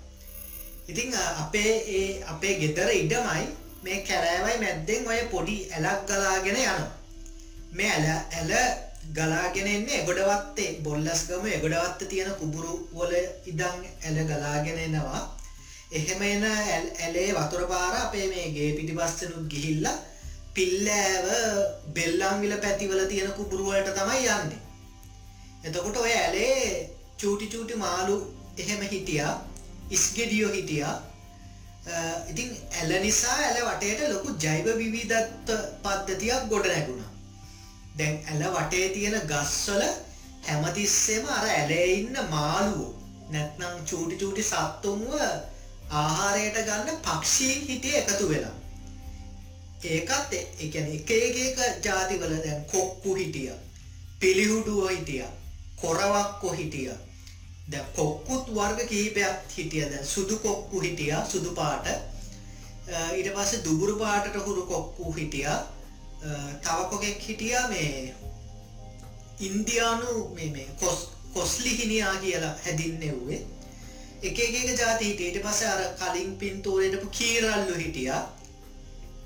[0.88, 3.44] ඉතිං අ, අපේ ඒ අපේ ගෙදර ඉඩමයි
[3.82, 6.82] මේ කැරෑවයි මැද්දෙන් ඔය පොඩි ඇලක් ගලාගෙන යන
[7.72, 8.50] මේ ඇල ඇල
[9.08, 13.14] ගලාගෙන එන්නේ එගොඩවත්තේ බොල්ලස් ගම එගොඩවත්ත තියෙන කුබුරු වල
[13.46, 13.62] ඉදං
[14.04, 15.22] ඇල ගලාගෙන එනවා.
[15.92, 19.96] එහෙම එන ඇල්- ඇලේ වතුර පාර අපේ මේ ගේ පිටිපස්සනුත් ගිහිල්ලා
[20.54, 21.26] පිල්ලෑව
[21.94, 24.60] බෙල්ලම්විල පැතිවල තියෙන කුබුරුවලට තමයි යන්නේ.
[25.64, 28.16] එතකොට ඔය ඇලේ චූටි චූටි මාළු
[28.58, 29.34] එහෙම හිටියා
[29.90, 30.96] ඉස්ගෙඩියෝ හිටියා.
[31.86, 31.96] අ,
[32.30, 37.09] ඉතින් ඇල නිසා ඇල වටේට ලොකු ජෛව විවිධත්ව පද්ධතියක් ගොඩ නැගුණා
[37.98, 39.82] දැන් ඇල වටේ තියෙන ගස්වල
[40.48, 43.00] හැමතිස්සෙම අර ඇලේ ඉන්න මාළුවෝ.
[43.30, 45.20] නැත්නම් චූටි චූටි සත්තුන්ව
[45.90, 48.50] ආහාරයට ගන්න පක්ෂීන් හිටිය එකතු වෙලා.
[49.84, 53.50] ඒකත් එ- ඒ කියන්නේ එක එක එක ජාතිවල දැන් කොක්කු හිටිය
[54.20, 55.22] පිළිහුඩුව හිටිය
[55.76, 56.90] කොරවක්කො හිටිය.
[57.70, 59.90] දැන් කොක්කුත් වර්ග කිහිපයක් හිටිය.
[59.90, 61.86] දැන් සුදු කොක්කු හිටිය සුදු පාට.
[61.88, 65.44] අ, ඊට පස්සේ දුබුරු පාටට හුරු කොක්කු හිටිය.
[65.44, 65.62] අ,
[66.62, 68.14] තව කොකෙක් හිටිය මේ
[69.40, 70.98] ඉන්දියානු මේ මේ කොස්
[71.34, 73.40] කොස්ලි හිනියා කියලා හැදින්නෙව්වේ
[74.22, 75.28] එක එක එක ජාති හිටිය.
[75.28, 78.22] ඊට පස්සේ අර කලින් පින්තූරේටපු කීරල්ලු හිටියා.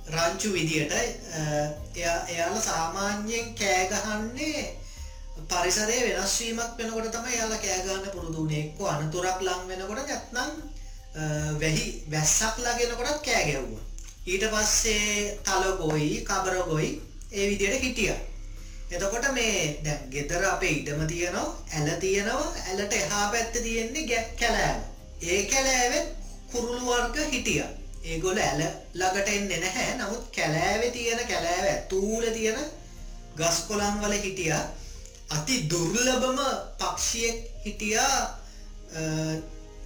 [0.09, 0.99] රංචු විදියට අ,
[1.97, 4.63] එයා එයාලා සාමාන්‍යයෙන් කෑ ගහන්නේ
[5.49, 10.51] පරිසරයේ වෙනස් වීමක් වෙනකොට තමයි එයාලා කෑ ගන්න පුරුදු වුනේ එක්ක අනතුරක් ලං වෙනකොට නැත්නම්
[11.17, 11.23] අ,
[11.61, 13.83] වැහි වැස්සක් ලගෙනකොටත් කෑ ගැහුවා.
[14.27, 17.01] ඊට පස්සේ තලගොයි කබරගොයි
[17.33, 18.17] ඒ විදියට හිටියා.
[18.91, 24.81] එතකොට මේ දැන් ගෙදර අපේ ඉඩම තියෙනවා ඇල තියෙනවා ඇලට එහා පැත්තේ තියෙන්නේ ගැ- කැලෑව.
[25.23, 26.09] ඒ කැලෑවෙත්
[26.53, 27.69] කුරුළු වර්ග හිටියා.
[28.05, 28.63] ඒගොල්ල ඇල
[28.95, 29.97] ළඟට එන්නේ නැහැ.
[29.99, 32.59] නමුත් කැලෑවේ තියෙන කැලෑව ඇතුළේ තියෙන
[33.37, 34.65] ගස් කොළන් වල හිටියා.
[35.31, 36.39] අති දුර්ලභම
[36.79, 38.17] පක්ෂියෙක් හිටියා.
[38.97, 39.01] අ,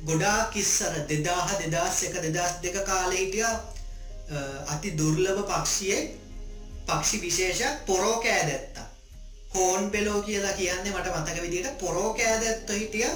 [0.07, 3.53] ගොඩාක් ඉස්සර දෙදාහ දෙදස් එක දෙදස් දෙක කාලේ හිටියා.
[3.53, 3.78] අ,
[4.67, 6.07] අති දුර්ලභ පක්ෂියෙක්
[6.87, 8.87] පක්ෂි විශේෂයක් පොරෝ කෑදැත්තා
[9.55, 13.11] හෝන් පෙලෝ කියලා කියන්නේ මට මතක විදිහට පොරෝ කෑදැත්ත හිටිය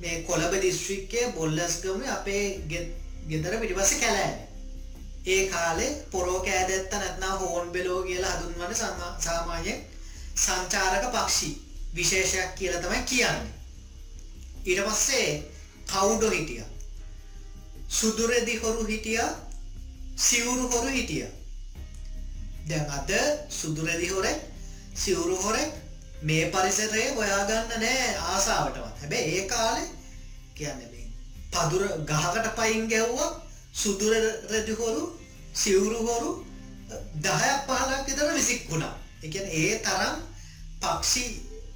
[0.00, 2.88] මේ කොළඹ දිස්ත්‍රික්කයේ බොල්ලස්ගම අපේ ගෙ-
[3.28, 4.48] ගෙදර පිටිපස්සේ කැලෑවේ
[5.26, 9.80] ඒ කාලේ පොරෝ කෑදැත්ත නැත්නම් හෝන් බෙලෝ කියලා හඳුන්වන සමා- සාමාන්‍යයෙන්
[10.36, 11.50] සංචාරක පක්ෂි
[11.94, 13.52] විශේෂයක් කියලා තමයි කියන්නේ.
[14.66, 15.28] ඊට පස්සේ
[15.86, 16.68] කවුඩෝ හිටියා?
[17.88, 19.20] සුදුරෙදි හොරු හිටිය
[20.16, 21.26] සිවුරු හොරු හිටිය.
[22.68, 23.10] දැන් අද
[23.50, 24.38] සුදුරෙදි හොරෙක්
[24.94, 25.70] සිවුරු හොරෙක්
[26.22, 28.98] මේ පරිසරය හොයාගන්න නෑ ආසාාවටවත්.
[29.00, 29.84] හැබැ ඒ කාලෙ
[30.54, 30.92] කියන්න
[31.52, 33.30] පදුර ගහකට පයින් ගැව්වා
[33.74, 34.12] සුදුර
[34.50, 35.02] රැදිහොරු
[35.54, 36.30] සිවුරු හොරු
[37.16, 38.94] දහයක් පහලක් විතර විසික් වුණා.
[39.22, 40.16] එක ඒ තරම්
[40.80, 41.24] පක්ෂි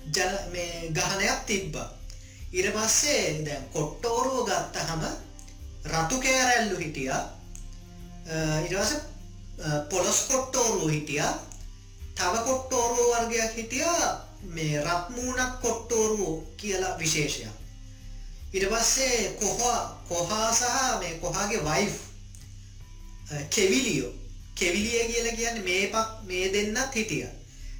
[0.09, 1.75] ජන මේ ගහනයක් තිබ්බ.
[2.53, 5.03] ඉර පස්සේ දැන් කොට්ටෝරුව ගත්ත හම
[5.93, 7.13] රතු කෑරැල්ලු හිටිය.
[8.69, 8.93] ඉරවස
[9.91, 11.23] පොලොස් කොට්ටෝරුව හිටිය.
[12.15, 13.87] තව කොට්ටෝරුව වර්ගයක් හිටිය.
[14.55, 17.55] මේ රත්මූනක් කොට්ටෝරුව කියලා විශේෂයක්.
[18.53, 21.95] ඉට පස්සේ කොහා කොහා සහ මේ කොහාගේ වයිෆ්
[23.51, 24.13] කෙවිලියෝ.
[24.55, 27.27] කෙවිලිය කියල කියන්න මේ පක් මේ දෙන්නත් හිටිය.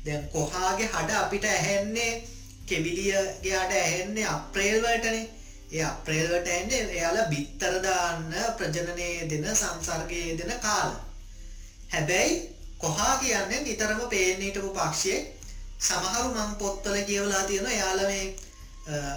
[0.05, 2.23] දැන් කොහාගේ හඩ අපිට ඇහෙන්නේ?
[2.67, 5.36] කෙවිලියගේ අඩ ඇහෙන්නේ අප්‍රේල්වටනේ
[5.73, 10.91] ඒ අප්‍රේල්වට එන්නේ එයාල බිත්තරදාන්න ප්‍රජනනය දෙන සංසර්ගය දෙන කාල.
[11.93, 12.35] හැබැයි
[12.79, 15.15] කොහා කියන්නේ නිතරම පේනීටපු පක්ෂය.
[15.81, 18.35] සමහරු මං පොත්තල කියවලා තියෙන යාල මේ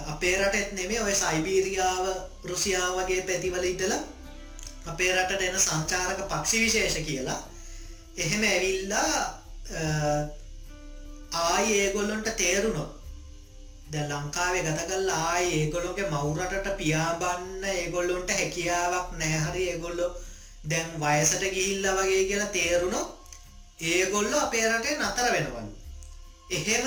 [0.06, 2.06] අපේ රටෙත් නෙමේ ඔය සයිබීරියාව
[2.44, 4.02] රුසියාව වගේ පැතිවල ඉටලා
[4.86, 7.40] අපේ රටට එන සංචාරක පක්ෂි විශේෂ කියලා.
[8.16, 9.12] එහෙම ඇවිල්ලා
[11.40, 12.99] ආයි ඒගොල්ලොන්ට තේරුණොත්
[13.90, 20.08] ද ලංකාවේ ගතකල් ආයි ඒගොල්ලොගේ මවුරටට පියාබන්න ඒගොල්ලොන්ට හැකියාවක් නෑහරි ඒගොල්ලො
[20.70, 23.08] දැන් වයසට ගිහිල්ල වගේ කියලා තේරුණොත්
[23.90, 25.68] ඒගොල්ලො අපේ රටේ නතර වෙනවලු
[26.50, 26.86] එහෙම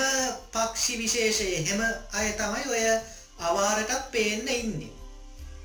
[0.52, 1.80] පක්ෂි විශේෂය එහෙම
[2.12, 2.84] අය තමයි ඔය
[3.40, 4.92] අවාරටත් පේන්න ඉන්නේ.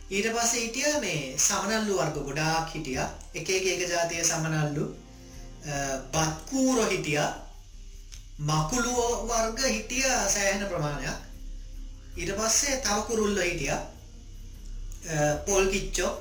[0.10, 3.00] ඊට පස්ස හිටිය මේ සමනල්ලු වර්ග ගොඩාක් හිටිය.
[3.34, 4.86] එක එක එක ජාතිය සමනල්ලු.
[6.14, 7.20] බත්කූරො හිටිය.
[8.42, 11.28] මකුළුව වර්ග හිටිය සෑහන ප්‍රමාණයක්.
[12.20, 13.78] ඊට පස්සේ තවකුරුල්ල හිටිය.
[15.45, 16.11] පොල්කිච්චෝ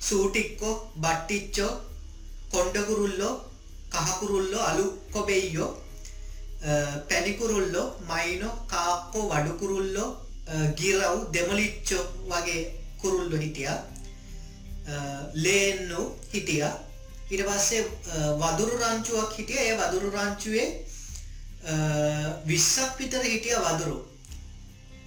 [0.00, 1.72] සූටික්කෝ බට්ටිච්චෝ
[2.52, 3.34] කොන්්ඩකුරුල්ලෝ
[3.92, 5.72] කහකුරුල්ලෝ අලු කොබෙයියෝ
[7.08, 10.10] පැණිකුරුල්ලෝ මයිනෝ කාක්කෝ වඩුකුරුල්ලෝ
[10.78, 12.62] ගිරව් දෙමලිච්චෝ වගේ
[13.00, 13.68] කුරුල්ලු හිටිය.
[15.34, 16.00] ලේන්නු
[16.32, 16.64] හිටිය.
[17.30, 17.82] ඉට පස්සේ
[18.40, 19.58] වදුරු රංචුවක් හිටිය.
[19.58, 20.68] ඒ වදුරු රංචුවේ
[22.46, 23.96] විස්සක් විතර හිටිය වදුරු.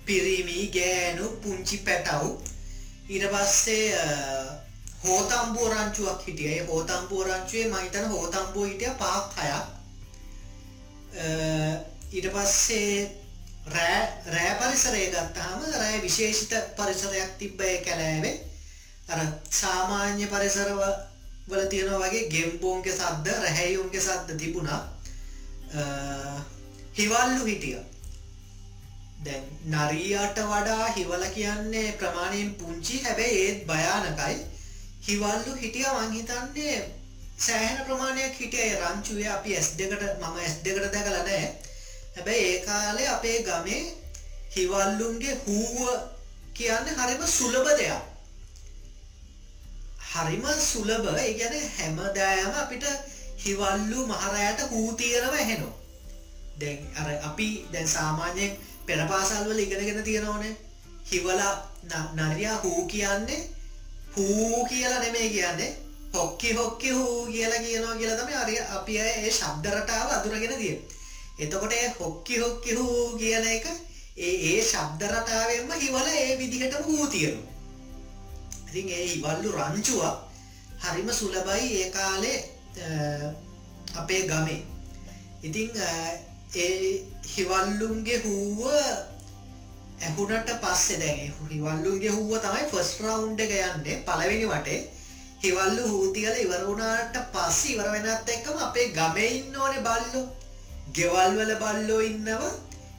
[0.07, 2.23] පිරිමි ගෑනු පුංචි පැටව්.
[3.09, 3.85] ඉට පස්සේ
[5.03, 6.59] හෝතම්බුව රංචුවක් හිටිය.
[6.63, 9.65] හෝතම්බුව රංචුවේ මහිතන හෝතම්බුව හිටිය පාක් හයක්.
[12.11, 12.91] ඊට පස්සේ
[13.67, 18.35] රෑ පරිසරය ගත්තාම රෑ විශේෂිත පරිසරයක් තිබ්බය කැලෑවේ.
[19.09, 19.19] අර
[19.51, 20.81] සාමාන්‍ය පරිසරව
[21.47, 24.81] වල තියෙන වගේ ගෙම්බෝන්ගේ සද්ද රැහැයුන්ගේ සද්ද තිබුණා.
[26.93, 27.77] හිවල්ලු හිටිය.
[29.17, 34.37] දැන් නරීයට වඩා හිවල කියන්නේ ප්‍රමාණයෙන් පුංචි හැබැයි ඒත් භයානකයි.
[35.07, 36.75] හිවල්ලු හිටිය මංහිතන්නේ
[37.37, 38.75] සෑහෙන ප්‍රමාණයක් හිටිය.
[38.81, 41.41] රංචුවේ අපි ඇස් දෙකට මම ඇස් දෙකට දැකල නෑ
[42.15, 43.81] හැබැයි ඒ කාලේ අපේ ගමේ
[44.55, 45.79] හිවල්ලුන්ගේ හූව
[46.53, 48.01] කියන්න හරිම සුලබ දෙයක්.
[50.11, 52.85] හරිම සුලබ ඉගැන හැමදෑම අපිට
[53.39, 55.73] හිවල්ලු මහරයට හූතියරව හෙනෝ
[56.59, 58.57] දැන් අර අපි දැන් සාමාන්‍යයෙන්
[58.87, 60.53] පෙරපාසල්වල ඉගෙනගෙන තියෙනවනේ
[61.05, 61.53] හිවලා
[62.15, 63.41] නරයා හූ කියන්නේ
[64.15, 65.71] හූ කියලා නෙමේ කියන්නේ
[66.13, 70.81] හොක්කි හොක්කි හූ කියලා කියනවා කියලා තමයි අර අපි ඒ ශබ්ද රටාව අඳුරගෙන තියෙන්නේ.
[71.39, 73.65] එතකොට ඒ හොක්කි හොක්කි හූ කියන එක
[74.17, 77.53] ඒ ඒ ශබ්ද රටාවෙන්ම හිවල ඒ විදිහටම හූ තියෙනවා.
[78.67, 80.01] ඉතින් ඒ හිවල්ලු රංචුව
[80.81, 82.37] හරිම සුලබයි ඒ කාලේ
[83.95, 84.61] අපේ ගමේ.
[85.43, 85.69] ඉතින්
[86.55, 88.61] ඒ හිවල්ලුන්ගේ හූව
[89.99, 91.19] ඇහුනට පස්සේ දැන්
[91.49, 94.79] හිවල්ලුන්ගේ හුව තමයි ෆස්ට් රවුන්ඩ් එක යන්නේ පළවෙනි වටේ
[95.43, 100.25] හිවල්ලු හූතිකල ඉවර වුණාට පස්සේ ඉවර වෙනත් එක්කම අපේ ගමේ ඉන්න ඕනේ බල්ලෝ.
[100.93, 102.51] ගෙවල් වල බල්ලෝ ඉන්නවා.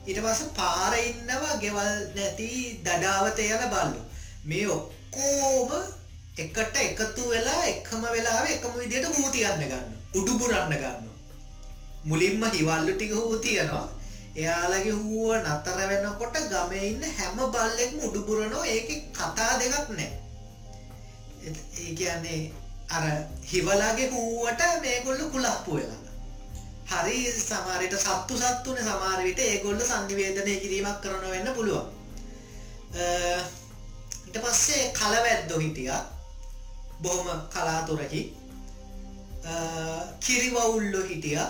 [0.06, 2.48] ඊට පස්සේ පාර ඉන්නවා ගෙවල් නැති
[2.84, 4.04] දඩාවත යන බල්ලෝ.
[4.44, 5.70] මේ ඔක්කොම
[6.36, 9.86] එකට එකතු වෙලා එකම වෙලාවෙ එකම විදිහට හූතියන්න ගන්න.
[10.14, 11.07] උඩු පුරන්න ගන්නවා.
[12.04, 13.88] මුලින්ම හිවල්ලු ටික හූතියනවා.
[14.36, 18.66] එයාලගේ හුව නතර වෙනකොට ගමේ ඉන්න හැම බල්ලෙක්ම උඩු පුරනවා.
[18.66, 20.10] ඒකේ කතා දෙකක් නැහැ.
[21.80, 22.40] ඒ කියන්නේ
[22.96, 23.04] අර
[23.52, 26.02] හිවලාගේ හූවට මේගොල්ලු කුලප්පු වෙලා.
[26.90, 31.86] හරි සමහරට සත්තු සත්තුනේ සමහර විට ඒගොල්ලෝ සංනිවේදනය කිරීමක් කරන වෙන්න පුළුවන්.
[34.26, 36.02] ඊට පස්සේ කලවැද්දෝ හිටියා.
[37.02, 38.22] බොහොම කලාතුරකි.
[40.24, 41.48] කිරිවවුල්ලෝ හිටියා.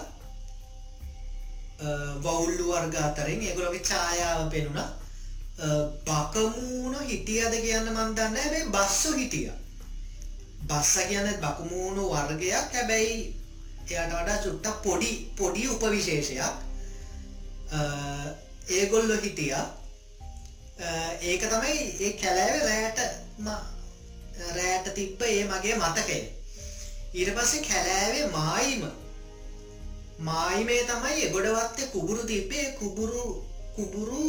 [2.22, 4.90] වවුල්ලු වර්ග අතරින් ඒගොල්ලෝගේ ඡායාව පෙනුණා.
[6.06, 8.50] බකමූණ හිටියද කියන්න මන් දන්නේ නැහැ.
[8.52, 9.56] මේ බස්සෝ හිටියා.
[10.68, 12.72] බස්ස කියන්න බකුමූුණු වර්ගයක්.
[12.74, 13.16] හැබැයි
[13.88, 16.54] එයට වඩා චුට්ටක් පොඩි පොඩි උපවිශේෂයක්.
[18.68, 19.54] ඒගොල්ලො හිටිය.
[21.22, 22.98] ඒක තමයි ඒ කැලෑව රෑට
[24.56, 26.18] රෑට තිබ්බ ඒ මගේ මතකය.
[27.14, 28.82] ඊට පස්සේ කැලෑවේ මායිම
[30.18, 33.22] මායිමේ තමයි එගොඩවත්තේ කුබුරු තිබ්බේ කුබුරු
[33.76, 34.22] කුබුරු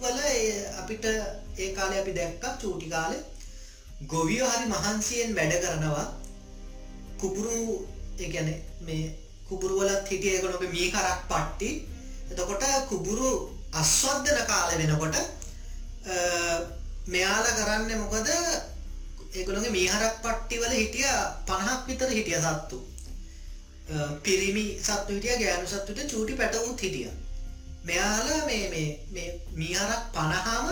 [0.00, 0.18] වල
[0.80, 1.04] අපිට
[1.58, 3.22] ඒ කාලේ අපි දැක්කක් චූටි කාලේ
[4.04, 6.06] ගොවියෝ හරි මහන්සියෙන් වැඩ කරනවා.
[7.20, 7.56] කුබුරු
[8.18, 8.48] එකන
[8.80, 9.04] මේ
[9.48, 11.68] කුබුරුවලත් හිටිය ඒකොනොක මී කරක් පට්ටි.
[12.30, 13.28] එතකොට කුබුරු
[13.72, 15.16] අස්වද්ධන කාල වෙනකොට
[17.06, 18.28] මෙයාල කරන්න මොකද?
[19.34, 21.08] ඒගොළගේ මීහරක් පට්ටිවල හිටිය
[21.46, 22.76] පණහක් විතර හිටිය සත්තු.
[24.22, 27.10] පිරිමි සත්තු හිටිය ගෑනු සත්තුට චූටි පැටවුත් හිටිය.
[27.84, 30.68] මෙයාලා මේ මීහරක් පණහාම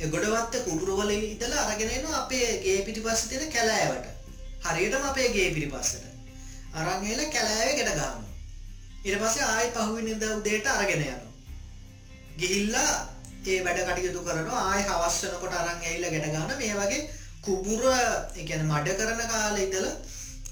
[0.00, 4.06] එගොඩවත්ත කුඩුරුවල ඉතල අරගෙනන අපේ ගේ පිටි පස්ස තියෙන කැලෑවට.
[4.66, 6.04] හරියටම අපේ ගේ පිටි පස්සට
[6.74, 8.24] අරංගේල කැලෑව ගෙට ගාම
[9.04, 11.20] ඉට පස්සේ ආයි පහුවිනිද උදේට අරගෙන යනවා.
[12.38, 12.92] ගිහිල්ලා
[13.46, 14.62] ඒ වැඩ කටයුතු කරනවා.
[14.70, 17.02] ආය හවස්සනකොට අරං ඇයිල ගැට ගන්න මේ වගේ
[17.44, 17.84] කුබුර
[18.40, 19.86] එකන මඩ කරන කාල ඉදල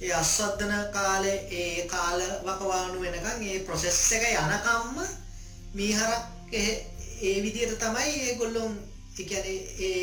[0.03, 4.97] ඒ අස්වද්ධන කාලේ ඒ කාල වකවානු වෙනකම් ඒ ප්‍රොසෙස් එක යනකම්ම
[5.75, 8.73] මීහරක් ඒ විදියට තමයි ඒ ගොල්ලොම්
[9.19, 9.45] එකන
[9.81, 10.01] ඒ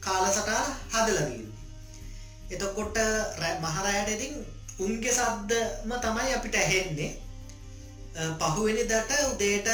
[0.00, 1.48] කාලසටා හදලවීම
[2.50, 2.98] එතකොට
[3.60, 4.34] මහරයට ඉතින්
[4.78, 7.12] උන්ගේ සද්දම තමයි අපිට ඇහෙන්නේ.
[8.38, 9.68] පහුවෙනි දට උදේට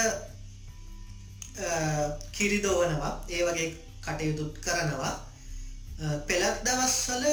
[2.32, 3.68] කිරිදෝවනවා ඒ වගේ
[4.02, 5.14] කටයුතුත් කරනවා.
[6.26, 7.24] පෙළත් දවස්වල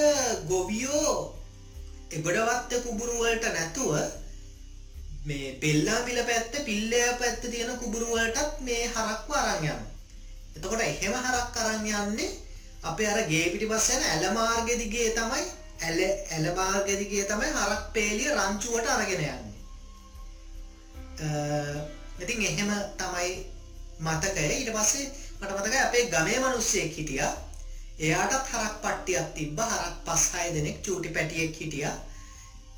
[0.48, 1.41] ගොවියෝ
[2.12, 3.94] එගොඩවත්ත කුබුරුවලට නැතුව
[5.26, 9.90] මේ පෙල්ලා පිල පැත්ත පිල්ලය පැත්ත තියෙන කුබුරුවලටත් මේ හරක්ව අරංයන්න
[10.56, 12.32] එතකොට එහෙම හරක් කරන්න යන්නේ
[12.84, 15.44] අපේ අර ගේ පිටි පස්සෙන ඇල මාර්ගෙදිගේ තමයි
[15.82, 16.00] ඇල
[16.30, 19.38] ඇල මාර්ගෙදිගේ තමයි හරක් පේලිය රංචුවට අරගෙන යන්නේ.
[22.20, 23.32] ඉතින් එහෙම තමයි
[24.00, 24.46] මතකය.
[24.50, 25.08] ඊට පස්සේ
[25.40, 27.34] මට මතකයි අපේ ගමේ මිනිස්සෙක් හිටියා.
[28.02, 31.98] එයාටත් හරක් පට්ටියක් තිබ්බ හරක් පස් හය දෙනෙක් චූටි පැටියෙක් හිටියා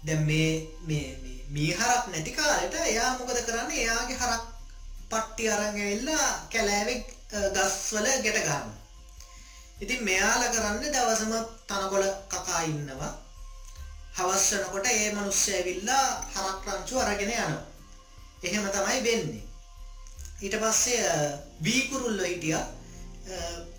[0.06, 0.50] දැන් මේ
[0.88, 1.06] මේ
[1.50, 4.44] මීහරක් නැති කාලෙට එයා මොකද කරන්නේ එයාගේ හරක්
[5.10, 7.00] පට්ටි අරන් ඇවිල්ලා කැලෑවේ
[7.56, 8.72] ගස්වල ගැට ගන්න.
[9.82, 11.34] ඉතින් මෙයාලා කරන්නේ දවසම
[11.68, 13.12] තනකොළ කකා ඉන්නවා.
[14.18, 17.62] හවස් වෙනකොට ඒ මිනිස්සු ඇවිල්ලා හරක් රංචු අරගෙන යනවා.
[18.44, 19.44] එහෙම තමයි වෙන්නේ.
[20.42, 21.04] ඊට පස්සේ
[21.64, 22.66] වීකුරුල්ලෝ හිටියා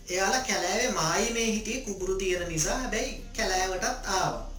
[0.09, 4.51] එයාලා කැලෑවේ මායිමේ හිටියේ කුබුරු තියෙන නිසා හැබැයි කැලෑවටත් ආවා.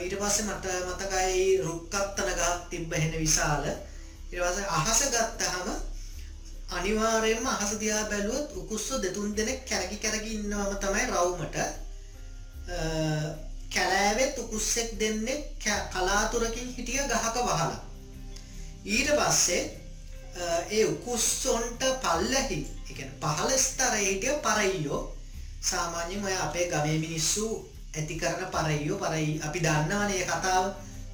[0.00, 3.64] ඊට පස්සේ මට මතකයි රුක්කත්තන ගහක් තිබ්බ හෙන විශාල.
[4.32, 5.68] ඊට පස්සේ අහස ගත්තාම
[6.70, 11.56] අනිවාර්යයෙන්ම අහස දිහා බැලුවොත් උකුස්සෝ දෙතුන් දෙනෙක් කැරකි කැරකි ඉන්නවම තමයි රවුමට.
[13.74, 15.38] කැලෑවෙත් උකුස්සෙක් දෙන්නේ
[15.92, 17.78] කලාතුරකින් හිටිය ගහක වහලා.
[18.84, 19.62] ඊට පස්සේ
[20.70, 22.60] ඒ උකුස්සොන්ට පල්ලහි
[22.90, 25.02] එකන පහල ස්තරය හිටිය පරයියෝ.
[25.62, 27.46] සාමාන්‍යෙන් ඔය අපේ ගමේ මිනිස්සු
[27.94, 30.66] ඇති කරන පරයියෝ පරයි අපි දන්නවනේ කතාව.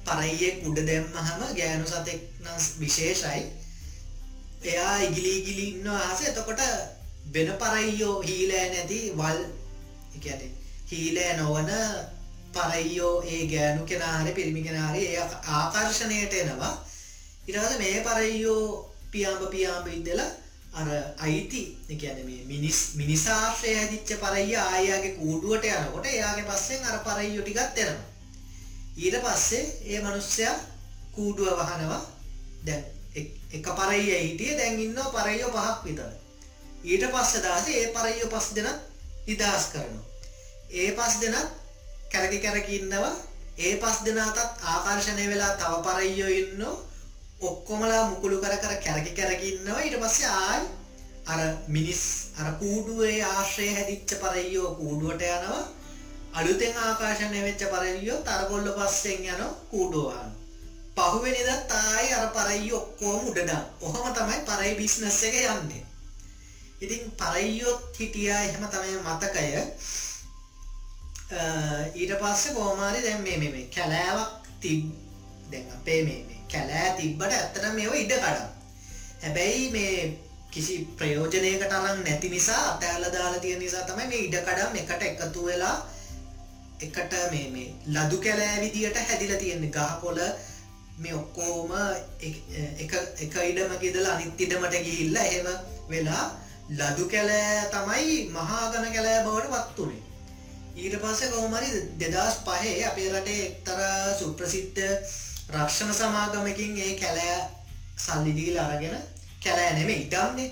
[0.05, 2.21] පරයියෙක් උඩ දැම්මහම ගෑනු සතෙක්
[2.79, 3.41] විශේෂයි.
[4.63, 6.61] එයා ඉගිලි ඉගිලි ඉන්න ආස එතකොට
[7.33, 9.41] වෙන පරයියෝ හීලෑ නැති වල්
[10.91, 11.71] හීලෑ නොවන
[12.55, 15.23] පරයියෝ ඒ ගෑනු කෙනාහරි පිරිමි කෙනාරි ඒ
[15.53, 16.75] ආකර්ශණයට එනවා.
[17.47, 18.63] ඉරහද මේ පරයියෝ
[19.11, 20.31] පියාඹ පියාඹ ඉදලා
[20.77, 21.61] අර අයිති.
[21.89, 28.05] එකන මේ මිනිස් මිනිසාශ්‍රය හැදිච්ච පරයිය ආයාගේ කූඩුවට යනකොට එයාගේ පස්සෙන් අර පරයියෝ ටිකත් එනවා.
[28.97, 30.55] ඊට පස්සේ ඒ මනුස්සයා
[31.15, 32.01] කූඩුව වහනවා.
[32.65, 32.83] දැන්
[33.51, 36.11] එක පරයිය හිටිය දැන් ඉන්න පරයියෝ පහක් විතර.
[36.83, 38.79] ඊට පස්ස දාස ඒ පරයියෝ පස් දෙනත්
[39.27, 40.05] නිදහස් කරනවා.
[40.71, 41.49] ඒ පස් දෙනත්
[42.11, 43.15] කැරකි කැරකි ඉන්නවා.
[43.57, 46.63] ඒ පස් දෙනාතත් ආකර්ශණය වෙලා තව පරයියෝ ඉන්න
[47.41, 50.67] ඔක්කොමලා මුකුළු කර කර කැරකි කැරකින්නවා ඊට පස්සේ ආයි
[51.25, 52.03] අර මිනිස්
[52.39, 55.63] අර කූඩුවේ ආශ්‍රය හැදිච්ච පරයියෝ කූඩුවට යනවා.
[56.33, 60.31] අලුතෙන් ආකාශනය වෙච්ච පරයියෝ තරගොල්ල පස්සෙන් යන කූඩුවහන්
[60.97, 65.83] පහුවෙනිද තායි අර පරයි ඔක්කෝම උඩඩා ඔහොම තමයි පරයි බිස්නස් එක යන්නේ.
[66.81, 69.45] ඉතින් පරයියොත් හිටියා එහෙම තමයි මතකය.
[71.95, 74.89] ඊට පස්සේ කෝමාරි දැන් මේ මේ කැලෑවක් තිබ්
[75.51, 78.47] දැන් අපේ මේ කැලෑ තිබ්බට ඇත්තට මේව ඉඩ කඩම්
[79.21, 79.93] හැබැයි මේ
[80.51, 85.45] කිසි ප්‍රයෝජනයකට අරන් නැති නිසා අතෑල්ල දාලා තියෙන නිසා තමයි මේ ඉඩ කඩම් එකට එකතු
[85.45, 85.75] වෙලා
[86.81, 90.21] එකට මේ මේ ලදු කැලෑ විදියට හැදිලා තියෙන්නේ ගහකොළ
[90.97, 91.71] මේ ඔක්කෝම
[92.19, 95.47] එක ඉඩමක ඉදලා අනිත් ඉඩමට ගිහිල්ලා එහෙම
[95.89, 96.25] වෙලා
[96.71, 100.01] ලදු කැලෑ තමයි මහාගන කැලෑ බවට පත්තුනේ
[100.77, 101.69] ඊට පස්සේ කොහොමරි
[101.99, 103.79] දෙදස් පහේ අපේ රටේ එක්තර
[104.19, 104.83] සුප්‍රසිද්ධ
[105.49, 107.39] රක්ෂණ සමාගමකින් ඒ කැලෑ
[107.97, 108.95] සල්ලිදීල අරගෙන
[109.43, 110.49] කැලෑ නෙම ඉඩම්න්නේ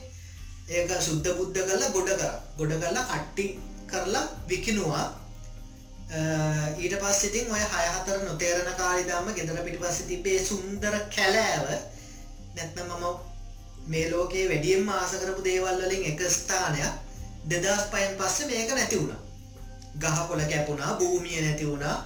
[0.69, 2.31] ඒක සුද්ධ බුද්ධ කරලා ගොඩ කර.
[2.57, 3.45] ගොඩ කරලා කට්ටි
[3.87, 5.05] කරලා විකිනවා
[6.77, 11.67] ඊට පස්සිතින් ඔය හයහතර නොතේරණ කාරිදාම ගෙදර පිටි පස්ස තිබේ සුන්දර කැලෑව.
[12.55, 13.05] නැත්න මම
[13.87, 16.93] මේ ලෝකයේ වැඩියම් ආස කරපු දේවල් වලින් එක ස්ථානයක්.
[17.49, 19.21] දෙදස් පයන් පස්ස මේක නැති වුණා.
[19.99, 21.97] ගහකොල කැපුණා භූමිය නැති වුණා.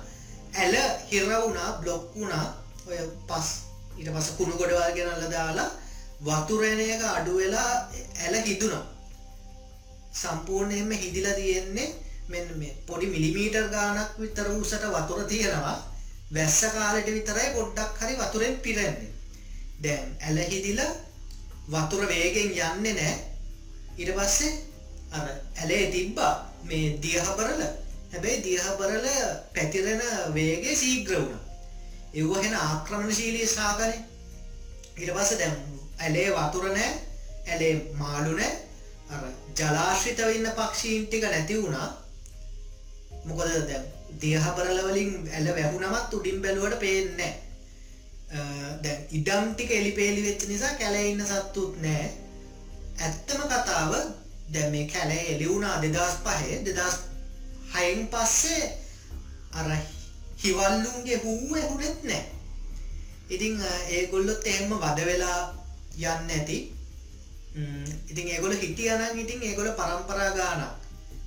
[0.56, 0.76] ඇල
[1.12, 2.48] හිරවුණා බ්ලොක් වුණා.
[2.90, 3.48] ඔය පස්
[3.98, 5.70] ඊට පස කුණු ගොඩවල් ගෙනල්ල දාලා
[6.22, 7.72] වතුරණයක අඩුවෙලා
[8.20, 8.86] ඇල හිදුනා
[10.14, 11.90] සම්පූර්ණයෙන්ම හිදිලා තියෙන්නේ
[12.30, 15.78] මෙන්න මේ පොඩි මිලිමීටර් ගානක් විතර උසට වතුර තියෙනවා.
[16.34, 19.12] වැස්ස කාලෙට විතරයි පොඩ්ඩක් හරි වතුරෙන් පිරෙන්නේ.
[19.84, 20.92] දැන් ඇල හිදිලා
[21.68, 23.16] වතුර වේගෙන් යන්නේ නෑ
[23.98, 24.52] ඊට පස්සේ
[25.12, 26.34] අර ඇලේ තිබ්බා
[26.64, 27.62] මේ දියහබරල.
[28.12, 29.08] හැබැයි දියහබරල
[29.54, 30.02] පැතිරෙන
[30.34, 31.49] වේගේ සීග්‍ර වුණ.
[32.14, 33.94] එව්ව හෙන ආක්‍රමණශීලී ශාකන
[34.98, 35.56] ඉට පස්ස දැම්
[36.00, 36.90] ඇලේ වතුරනෑ
[37.48, 38.52] ඇලේ මාළුනෑ
[39.10, 39.26] අර
[39.58, 41.90] ජලාශ්‍රිතව ඉන්න පක්ෂීන් ටික නැති වුණා.
[43.26, 43.82] මොකද දැ
[44.22, 47.34] දියහබරලවලින් ඇල වැැහුනමත් උඩින් බැලුවට පේන්නේ
[48.84, 52.10] දැන් ඉඩම් ටික එලිපේලි වෙච්ච නිසා කැලේ ඉන්න සත්තුත් නෑ
[53.00, 53.94] ඇත්තම කතාව
[54.54, 56.60] දැ මේ කැලේ එලිවුණා දෙදස් පහේ.
[56.66, 57.00] දෙදස්
[57.74, 58.64] හයින් පස්සේ
[59.54, 59.72] අර
[60.42, 62.24] හිවල්ලුන්ගේ හූුව හුනෙත් නෑ.
[63.30, 63.56] ඉතිං
[63.90, 65.40] ඒගොල්ලොත් එහෙම වද වෙලා
[65.96, 66.58] යන්න ඇති
[68.08, 70.80] ඉතින් ඒගොල හිටියනන් ඉතින් ඒගොල පරම්පරා ගානක්.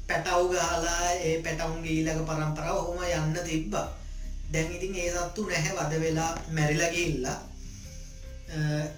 [0.09, 3.87] පැටව් ගහලා ඒ පැටවුන්ගේ ඊලක පරම්පරාව හොම යන්න තිබ්බා.
[4.53, 7.39] දැන් ඉතින් ඒ සත්තු නැහැ වද වෙලා මැරිලගිල්ලා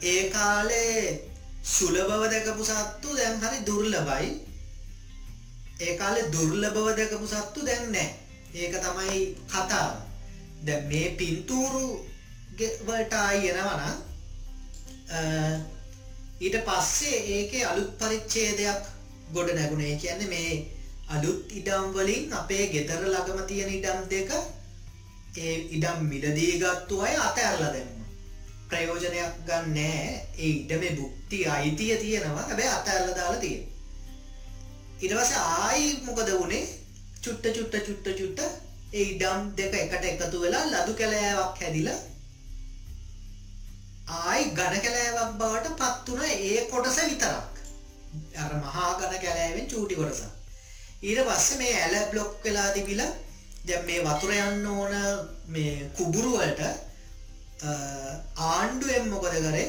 [0.02, 1.30] ඒ කාලේ
[1.64, 4.28] සුලබව දැකපු සත්තු දැන් හරි දුර්ලබයි
[5.80, 8.08] ඒ කාලෙ දුර්ලබව දැකපු සත්තු දැන් නෑ.
[8.54, 9.92] ඒක තමයි කතාව.
[10.66, 11.86] දැ මේ පින්තූරු
[12.86, 13.82] වලට ආයනවන
[16.40, 18.82] ඊට පස්සේ ඒකේ අලුත් පරිච්චේදයක්
[19.34, 19.98] ගොඩ නැගුණේ.
[20.02, 20.52] කියන්නේ මේ
[21.08, 24.30] අලුත් ඉඩම් වලින් අපේ ගෙදර ළඟම තියෙන ඉඩම් දෙක
[25.36, 27.90] ඒ ඉඩම් මිලදී ගත්තු අය අතඇරලා දෙන්න
[28.68, 30.06] ප්‍රයෝජනයක් ගන්නෑ.
[30.38, 32.46] ඒ ඉඩමේ බුක්ති අයිතිය තියෙනවා.
[32.48, 33.58] හැබැ අතඇල්ල දාලා තිය
[35.00, 36.83] ඉටවස ආයි මොකද වුණේ
[37.24, 38.40] චුට්ට චුට්ට චුට්ට චුට්ට
[38.92, 42.00] ඒ ඉඩම් දෙක එකට එකතු වෙලා ලදු කැලෑවක් හැදිලා
[44.08, 47.52] ආයි ගණ කැලෑවක් බවට පත්වන ඒ කොටස විතරක්.
[48.36, 50.20] අර මහා ගණ කැලෑවෙන් චූටි කොටස.
[51.02, 53.12] ඊට පස්ස මේ ඇල බ්ලොක් වෙලා තිබිලා
[53.66, 54.92] දැ මේ වතුර යන්න ඕන
[55.48, 56.60] මේ කුබුරුවලට
[58.48, 59.66] ආණ්ඩුවෙන් මොකද කරේ?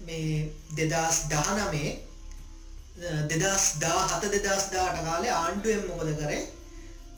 [0.00, 1.90] මේ දෙදස් දානමේ
[3.30, 6.42] දෙදස් දා හත දෙදස් දාට කාලේ ආණ්ඩුවෙන් මොකද කරේ?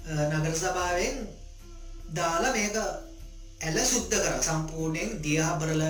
[0.07, 1.17] නගර සභාවෙන්
[2.11, 2.77] දාලා මේක
[3.61, 4.35] ඇල සුද්ධ කර.
[4.41, 5.83] සම්පූර්ණයෙන් දියාබරල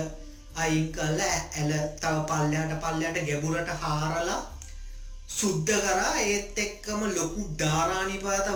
[0.55, 4.39] අයින් කල්ල ඇල තව පල්ලයට පල්ලයට ගැබුරට හාරලා
[5.29, 6.13] සුද්ධ කරා.
[6.23, 8.47] ඒත් එක්කම ලොකු ධාරානිපාත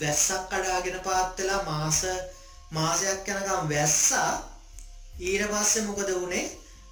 [0.00, 2.00] වැස්සක් කඩාගෙන පාත්තලා මාස
[2.70, 4.32] මාසයක් යනකම් වැස්සා
[5.20, 6.46] ඊට පස්සේ මොකද වුණේ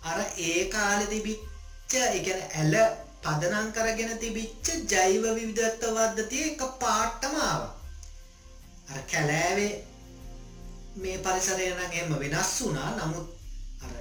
[0.04, 2.74] අර ඒ කාලෙ තිබිච්ච එකන ඇල
[3.22, 7.68] පදනං කරගෙන තිබිච්ච ජෛව විවිධත්ව වද්ධතිය එක පාට්ටම ආවා.
[7.68, 7.77] අර
[8.88, 9.72] කැලෑවේ
[10.96, 12.90] මේ පරිසරය නම් එම වෙනස් වුණා.
[12.96, 13.28] නමුත්
[13.82, 13.92] අර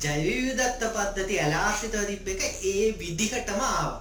[0.00, 4.00] ජෛවවිවිධත්ව පද්ධති ඇලාශ්‍රිතව තිබ්බ එක ඒ විදිහටම ආවා.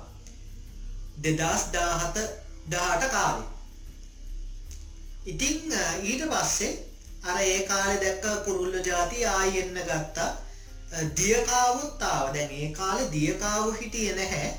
[1.18, 2.18] දෙදස් දාහත
[2.70, 3.46] දාට කාලි
[5.26, 6.72] ඉතිං ඊට පස්සේ
[7.24, 10.32] අර ඒ කාලෙ දැක්ක කුරුල්ල ජාති ආයෙන්න්න ගත්තා.
[11.18, 14.50] දියකාවුත්තාව දැන් ඒ කාලෙ දියකාව හිටිය නැහැ.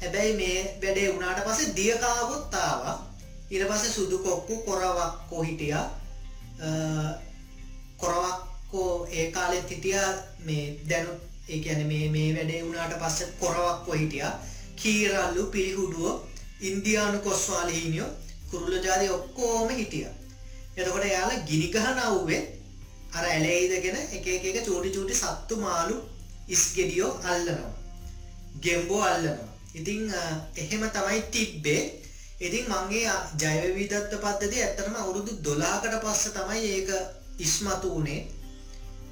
[0.00, 3.07] හැබැයි මේ වැඩේ වුණාට පස්සේ දියකාවුත්තාව
[3.50, 5.74] ඉර පස්සේ සුදු කොක්කු කොරවක්කෝ හිටිය.
[7.96, 10.00] කොරවක්කෝ ඒ කාලෙත් හිටිය
[10.46, 11.12] මේ දැනු
[11.48, 14.32] ඒ ඇන මේ මේ වැඩේ වුණාට පස්ස කොරවක්කෝ හිටියා.
[14.76, 16.06] කීරල්ලු පිරිහුඩුව
[16.60, 18.10] ඉන්දයානු කොස්වාලහිනියෝ
[18.50, 20.06] කුරුල්ල ජාති ඔක්කෝම හිටිය.
[20.76, 22.42] එතකොට යාල ගිනිගහනව්වේ
[23.16, 25.96] අර ඇලෙයිදගෙන එක එක චූටි චූටි සත්තු මාලු
[26.48, 27.72] ඉස්ගෙඩියෝ අල්ලනවා.
[28.62, 29.48] ගෙම්බෝ අල්ලනවා.
[29.74, 30.12] ඉතිං
[30.56, 31.82] එහෙම තමයි තිබ්බේ.
[32.40, 36.90] ඉතින් මංගේ ජයවිදත්ත පද්ධති ඇත්තරම අවුරුදු දොලාකට පස්ස තමයි ඒක
[37.38, 38.20] ඉස්මතු වනේ.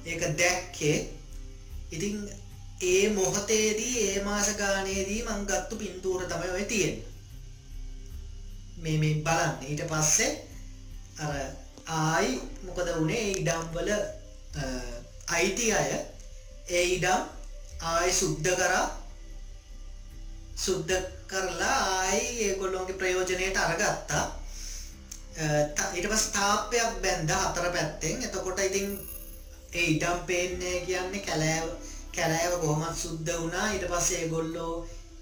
[0.05, 0.97] ඒක දැක්කේ.
[1.91, 2.15] ඉතිං
[2.81, 6.95] ඒ මොහතේදී ඒ මාස ගානයේදී මං ගත්තු පින්තූර තමයි ඔය තියෙන්
[8.77, 9.55] මේ මේ බලන්න.
[9.63, 10.31] ඊට පස්සේ
[11.19, 11.35] අර
[11.87, 13.25] ආයි මොකද වනේ?
[13.33, 13.89] ඉඩම්වල
[15.27, 15.91] අයිති අය.
[16.69, 17.21] ඒ ඉඩම්
[17.83, 18.87] ආයි සුද්ධ කරා.
[20.55, 24.25] සුද්ධ කරලා ආයි ඒගොල්ලොන්ගේ ප්‍රයෝජනයට අරගත්තා.
[25.95, 28.23] ඊට පස් තාපයක් බැන්ද හතර පැත්තෙන්.
[28.25, 28.87] එතකොට ඉතින්
[29.77, 31.67] ඒ ඉඩම් පේන්නේ කියන්නේ කැලෑව
[32.15, 33.71] කැලෑව කොහොමත් සුද්ද වුණා.
[33.73, 34.73] ඊට පස්සේ ගොල්ලෝ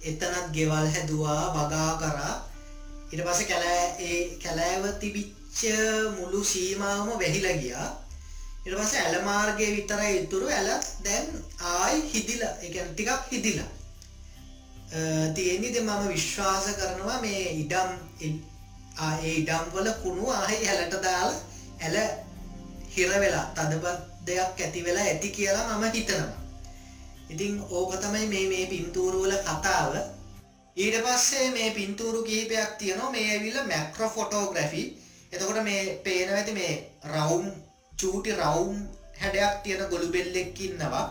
[0.09, 2.35] එතනත් ගෙවල් හැදවා වගා කරා.
[3.11, 5.59] ඉට පස කැලෑ ඒ කැලෑව තිබිච්ච
[6.17, 7.87] මුළු සීමාවම වැහිල ගියා.
[8.65, 10.47] ඉට පස ඇලමාර්ගය විතරයි ඉතුරු.
[10.49, 10.69] ඇල
[11.05, 11.27] දැන්
[11.73, 12.43] ආයි හිදිල.
[12.65, 13.69] එක ටිකක් හිදිලා.
[15.35, 17.91] තියෙන්නේද මම විශ්වාස කරනවා මේ ඉඩම්
[18.21, 21.39] ඒ ඉඩම්වල කුණු ආහි ඇලට දාලා
[21.81, 21.97] ඇල
[22.89, 26.33] හිරවෙලා තදබත් දෙයක් ඇති වෙලා ඇති කියලා මම හිතනවා.
[27.29, 29.93] ඉතිං ඕක තමයි මේ මේ පින්තූරුවල කතාව.
[30.77, 33.11] ඊට පස්සේ මේ පින්තූරු කිහිපයක් තියනවා.
[33.11, 34.83] මේ ඇවිල්ල මැක්‍රෝ ෆොටෝග්‍රැෆි
[35.31, 36.73] එතකොට මේ පේන ඇති මේ
[37.05, 37.45] රවුම්
[37.93, 38.79] චූටි රවුම්
[39.19, 41.05] හැඩයක් තියෙන ගොළු බෙල්ලෙක් ඉන්නවා.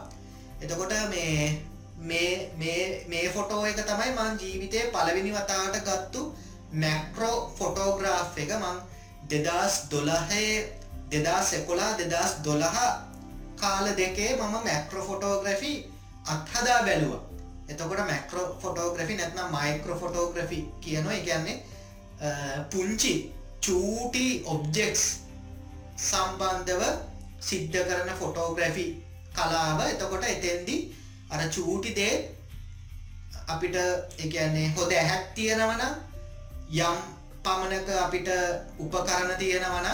[0.62, 1.60] එතකොට මේ
[1.98, 6.22] මේ මේ ෆොටෝ එක තමයි මං ජීවිතය පළවෙනි වතාට ගත්තු
[6.72, 8.52] මැක්‍රෝ ෆොටෝග්‍රාෆ් එක.
[8.54, 8.80] මං
[9.28, 10.78] දෙදස් දොළහේ
[11.10, 12.78] දෙදස් එකොලා දෙදස් දොළහ
[13.56, 15.72] කාල දෙකේ මම මැක්‍රෝ ෆොටෝග්‍රෆි
[16.26, 17.14] අත්හදා බැලුව.
[17.68, 21.12] එතකොට මැක්‍රෝ ෆොටෝග්‍රෆි නැත්නම් මයිකෝ ෆොටෝග්‍රෆි කියනවා.
[21.12, 21.56] එකන්නේ
[22.70, 23.14] පුංචි
[23.60, 25.02] චූටි ඔබ්ජෙක්ස්
[25.98, 26.82] සම්බන්ධව
[27.40, 28.86] සිද්ධ කරන ෆොටෝග්‍රැෆි
[29.32, 29.80] කලාව.
[29.86, 30.76] එතකොට එතෙන්දි
[31.34, 32.14] අර චූටි දේ
[33.48, 33.76] අපිට
[34.18, 35.82] එකන්නේ හොද ඇහැත් තියෙනවන
[36.80, 36.98] යම්
[37.44, 38.28] පමණක අපිට
[38.78, 39.88] උපකරණ තියෙනවන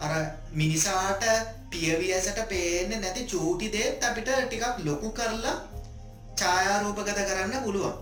[0.00, 0.12] අර
[0.52, 1.24] මිනිසාට
[1.70, 5.54] පියවියසට පේන්න නැති චූටි දේත් අපිට ටිකක් ලොකු කරලා
[6.36, 7.94] ඡායාරූපගත කරන්න පුළුවන්.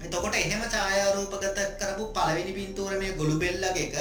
[0.00, 3.94] එතකොට එහෙම ඡායාරූපගත කරපු පළවෙනි පින්තූර මේ ගොළු බෙල්ලක එක.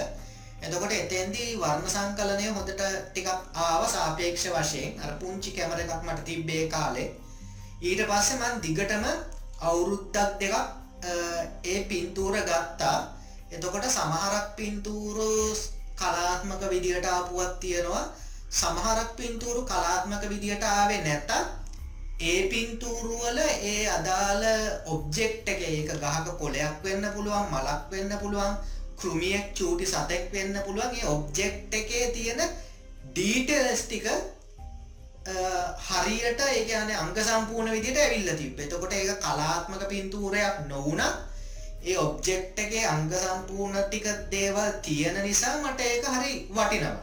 [0.61, 6.63] එතකොට එතෙන්දී වර්ණ සංකලනය හොඳට ටිකක් ආව සාපේක්ෂ වශයෙන් අර පුංචි කැමර එකක් මට තිබ්බේ
[6.69, 7.09] කාලේ.
[7.81, 9.05] ඊට පස්සේ මං දිගටම
[9.61, 10.55] අවුරුද්දක් දෙකක්
[11.63, 12.97] ඒ පින්තූර ගත්තා.
[13.51, 15.29] එතකොට සමහරක් පින්තූරු
[15.97, 18.03] කලාත්මක විදිහට ආපුවත් තියෙනවා.
[18.51, 21.31] සමහරක් පින්තූරු කලාත්මක විදිහට ආවේ නැතත්
[22.21, 24.43] ඒ පින්තූරුවල ඒ අදාළ
[24.87, 28.53] ඔබ්ජෙක්් එක ඒක ගහක කොලයක් වෙන්න පුළුවන් මලක් වෙන්න පුළුවන්
[28.99, 30.93] කෘමියෙක් චූටි සතෙක් වෙන්න පුළුවන්.
[30.93, 32.41] ඒ ඔබ්ජෙක්් එකේ තියෙන
[33.07, 34.07] ඩීටල්ස් ටික
[35.23, 38.65] හරියට ඒ කියන්නේ අංග සම්පූර්ණ විදිහට ඇවිල්ලා තිබ්බේ.
[38.65, 41.29] එතකොට ඒක කලාත්මක පින්තූරයක් නොවුණත්
[41.83, 46.97] ඒ ඔබ්ජෙක්ට් එකේ අංග සම්පූර්ණ ටික දේවල් තියෙන නිසා මට ඒක හරි වටිනවා.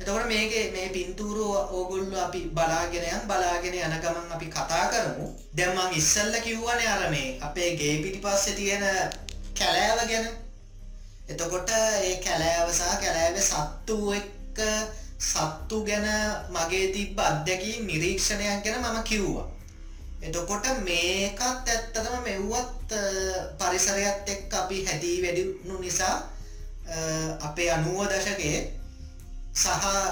[0.00, 5.26] එතකොට මේකේ මේ පින්තූරු ඕගොල්ලෝ අපි බලාගෙන යන් බලාගෙන යන ගමන් අපි කතා කරමු.
[5.56, 8.84] දැන් මං ඉස්සෙල්ලා කිව්වනේ අර මේ අපේ ගේ පිටිපස්සේ තියෙන
[9.58, 10.26] කැලෑව ගැන.
[11.28, 14.58] එතකොට ඒ කැලෑව සහ කැලෑවේ සත්තු එක්ක
[15.22, 16.06] සත්තු ගැන
[16.50, 19.46] මගේ තිබ්බ අත්දැකීම් නිරීක්ෂණයක් ගැන මම කිව්වා.
[20.20, 22.90] එතකොට මේකත් ඇත්තටම මෙව්වත්
[23.58, 26.14] පරිසරයත් එක්ක අපි හැදී වැඩිුණු නිසා
[27.40, 28.58] අපේ 90 දශකයේ
[29.54, 29.68] සහ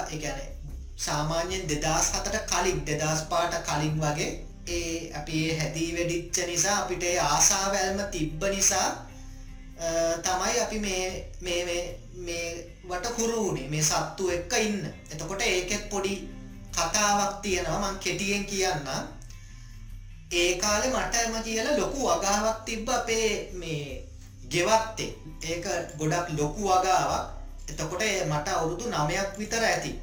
[0.07, 0.49] ඒ කියන්නේ
[0.97, 4.31] සාමාන්‍යයෙන් 2007ට කලින් 2005ට කලින් වගේ
[4.69, 8.87] ඒ අපි හැදී වැඩිච්ච නිසා අපිට ඒ ආසාව ඇල්ම තිබ්බ නිසා
[10.23, 11.61] තමයි අපි මේ මේ
[12.15, 12.47] මේ
[12.89, 14.85] වට හුරු වුණේ මේ සත්තු එක්ක ඉන්න.
[15.11, 16.29] එතකොට ඒකෙත් පොඩි
[16.71, 18.89] කතාවක් තියෙනවා මං කෙටියෙන් කියන්නම්.
[20.31, 24.05] ඒ කාලේ මටම කියලා ලොකු වගාවක් තිබ්බ අපේ මේ
[24.49, 25.15] ගෙවත්තේ.
[25.43, 25.65] ඒක
[25.97, 27.25] ගොඩක් ලොකු වගාවක්.
[27.69, 29.99] එතකොට මට අවුරුදු 9ක් විතර ඇති.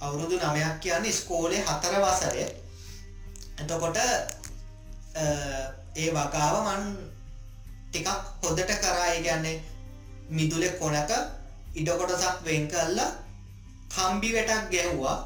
[0.00, 2.48] අවුරුදු 9ක් කියන්නේ ඉස්කෝලේ 4 වසරේ.
[3.60, 3.96] එතකොට
[5.96, 7.07] ඒ වගාව මන්
[7.90, 8.08] ටිකක්
[8.42, 9.06] හොදට කරා.
[9.06, 9.62] ඒ කියන්නේ
[10.30, 11.10] මිදුලේ කොනක
[11.74, 13.10] ඉඩ කොටසක් වෙන් කළා
[13.94, 15.18] කම්බි වැටක් ගැහුවා.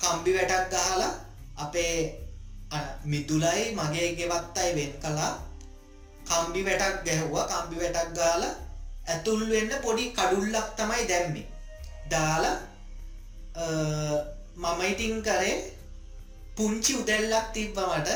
[0.00, 1.12] කම්බි වැටක් ගහලා
[1.56, 1.94] අපේ
[3.04, 5.32] මිදුලයි මගේ ගෙවත්තයි වෙන් කළා.
[6.28, 7.46] කම්බි වැටක් ගැහුවා.
[7.50, 8.54] කම්බි වැටක් ගාලා
[9.06, 11.46] ඇතුල් වෙන්න පොඩි කඩුල්ලක් තමයි දැම්මේ.
[12.10, 12.56] දාලා
[14.56, 15.56] මම ඉතින් කරේ
[16.56, 18.08] පුංචි උදැල්ලක් තිබ්බ මට.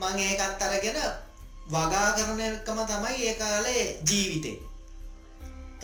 [0.00, 0.98] මං ඒකත් අරගෙන
[1.72, 4.56] වගා කරන එකම තමයි ඒ කාලේ ජීවිතේ.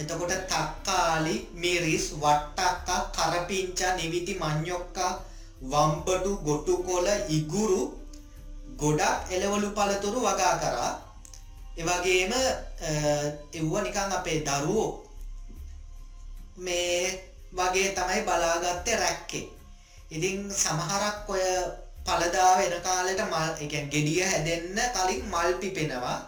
[0.00, 5.12] එතකොට තක්කාලි මිරිස් වට්ටක්කා කරපිංචා නිවිති මං්යොක්කා
[5.62, 7.82] වම්පටු ගොටුකොල ඉගුරු
[8.76, 10.92] ගොඩක් එලවලු පළතුරු වගා කරා.
[11.76, 12.32] එවගේම
[13.52, 14.88] එව්ව නිකං අපේ දරුවෝ
[16.58, 17.02] මේ
[17.52, 19.46] වගේ තමයි බලාගත්තේ රැක්කේ.
[20.10, 21.42] ඉතින් සමහරක් ඔය
[22.08, 26.18] පලදා වෙන කාලෙට මල් එක ගෙඩිය හැදෙන්න කලින් මල් පිපෙනවා.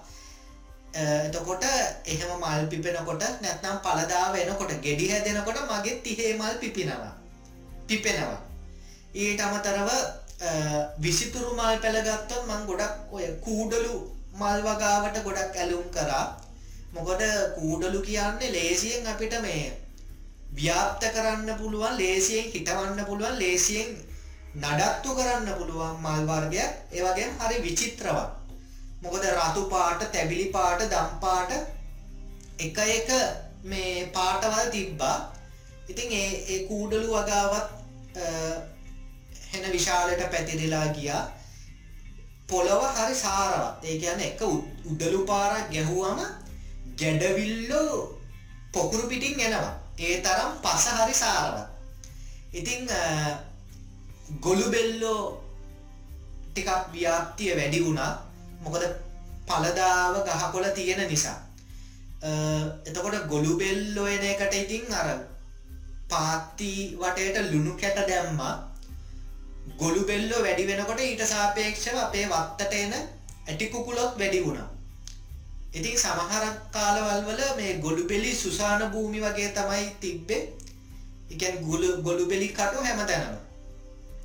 [1.26, 1.64] එතකොට
[2.06, 7.12] එහෙම මල් පිපෙනකොට නැත්නම් පලදා වෙනකොට ගෙඩි හැදෙනකොට මගේ තිහේ මල් පිපිනවා.
[7.88, 8.40] පිපෙනවා.
[9.14, 9.90] ඊට අමතරව
[10.98, 13.94] විසිතුරු මල් පැළගත්තොත් මං ගොඩක් ඔය කූඩලු
[14.40, 16.26] මල් වගාවට ගොඩක් ඇලුම් කරා.
[16.94, 17.22] මොකද
[17.56, 19.64] කූඩලු කියන්නේ ලේසියෙන් අපිට මේ
[20.58, 23.90] ව්‍යාප්ත කරන්න පුළුවන් ලේසියෙන් හිටවන්න පුළුවන් ලේසියෙන්
[24.54, 28.30] නඩත්තු කරන්න පුළුවන් මල් වර්ගයක් ඒ වගේම හරි විචිත්‍රවත්.
[29.02, 31.52] මොකද රතු පාට, තැබිලි පාට, දම් පාට
[32.58, 33.10] එක එක
[33.62, 35.32] මේ පාටවල් තිබ්බා.
[35.88, 37.68] ඉතින් ඒ ඒ කූඩලු වගාවත්
[39.52, 41.22] හෙන විශාලට පැතිරිලා ගියා.
[42.48, 43.84] පොළොව හරි සාරවත්.
[43.84, 44.42] ඒ කියන්නේ එක
[44.84, 46.20] උදළු පාරක් ගැහුවම
[46.98, 48.18] ගැඩවිල්ලෝ
[48.72, 49.74] පොකුරු පිටින් එනවා.
[49.98, 51.68] ඒ තරම් පස හරි සාරවත්.
[52.52, 52.90] ඉතින්
[54.38, 55.42] ගොළු බෙල්ලෝ
[56.50, 58.12] ටිකක් ව්‍යාප්තිය වැඩි වුණා.
[58.62, 58.84] මොකද
[59.46, 61.38] පළදාව ගහකොළ තියෙන නිසා.
[62.86, 65.08] එතකොට ගොළු බෙල්ලෝ එන එකට ඉතින් අර
[66.08, 68.54] පාත්ති වටේට ලුණු කැට දැම්මා.
[69.78, 74.68] ගොළු බෙල්ලෝ වැඩි වෙනකොට ඊට සාපේක්ෂව අපේ වත්තට එන ඇටි කුකුලොත් වැඩි වුණා.
[75.72, 80.42] ඉතින් සමහරක් කාලවල් වල මේ ගොළු බෙලි සුසාන භූමි වගේ තමයි තිබ්බේ.
[81.30, 83.49] ඒ කියන්නේ ගොළු ගොළු බෙලි කටු හැමතැනම.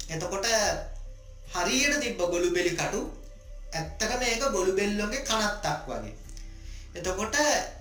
[0.09, 0.47] එතකොට
[1.53, 3.01] හරියට තිබ්බ ගොළු බෙලි කටු
[3.73, 6.13] ඇත්තට මේක ගොළු බෙල්ලොන්ගේ කනත්තක් වගේ.
[6.95, 7.35] එතකොට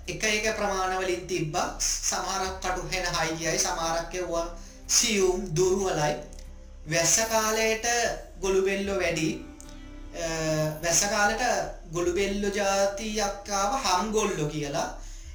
[0.07, 4.47] එක එක ප්‍රමාණවලින් තිබ්බා සමහරක් කටු හෙන හයියයි සමහරක් ඒවා
[4.89, 6.15] සියුම් දුර්වලයි.
[6.85, 7.85] වැස්ස කාලයට
[8.41, 9.29] ගොළු බෙල්ලෝ වැඩි
[10.83, 11.41] වැස්ස කාලට
[11.91, 14.89] ගොළු බෙල්ලෝ ජාතියක් ආව හම්ගොල්ලෝ කියලා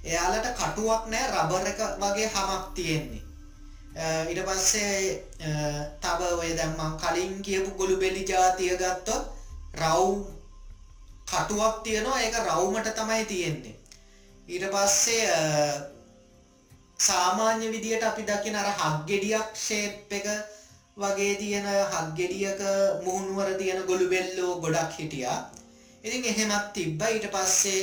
[0.04, 3.22] එයාලට කටුවක් නෑ රබර් එක වගේ හමක් තියෙන්නේ
[4.00, 4.92] Uh, ඊට පස්සේ
[5.44, 9.28] uh, තව ඔය දැන් මං කලින් කියපු ගොළු බෙලි ජාතිය ගත්තොත්
[9.76, 10.22] රවුම්
[11.26, 13.74] කටුවක් තියෙනවා ඒක රවුමට තමයි තියෙන්නේ
[14.48, 15.74] ඊට පස්සේ uh,
[17.00, 20.26] සාමාන්‍ය විදියට අපි දකින අර හක් ගෙඩියක් ෂේප් එක
[20.96, 22.60] වගේ තියෙන හක්ගෙඩියක
[23.04, 25.38] මුහුණුවර තියෙන ගොළු බෙල්ලෝ ගොඩක් හිටියා.
[26.04, 27.08] ඉතින් එහෙමත් තිබ්බා.
[27.08, 27.80] ඊට පස්සේ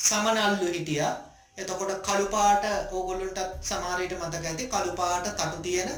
[0.00, 1.14] සමනල්ලු හිටියා.
[1.60, 5.90] එතකොට කළු පාට ඕගොල්ලන්ට සමහර විට මතක ඇති කළු පාට තටු තියෙන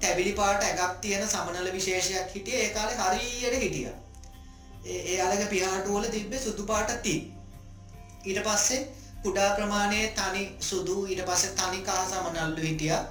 [0.00, 2.62] තැබිලි පාට එකක් තියෙන සමනල විශේෂයක් හිටියේ.
[2.64, 3.96] ඒ කාලේ හරියට හිටියා.
[4.86, 7.22] ඒ එයාලගේ පිහාටු වල තිබ්බේ සුදු පාට තිත්.
[8.24, 8.80] ඊට පස්සේ
[9.24, 13.02] කුඩා ප්‍රමාණයේ තනි සුදු ඊට පස්සේ තනි කහ සමනල්ලු හිටියා.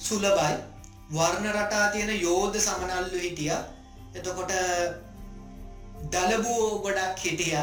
[0.00, 0.54] සුලබයි
[1.10, 3.50] වර්ණ රටා තියෙන යෝධ සමනල්ලු හිටිය
[4.14, 4.52] එතකොට
[6.12, 7.56] දලබුවෝ ගොඩක් හිටිය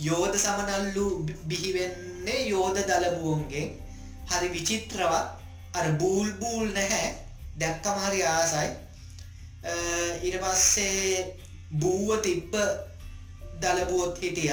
[0.00, 1.04] යෝධ සමනල්ලු
[1.48, 3.66] බිහිවෙන්නේ යෝධ දලබුවන්ගේ
[4.30, 5.26] හරි විචිත්‍රවත්
[5.74, 7.14] අර බූල් බූල් නැහැ.
[7.58, 8.70] දැක්කම හරි ආසයි.
[10.22, 11.36] ඊට පස්සේ
[11.72, 12.52] බූව තිබ්බ
[13.60, 14.52] දලබුවොත් හිටිය.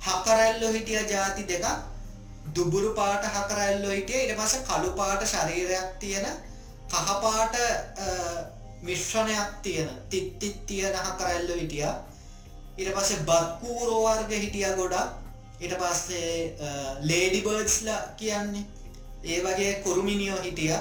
[0.00, 1.64] හකරැල්ලො හිටිය ජාති දෙක
[2.54, 4.24] දුබුරු පාට හකරැල්ලො හිටිය.
[4.24, 6.26] ඉට පස කළු පාට ශරීරයක් තියෙන
[6.88, 7.54] කහපාට
[8.82, 11.88] මිශ්‍රණයක් තියෙන තිත්තිත් තියෙන හකරැල්ල හිටිය.
[12.76, 15.21] ඉට පස්සේ බත්කූරෝ වර්ග හිටිය ගොඩක්.
[15.62, 16.32] ඊට පස්සේ
[17.02, 18.64] ලේඩි බර්ඩ්ස්ල කියන්නේ
[19.24, 20.74] ඒ වගේ කුරුමිනියෝ හිටිය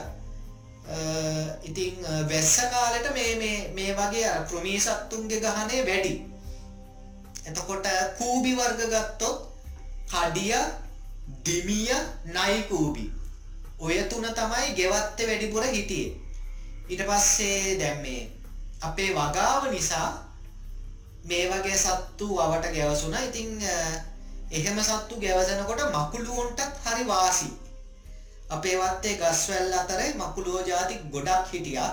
[1.63, 6.13] ඉතිං වැස්ස කාලට මේ මේ වගේ ප්‍රමී සත්තුන්ගේ ගහනේ වැඩි
[7.45, 7.87] එතකොට
[8.17, 9.37] කූබි වර්ග ගත්තොත්
[10.09, 10.53] කඩිය
[11.45, 11.91] දිමිය
[12.27, 13.11] නයිකූබි
[13.79, 16.13] ඔය තුන තමයි ගෙවත්ත වැඩිපුර හිටියේ.
[16.89, 18.29] ඊට පස්සේ දැන් මේ
[18.81, 20.09] අපේ වගාව නිසා
[21.23, 23.21] මේ වගේ සත්තු අවට ගැවසුණා.
[23.21, 23.49] ඉතින්
[24.51, 27.49] එහෙම සත්තු ගැවසෙනකොට මකුළුවන්ටත් හරි වාසි.
[28.49, 31.91] අපේ වත්තේ ගස්වැල් අතරේ මකුළුවෝ ಜಾති ගොඩක් හිටියා.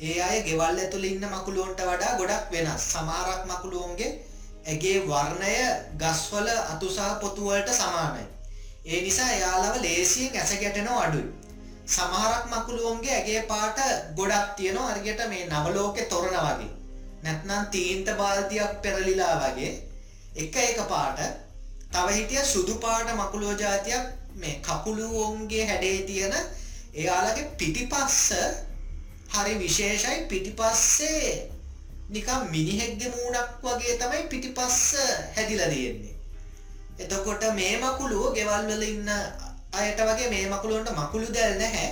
[0.00, 2.82] ඒ අය ගෙවල් ඇතුළේ ඉන්න මකුළුවන්ට වඩා ගොඩක් වෙනස්.
[2.84, 4.10] සමහරක් මකුළුවන්ගේ
[4.66, 5.54] ඇගේ වර්ණය
[5.96, 8.24] ගස්වල අතු සහ පොතු වලට සමානයි.
[8.86, 11.26] ඒ නිසා එයාලව ලේසියෙන් ඇස ගැටෙනව අඩුයි.
[11.88, 13.80] සමහරක් මකුළුවන්ගේ ඇගේ පාට
[14.16, 16.70] ගොඩක් තියෙනවා හරියට මේ නවලෝකෙ තොරණ වගේ.
[17.22, 19.72] නැත්නම් තීන්ත බාල්දියක් පෙරලිලා වගේ
[20.36, 21.45] එක එක පාට
[21.96, 24.04] තව හිටිය සුදු පාට මකුළුව ජාතියක්
[24.36, 26.34] මේ කකුළුවන්ගේ හැඩේ තියෙන
[26.94, 28.18] එයාලගේ පිටිපස්ස
[29.30, 31.30] හරි විශේෂයි පිටිපස්සේ
[32.08, 34.80] නිකම් මිනිහෙක්ගේ මූණක් වගේ තමයි පිටිපස්ස
[35.36, 36.14] හැදිලා තියෙන්නේ.
[36.98, 39.08] එතකොට මේ මකුළුව ගෙවල් වල ඉන්න
[39.74, 41.90] අයට වගේ මේ මකුළුවන්ට මකුළු දැල් නැහැ.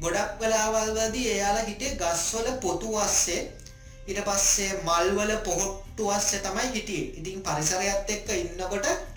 [0.00, 3.40] ගොඩක් වෙලාවල් වලදී එයාලා හිටියේ ගස්වල පොතු අස්සේ
[4.08, 7.08] ඊට පස්සේ මල්වල පොහොට්ටු අස්සේ තමයි හිටියේ.
[7.18, 9.11] ඉතින් පරිසරයත් එක්ක ඉන්නකොට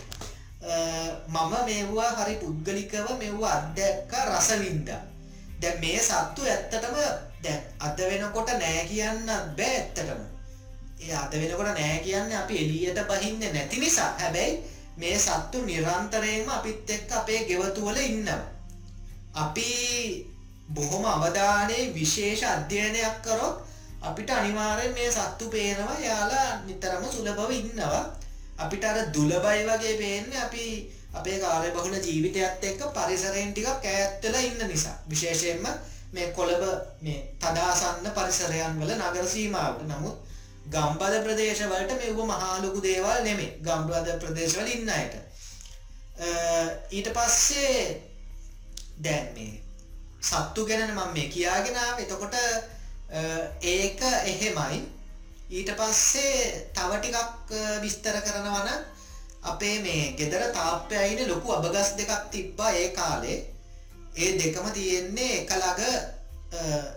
[0.66, 5.02] මම මේවා හරි පුද්ගලිකව මේවා අත්දැක්ක රස වින්දා.
[5.62, 6.96] දැන් මේ සත්තු ඇත්තටම
[7.44, 9.26] දැන් අද වෙනකොට නෑ කියන්න
[9.58, 10.22] බෑ ඇත්තටම.
[11.00, 14.12] ඒ අද වෙනකොට නෑ කියන්නේ අපි එළියට බහින්නේ නැති නිසා.
[14.20, 14.64] හැබැයි
[14.98, 18.42] මේ සත්තු නිරන්තරයෙන්ම අපිත් එක්ක අපේ ගෙවතුවල ඉන්නවා.
[19.36, 19.70] අපි
[20.70, 23.56] බොහොම අවධානයේ විශේෂ අධ්‍යයනයක් කරොත්
[24.02, 28.06] අපිට අනිවාර්යෙන් මේ සත්තු පේනවා යාලා නිතරම සුලභව ඉන්නවා.
[28.58, 30.66] අපිට අර දුලබයි වගේ පේන්නේ අපි
[31.14, 34.96] අපේ කාර්ය බහුල ජීවිතයත් එක්ක පරිසරයෙන් ටිකක් ඈත් වෙලා ඉන්න නිසා.
[35.08, 35.68] විශේෂයෙන්ම
[36.12, 36.64] මේ කොළඹ
[37.02, 40.18] මේ තදාසන්න පරිසරයන් වල නගර සීමාවට නමුත්
[40.68, 45.16] ගම්බද ප්‍රදේශවලට මෙව මහා ලොකු දේවල් නෙමේ ගම්බද ප්‍රදේශවල ඉන්න අයට.
[46.92, 48.02] ඊට පස්සේ
[49.00, 49.62] දැන් මේ
[50.22, 52.36] සත්තු ගැන මම මේ කියාගෙනාව එතකොට
[53.64, 54.80] ඒක එහෙමයි.
[55.50, 57.52] ඊට පස්සේ තව ටිකක්
[57.82, 58.70] විස්තර කරනවන
[59.44, 63.46] අපේ මේ ගෙදර තාප්පයයින ලොකු අබගස් දෙකක් තිබ්බා ඒ කාලේ.
[64.16, 65.84] ඒ දෙකම තියෙන්නේ එකළඟ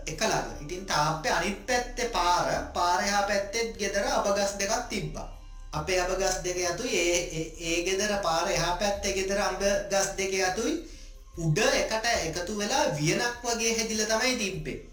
[0.07, 5.29] එකළඟ ඉතින් තාප්පය අනිත් පැත්තේ පාර පාරයා පැත්තෙත් ගෙදර අබගස් දෙකක් තිබ්බා.
[5.71, 9.61] අපේ අබගස් දෙක යතුයි ඒ ඒ ගෙදර පාර එහා පැත්තේ ගෙදර අඹ
[9.91, 10.73] ගස් දෙක යතුයි
[11.37, 14.88] උඩ එකට එකතු වෙලා වියනක් වගේ හැදිල තමයි තිබ්බේ.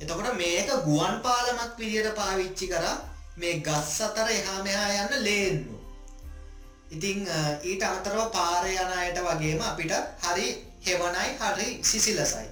[0.00, 2.94] එතකොට මේක ගුවන් පාලමක් විදියට පාවිච්චි කරා
[3.36, 5.78] මේ ගස් අතර එහා මෙහා යන්න ලේන්නු
[6.90, 7.26] ඉතිං
[7.62, 9.92] ඊට අමතරව පාර යන අයට වගේම අපිට
[10.22, 10.46] හරි
[10.82, 12.46] හෙවනයි හරි සිසිලසයි.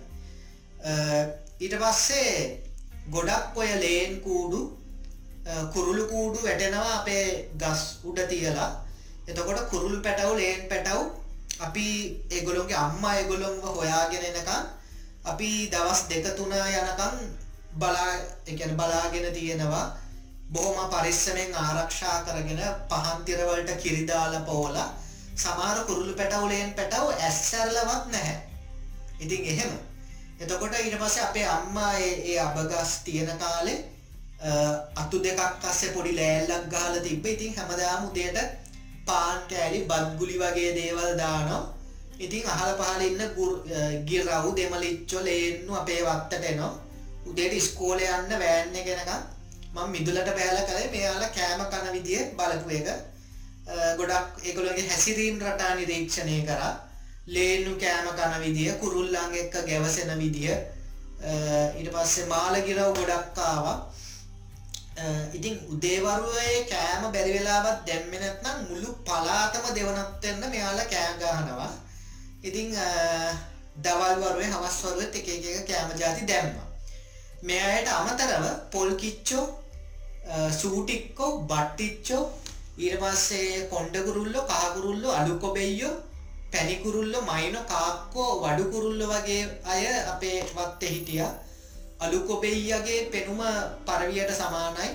[1.60, 2.60] ඊට පස්සේ
[3.09, 4.60] ගොඩක් ඔය ලේන් කූඩු
[5.73, 8.70] කුරුළු කූඩු වැටෙනවා අපේ ගස් උඩ තියලා.
[9.27, 11.01] එතකොට kuරුළු පැටවු ලේන් පැටව්
[11.60, 11.86] අපි
[12.31, 14.62] ඒගොලොන්ගේ අම්මා ඒගොලොන්ව හොයාගෙන එනකම්
[15.27, 17.16] අපි දවස් දෙක තුන යනකම්
[17.74, 18.11] බලා
[18.47, 19.86] එකන බලාගෙන තියෙනවා.
[20.48, 24.77] බොහොම පරිස්සමෙන් ආරක්ෂා කරගෙන පහන්තිරවලට කිරිදාල පෝල
[25.36, 28.36] සමාර කුරුළු පැටවුලයෙන් පැටව් ඇස්සැරලවත් නැහැ.
[29.20, 29.73] ඉතින් එහෙම.
[30.40, 33.78] එතකොට ඊට පස්සේ අපේ අම්මා ඒ අබගස් තියෙන කාලේ
[34.97, 37.27] අතු දෙකක් අස්සේ පොඩි ලෑල්ලක් ගහලා තිබ්බ.
[37.27, 38.39] ඉතින් හැමදාම උදේට
[39.07, 41.76] පාන් කෑලි බත්ගුලි වගේ දේවල් දානවා.
[42.18, 43.22] ඉතින් අහල පහල ඉන්න
[44.09, 46.72] ගිරව් දෙමලිච්චො ලේන්නු අපේ වත්තට එනවා.
[47.28, 49.22] උදේට ස්කෝල යන්න වෑන්න ගෙනකම්
[49.74, 52.88] මම මිදුලට බෑල කළේ මෙයාලා කෑම කන විදිය බලපු එක.
[53.98, 56.72] ගොඩක් ඒගොල්ලෝගේ හැසිරීම් රටා නිරීක්ෂණය කරා.
[57.34, 60.55] ලේනු කෑම කන විදිය කුරුල්ලන් එක්ක ගැවසෙන විදිය.
[61.78, 63.78] ඊට පස්සේ මාළගිරව් ගොඩක් ආවා.
[65.36, 71.72] ඉතින් උදේවරුවේ කෑම බැරි වෙලාවත් දැම්මේ නැත්නම් මුළු පළාතම දෙවනත් වෙන්න මෙයාලා කෑ ගහනවා.
[72.42, 72.74] ඉතින්
[73.84, 76.66] දවල් වරුවේ හවස් වරුවෙත් එක එක කෑම ಜಾති දැම්මා.
[77.42, 79.44] මෙයාට අමතරව පොල් කිච්චෝ
[80.60, 82.24] සූටික්කෝ බට්ටිච්චෝ
[82.78, 85.94] ඊට පස්සේ කොණ්ඩකුරුල්ලෝ කහකුරුල්ලෝ අලුකොබෙයියෝ
[86.52, 91.32] පැණිකුරුල්ලෝ මයිනෝ කාක්කෝ වඩුකුරුල්ලෝ වගේ අය අපේ වත්තේ හිටියා.
[92.00, 93.40] අලුකොබෙයියගේ පෙනුම
[93.86, 94.90] පරවියට සමානයි.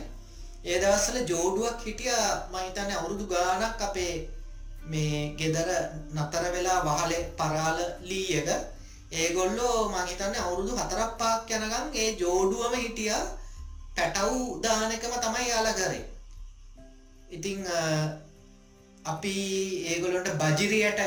[0.65, 2.13] ඒ දවස්වල ජෝඩුවක් හිටිය
[2.53, 4.13] මහිතන්නේ අවුරුදු ගානක් අපේ
[4.89, 5.69] මේ ගෙදර
[6.15, 7.79] නතර වෙලා වහලේ පරාල
[8.09, 8.49] ලීයක.
[9.11, 13.23] ඒගොල්ලෝ මහිතන්නේ අවුරුදු හතරක් පාක් යනකම් ඒ ජෝඩුවම හිටියා.
[13.95, 14.33] පැටව්
[14.63, 16.05] දානකම තමයි යාලා කරේ.
[17.29, 17.59] ඉතිං
[19.11, 19.35] අපි
[19.91, 21.01] ඒගොලොන්ට බජිරියට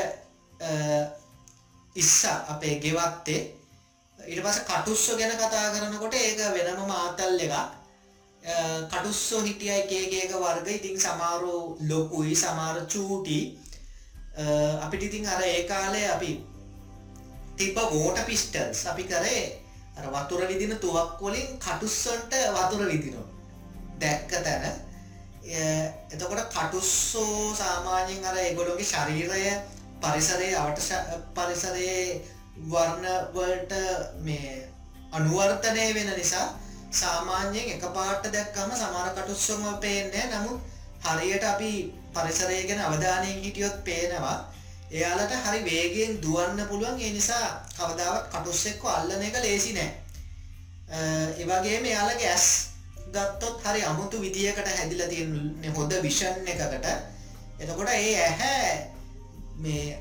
[1.95, 3.41] ඉස්ස අපේ ගෙවත්තේ.
[4.19, 7.53] ඉට පස කටුස්සෝ ගැන කතා කරනකොට ඒක වෙනම මාතල් එක
[8.91, 10.67] කටුස්සෝ හිටිය එකේගේක වර්ග.
[10.69, 13.39] ඉතිං සමාරු ලොකුයි සමාර චූටි.
[14.81, 16.31] අපිට ඉතිං අර ඒ කාලේ අපි
[17.55, 19.43] තිබ්බ වෝට පිස්ටල්ස් අපි කරේ
[20.05, 23.27] වතුර විදින තුවක් වලින් කටුස්සන්ට වතුර විදිනවා.
[23.97, 24.65] දැක්ක තැන.
[26.11, 29.45] එතකොට කටුස්සෝ සාමාන්‍යයෙන් අර එගොලොගේ ශරීරය
[30.01, 30.79] පරිසරයේ අවට
[31.33, 32.21] පරිසරයේ
[32.65, 33.73] වර්ණවලට
[34.17, 34.69] මේ
[35.11, 36.47] අනුවර්තනය වෙන නිසා
[36.91, 40.59] සාමාන්‍යයෙන් එක පාට දැක්කම සමාර කටුස්සොම පේන්නේ නමුත්
[41.05, 41.71] හරියට අපි
[42.13, 44.37] පරිසරය ගැන අවධානයෙන් හිටියොත් පේනවා.
[44.91, 46.99] එයාලට හරි වේගෙන් දුවන්න පුළුවන්.
[46.99, 47.45] ඒ නිසා
[47.77, 49.91] කවදාවත් කටුස්සෙක්ව අල්ලන එක ලේසි නෑ.
[51.37, 52.47] ඒවගේම එයාලගේ ඇස්
[53.09, 56.85] ගත්තොත් හරි අමුතු විදිහකට හැදිලා තියෙන හොඳ විෂන් එකකට.
[57.59, 58.91] එතකොට ඒ ඇහැ
[59.57, 59.99] මේ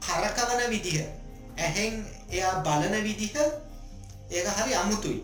[0.00, 1.00] කරකවන විදිහ
[1.58, 3.34] ඇහෙන් එයා බලන විදිහ
[4.30, 5.20] ඒක හරි අමුතුයි.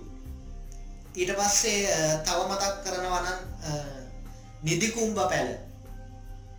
[1.14, 1.78] ඊට පස්සේ
[2.24, 3.38] තව මතක් කරනවනම්
[4.66, 5.48] නිදිකුම්බ පැල.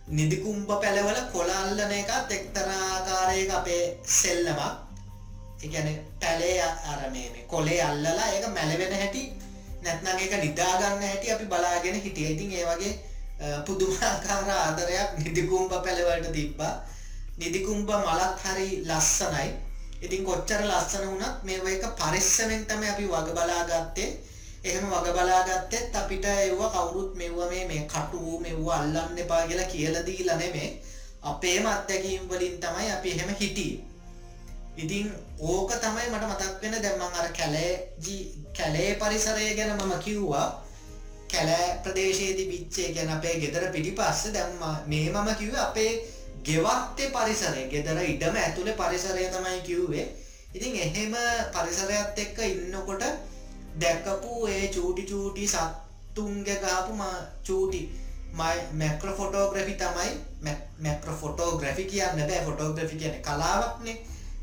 [0.08, 3.82] නිදිකුම්බ පැළවල කොළල්ලන එකත් එක්තරාකාරයක අපේ
[4.18, 4.60] සෙල්ලමක්.
[5.64, 5.88] එකන
[6.20, 6.62] පැලේ
[6.92, 9.22] අරමේ කොලේ අල්ලලා ඒක මැලවෙන හැටි
[9.84, 12.28] නැත්නං එක නිදාගන්න හැටි අපි බලාගෙන හිටිය.
[12.34, 12.92] ඉතින් ඒ වගේ
[13.66, 16.74] පුදුමාකාර ආදරයක් නිදිකුම්බ පැළවලට තිබ්බා.
[17.38, 19.48] නිදිකුම්බ මලත් හරි ලස්සනයි.
[20.04, 24.10] ඉතින් කොච්චර ලස්සන වුණත් මේ එක පරිස්සමෙන් තමයි අපි වග බලාගත්තේ.
[24.64, 30.06] එහෙම වග බලාගත්තෙත් අපිට එව්ව කවුරුත් මෙව්ව මේ මේ කටු මෙව්ව අල්ලන්න එපා කියලා කියලා
[30.06, 30.70] දීලා නෙමේ
[31.24, 33.84] අපේම අත්දැකීම් වලින් තමයි අපි එහෙම හිටියේ.
[34.76, 35.06] ඉතින්
[35.40, 37.72] ඕක තමයි මට මතක් වෙන දැන් මම අර කැලේ
[38.52, 40.48] කැලේ පරිසරය ගැන මම කිව්වා.
[41.28, 45.90] කැලෑ ප්‍රදේශයේදී විච්චේ ගැන අපේ ගෙදර පිටිපස්ස දැම්ම මේ මම කිව්වේ අපේ
[46.44, 50.06] ගෙවත්තේ පරිසරය ගෙදර ඉඩම ඇතුළේ පරිසරය තමයි කිව්වේ
[50.52, 51.16] ඉතින් එහෙම
[51.52, 53.04] පරිසරයත් එක්ක ඉන්නකොට
[53.80, 56.92] දැකපු ඒ චූටි චූටි සත්තුන්ගේ ගාපු
[57.42, 57.80] චූටි
[58.32, 60.10] මැක්‍ර ෆොටෝග්‍රෆි තමයි
[60.80, 62.16] මැක්‍ර ෆොටෝග්‍රෆි කියන්න.
[62.18, 63.96] බෑ ෆොටෝග්‍රෆි කියන කලාවක්නේ.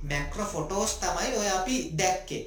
[0.04, 2.44] මැක්‍ර ෆොටෝස් තමයි ඔය අපි දැක්කේ.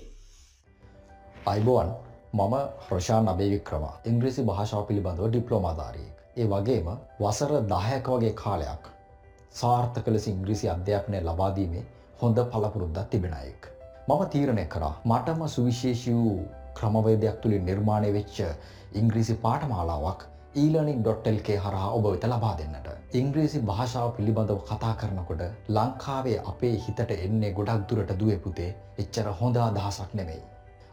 [1.46, 1.90] අයිබෝවන්
[2.32, 2.54] මම
[2.86, 6.16] හ්‍රෂා නබේවික්‍රම ඉංග්‍රීසි භාෂාව පිළිබඳව ඩිප්ලෝමාධාරයෙක්.
[6.36, 6.88] ඒ වගේම
[7.20, 8.92] වසර දහයක වගේ කාලයක්
[9.52, 11.84] සාර්ථක ලෙස ඉංග්‍රීසි අධ්‍යාපනය ලබාදීමේ
[12.20, 13.62] හොඳ පලපුරුද්දක් තිබෙනයෙක්.
[14.08, 16.38] මම තීරණය කරා මටම සුවිශේෂී වූ
[16.78, 18.42] ක්‍රමවේදයක් තුළින් නිර්මාණය වෙච්ච
[18.94, 20.26] ඉංග්‍රීසි පාටමාලාවක්
[20.56, 22.88] ඊලනික්.ල්කේ හරහා ඔබ වෙත ලබා දෙන්නට.
[23.12, 30.14] ඉංග්‍රීසි භාෂාව පිළිබඳව කතා කරනකොට ලංකාවේ අපේ හිතට එන්නේ ගොඩක් දුරට දුවපුතේ එච්චර හොඳ අදහසක්
[30.14, 30.42] නෙමෙයි.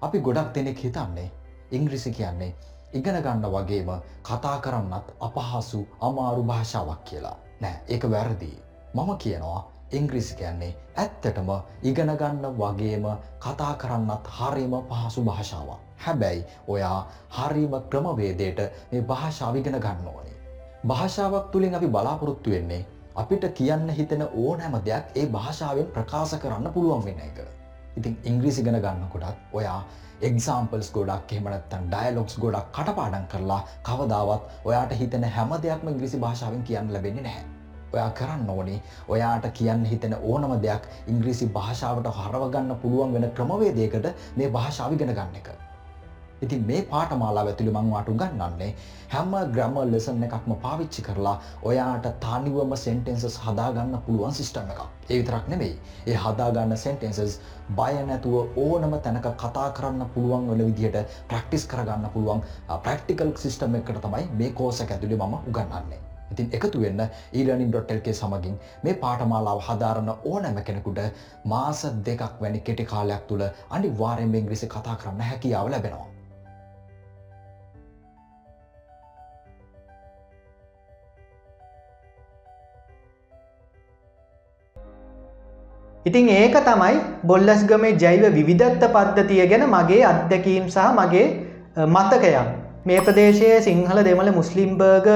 [0.02, 1.32] අපි ගොඩක් දෙනෙක් හිතන්නේ
[1.72, 2.56] ඉංග්‍රිසි කියන්නේ
[2.94, 3.90] ඉගෙන ගන්න වගේම
[4.24, 7.38] කතා කරන්නත් අපහසු අමාරු භාෂාවක් කියලා.
[7.62, 8.60] නෑ ඒක වැරදිී.
[8.94, 11.50] මම කියනවා ඉංග්‍රිසි කියන්නේ ඇත්තටම
[11.84, 13.06] ඉගෙනගන්න වගේම
[13.40, 15.80] කතා කරන්නත් හරිම පහසු භාෂාවක්.
[15.98, 18.60] හැබැයි ඔයා හරිම ක්‍රමවේදයට
[18.92, 20.36] මේ භාෂාව ඉගෙන ගන්න ඕනේ.
[20.88, 22.86] භාෂාවක් තුළින් අපි බලාපොරොත්තු වෙන්නේ
[23.16, 27.38] අපිට කියන්න හිතෙන ඕනෑම දෙයක් ඒ භාෂාවෙන් ප්‍රකාශ කරන්න පුළුවන් වෙන එක.
[27.98, 29.80] ඉතින් ඉංග්‍රීසි ගෙන ගන්නකොටත් ඔයා
[30.22, 36.94] එක්සාම්පල්ස් ගොඩක් එහමනත්තන් ඩයිලොක්ස් ගොඩක් කටපාඩන් කරලා කවදාවත් ඔයාට හිතන හැම දෙයක්ම ඉංග්‍රිසි භාෂාවෙන් කියන්න
[36.94, 37.55] ලැබෙන්නේ නැහැ.
[37.94, 38.80] ඔයා කරන්න ඕනේ.
[39.10, 45.56] ඔයාට කියන්න හිතෙන ඕනම දෙයක් ඉංග්‍රීසි භාෂාවට හරවගන්න පුළුවන් වෙන ක්‍රමවේදයකට මේ භාෂාවිගෙන ගන්න එක.
[46.42, 48.70] ඉතින් මේ පාටමාලා ඇතුළි මංවාට උගන්නන්නේ
[49.10, 55.48] හැම ග්‍රම ලෙසන් එකක්ම පාවිච්චි කරලා ඔයාට තනිවම සෙන්ටෙන්සස් හදාගන්න පුළුවන් සිිස්ටම එක ඒ විතරක්
[55.48, 55.76] නෙවෙයි
[56.08, 57.38] ඒ හදාගන්න සෙන්ටෙන්සස්
[57.78, 62.44] බය නැතුව ඕනම තැනක කතා කරන්න පුළුවන් වල විදිහට ප්‍රක්ටිස් කරගන්න පුළුවන්
[62.82, 68.98] ප්‍රක්ටිකල් සිිස්ටම එකට තමයි මේ කෝසක ඇතුළි මම උගන්නන්නේ ඉතින් එකතු වෙන්න ඊලනින්.ල්කේ සමගින් මේ
[69.04, 71.00] පාටමාලාව හදාරන්න ඕනෑම කෙනෙකුට
[71.46, 76.12] මාස දෙකක් වැනි කෙටි කාලයක් තුළ අනි වාරෙන් ඉංග්‍රිසි කතා කරන්න හැකියාව ලැබෙනවා.
[86.06, 91.26] ඉතින් ඒක තමයි බොල්ලස්ගමේ ජෛව විවිධත්ත පද්ධතිය ගැන මගේ අත්දැකීම් සහ මගේ
[91.88, 92.65] මතකයන්.
[92.90, 95.08] මේ ප්‍රදේශයේ සිංහල දෙමළ මුස්ලිම්බර්ග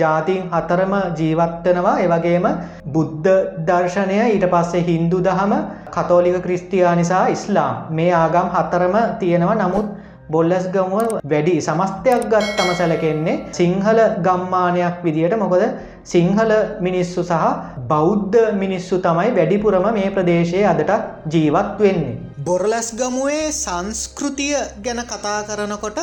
[0.00, 2.46] ජාතින් හතරම ජීවත්වනවා එවගේම
[2.94, 3.28] බුද්ධ
[3.68, 5.52] දර්ශනය ඊට පස්සේ හින්දු දහම
[5.96, 7.76] කතෝලික ක්‍රිස්තියානිසා ඉස්ලාම්.
[7.98, 9.60] මේ ආගම් හතරම තියෙනවා.
[9.62, 9.86] නමුත්
[10.30, 15.38] බොල්ලස් ගමුව වැඩි සමස්තයක් ගත්තම සැලකෙන්නේ සිංහල ගම්මානයක් විදියට.
[15.44, 15.64] මොකද
[16.12, 16.52] සිංහල
[16.88, 17.46] මිනිස්සු සහ
[17.92, 20.92] බෞද්ධ මිනිස්සු තමයි වැඩිපුරම මේ ප්‍රදේශයේ අදට
[21.32, 22.18] ජීවත් වෙන්නේ.
[22.44, 24.54] බොරලස් ගමුවේ සංස්කෘතිය
[24.84, 26.00] ගැන කතා කරනකොට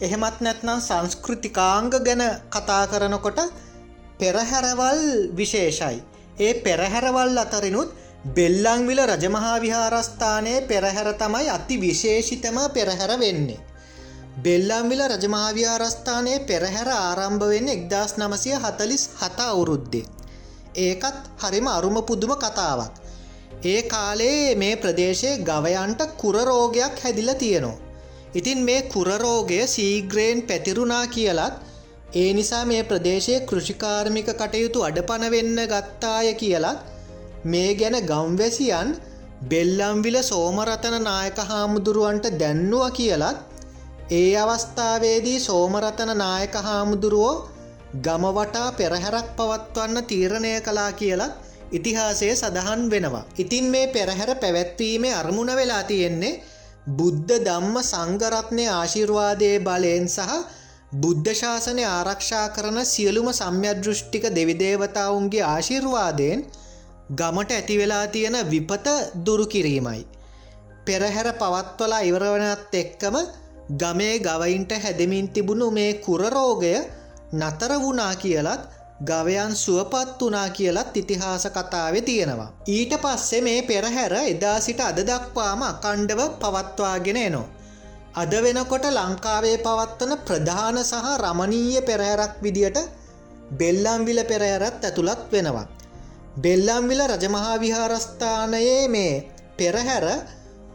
[0.00, 3.38] එහෙමත් නැත්නම් සංස්කෘතිකාංග ගැන කතා කරනකොට
[4.18, 5.00] පෙරහැරවල්
[5.32, 6.02] විශේෂයි.
[6.38, 7.90] ඒ පෙරහැරවල් අතරිනුත්
[8.26, 13.60] බෙල්ලංවිල රජමහා විහාරස්ථානයේ පෙරහැර තමයි අති විශේෂිතම පෙරහැර වෙන්නේ.
[14.38, 20.04] බෙල්ලම්විල රජමාවිහාරස්ථානයේ පෙරහැර ආරම්භ වෙන්න එක්දස් නමසය හතලිස් හත අවුරුද්දේ.
[20.76, 22.92] ඒකත් හරිම අරුම පුදුම කතාවක්.
[23.64, 27.85] ඒ කාලේ මේ ප්‍රදේශයේ ගවයන්ට කුරරෝගයක් හැදිල තියෙනවා.
[28.38, 31.54] ඉතින් මේ කුරරෝගය සීග්‍රයෙන් පැතිරුණා කියලත්
[32.14, 36.78] ඒ නිසා මේ ප්‍රදේශයේ කෘෂිකාර්මික කටයුතු අඩපන වෙන්න ගත්තාය කියලත්
[37.44, 38.88] මේ ගැන ගම්වැසියන්
[39.44, 43.38] බෙල්ලම්විල සෝමරතන නායක හාමුදුරුවන්ට දැන්නුව කියලත්
[44.12, 47.34] ඒ අවස්ථාවේදී සෝමරතන නායක හාමුදුරුවෝ
[48.00, 51.32] ගමවටා පෙරහැරක් පවත්වන්න තීරණය කලා කියලත්
[51.72, 53.24] ඉතිහාසය සඳහන් වෙනවා.
[53.38, 56.34] ඉතින් මේ පෙරහැර පැවැත්වීමේ අරමුණ වෙලා තියෙන්නේ
[56.88, 60.34] බුද්ධ ධම්ම සංගරත්නය ආශිර්වාදය බලයෙන් සහ
[60.96, 66.44] බුද්ධ ශාසනය ආරක්ෂා කරන සියලුම සම්‍යදෘෂ්ටික දෙවිදේවතාවුන්ගේ ආශිර්වාදයෙන්
[67.12, 68.86] ගමට ඇතිවෙලා තියෙන විපත
[69.26, 70.06] දුරු කිරීමයි.
[70.84, 73.16] පෙරහැර පවත්වලා ඉවරවනත් එක්කම
[73.74, 76.74] ගමේ ගවයින්ට හැදමින් තිබුණු මේ කුරරෝගය
[77.34, 78.62] නතර වුණා කියලත්
[79.00, 82.52] ගවයන් සුවපත් වනා කියලත් ඉතිහාස කතාව තියෙනවා.
[82.66, 87.46] ඊට පස්සේ මේ පෙරහැර එදා සිට අද දක්වාම අකණ්ඩව පවත්වාගෙන එනෝ.
[88.14, 92.78] අද වෙනකොට ලංකාවේ පවත්වන ප්‍රධාන සහ රමණීය පෙරහැරක් විදියට
[93.52, 95.66] බෙල්ලම්විල පෙරහැරත් ඇතුළත් වෙනවා.
[96.38, 99.24] බෙල්ලම්විල රජමහා විහාරස්ථානයේ මේ
[99.58, 100.06] පෙරහැර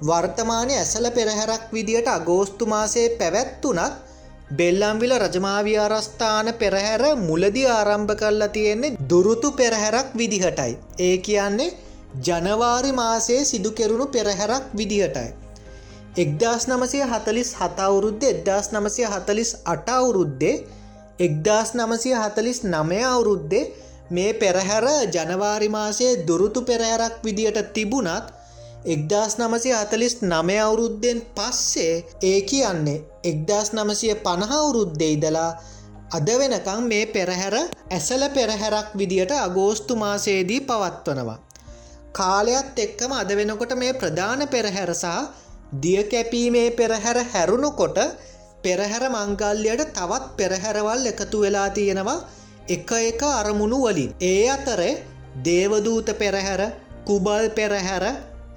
[0.02, 4.11] වර්තමානය ඇසල පෙරහැරක් විදියට අගෝස්තු මාසයේ පැවැත්තුනත්
[4.52, 10.74] බෙල්ලම්විල රජමාවිහාරස්ථාන පෙරහැර මුලදි ආරම්භ කරලා තියෙන්නේ දුරුතු පෙරහැරක් විදිහටයි.
[11.00, 11.70] ඒ කියන්නේ
[12.20, 15.30] ජනවාරි මාසයේ සිදු කෙරුණු පෙරහැරක් විදිහටයි.
[16.16, 20.56] එක්දස් නමසය හතලිස් හතවුරුද්ධ එදදාස් නමසය හතලිස් අටවුරුද්දේ
[21.20, 23.72] එක්දස් නමසය හතලිස් නමය අවුරුද්දේ
[24.10, 28.26] මේ පෙරහැර ජනවාරිමාසයේ දුරුතු පෙරහැරක් විදියට තිබුණත්
[28.88, 35.52] එක්දස් නමසය හතලිස් නමය අවුරුද්දෙන් පස්සේ ඒ කියන්නේ එක්දස් නමසය පණහවුරුද්දෙ ඉදලා
[36.12, 37.56] අද වෙනකං මේ පෙරහැර
[37.90, 41.40] ඇසල පෙරහැරක් විදියට අගෝස්තු මාසයේදී පවත්වනවා.
[42.12, 45.20] කාලයත් එක්කම අද වෙනකොට මේ ප්‍රධාන පෙරහැරසා
[45.82, 47.98] දිය කැපීමේ පෙරහැර හැරුණුකොට
[48.64, 52.20] පෙරහැර මංගල්ලයට තවත් පෙරහැරවල් එකතු වෙලා තියෙනවා
[52.68, 54.12] එක එක අරමුණු වලින්.
[54.22, 54.82] ඒ අතර
[55.46, 56.62] දේවදූත පෙරහැර
[57.06, 58.04] කුබල් පෙරහැර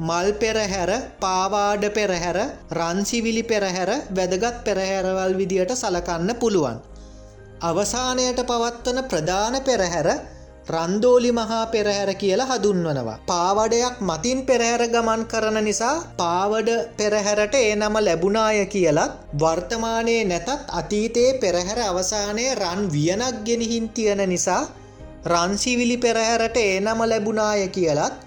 [0.01, 0.91] මල් පෙරහැර
[1.21, 2.39] පාවාඩ පෙරහැර
[2.73, 6.79] රංසිවිලි පෙරහැර වැදගත් පෙරහැරවල් විදියට සලකන්න පුළුවන්.
[7.62, 10.09] අවසානයට පවත්වන ප්‍රධාන පෙරහැර
[10.66, 13.19] රන්දෝලි මහා පෙරහැර කියලා හදුන්වනවා.
[13.25, 21.39] පාවඩයක් මතින් පෙරහැර ගමන් කරන නිසා පාවඩ පෙරහැරට ඒ නම ලැබුණාය කියලත් වර්තමානයේ නැතත් අතීතයේ
[21.39, 24.62] පෙරහැර අවසානය රන් වියනක් ගෙනහින් තියෙන නිසා
[25.27, 28.24] රන්සිවිලි පෙරහැරට ඒ නම ලැබුණාය කියලත්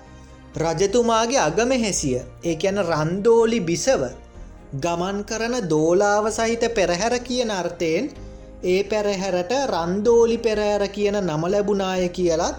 [0.58, 4.04] රජතුමාගේ අගම හැසිය ඒ ඇන රන්දෝලි බිසව
[4.76, 8.06] ගමන් කරන දෝලාව සහිත පෙරහැර කියන අර්ථයෙන්
[8.66, 12.58] ඒ පැරහැරට රන්දෝලි පෙරෑර කියන නම ලැබුණාය කියලත්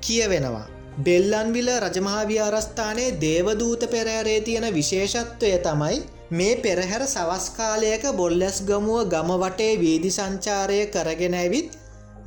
[0.00, 0.66] කියවෙනවා.
[0.98, 5.98] බෙල්ලන්විල රජමහාවිහාරස්ථානයේ දේවදූත පෙරෑරේ තියෙන විශේෂත්වය තමයි
[6.32, 11.78] මේ පෙරහැර සවස්කාලයක බොල්ලැස් ගමුව ගම වටේ වීදි සංචාරය කරගෙන ඇවිත්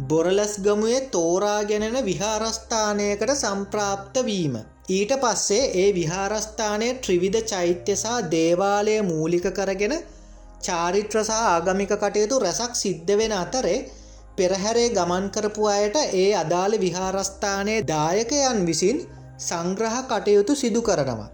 [0.03, 4.55] බොරලස් ගමුවේ තෝරාගෙනෙන විහාරස්ථානයකට සම්ප්‍රාප්ත වීම.
[4.91, 9.93] ඊට පස්සේ ඒ විහාරස්ථානය ත්‍රිවිධ චෛත්‍යසා දේවාලය මූලික කරගෙන
[10.61, 13.77] චාරිත්‍ර සහ ආගමික කටයුතු රැසක් සිද්ධ වෙන අතරේ
[14.37, 18.97] පෙරහැරේ ගමන් කරපු අයට ඒ අදාළ විහාරස්ථානයේ දායකයන් විසින්
[19.39, 21.29] සංග්‍රහ කටයුතු සිදු කරනවා.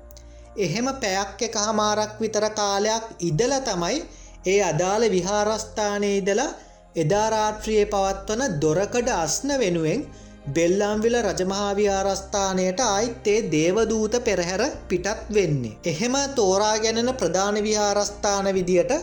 [0.58, 3.98] එහෙම පැයක් එක හමාරක් විතර කාලයක් ඉදල තමයි
[4.46, 6.56] ඒ අදාළ විහාරස්ථානය ඉදලා
[6.96, 10.02] එදාරාත්‍රියයේ පවත්වන දොරකඩ අස්න වෙනුවෙන්
[10.48, 15.78] බෙල්ලාම්විල රජමහාවිහාරස්ථානයට අයිත්තේ දේවදූත පෙරහැර පිටත් වෙන්නේ.
[15.86, 18.94] එහෙම තෝරාගැනෙන ප්‍රධාන විහාරස්ථාන විදියට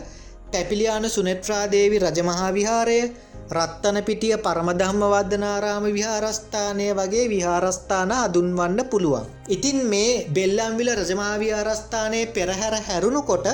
[0.51, 2.99] පැපිලියාන සුනෙත්‍රාදේවි රජමහා විහාරය
[3.51, 9.25] රත්තන පිටිය පරමදහම්ම වදනාරාම විහාරස්ථානය වගේ විහාරස්ථාන අදුන්වන්න පුළුවන්.
[9.47, 13.47] ඉතින් මේ බෙල්ලම්විල රජමාවිහාරස්ථානයේ පෙරහැර හැරුණු කොට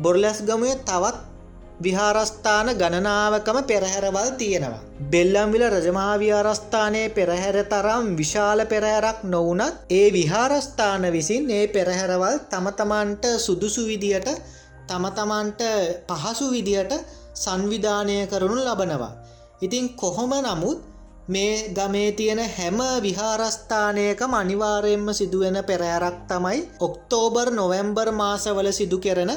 [0.00, 1.35] බොර්ලැස් ගමය තවත්
[1.78, 4.82] විහාරස්ථාන ගණනාවකම පෙරහැරවල් තියෙනවා.
[5.06, 14.28] බෙල්ලම්විල රජමාවිහාරස්ථානයේ පෙරහැර තරම් විශාල පෙරහැරක් නොවනත් ඒ විහාරස්ථාන විසින් ඒ පෙරහැරවල් තමතමන්ට සුදුසු විදියට
[14.88, 15.62] තමතමන්ට
[16.08, 16.92] පහසු විදියට
[17.34, 19.12] සංවිධානය කරනු ලබනවා.
[19.62, 20.78] ඉතින් කොහොම නමුත්
[21.28, 29.32] මේ ගමේ තියෙන හැම විහාරස්ථානයක මනිවාරයෙන්ම සිදුවෙන පෙරහැරක් තමයි ඔක්තෝබර් නොවැම්බර් මාසවල සිදු කෙරෙන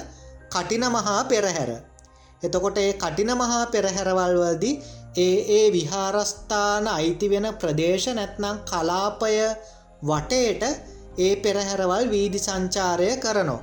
[0.49, 1.71] කටින මහා පෙරහැර.
[2.43, 4.75] එතකොට ඒ කටින මහා පෙරහැරවල්වල්දී
[5.17, 9.33] ඒ ඒ විහාරස්ථාන අයිති වෙන ප්‍රදේශ නැත්නම් කලාපය
[10.03, 10.63] වටේට
[11.19, 13.61] ඒ පෙරහැරවල් වීදි සංචාරය කරනවා.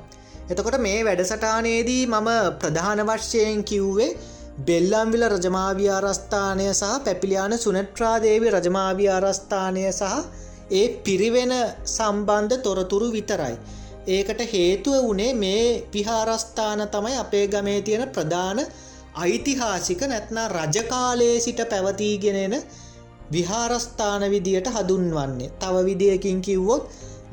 [0.48, 2.28] එතකොට මේ වැඩසටානයේදී මම
[2.58, 4.10] ප්‍රධාන වශ්‍යයෙන් කිව්වේ
[4.60, 10.12] බෙල්ලම්විල රජමාවි්‍යාරස්ථානය සහ පැපිලියාන සුනට්‍රාදේවි රජමාවි්‍යාරස්ථානය සහ
[10.72, 11.52] ඒ පිරිවෙන
[11.86, 13.56] සම්බන්ධ තොරතුරු විතරයි.
[14.06, 18.60] ඒකට හේතුව වනේ මේ පිහාරස්ථාන තමයි අපේ ගමේ තියෙන ප්‍රධාන
[19.16, 22.54] ඓතිහාසික නැත්නා රජකාලයේ සිට පැවතීගෙනෙන
[23.32, 25.50] විහාරස්ථාන විදියට හදුන්වන්නේ.
[25.56, 26.84] තව විදියකින් කිව්වොත්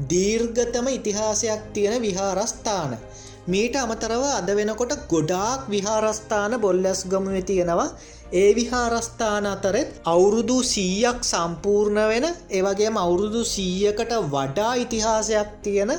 [0.10, 2.98] දීර්ගතම ඉතිහාසයක් තියෙන විහාරස්ථාන.
[3.46, 7.90] මීට අමතරව අද වෙනකොට ගොඩාක් විහාරස්ථාන බොල්ලැස් ගමුව තියෙනවා
[8.34, 15.92] ඒ විහාරස්ථාන අතරෙත් අවුරුදු සීයක් සම්පූර්ණ වෙන ඒවගේම අවුරුදු සීයකට වඩා ඉතිහාසයක් තියෙන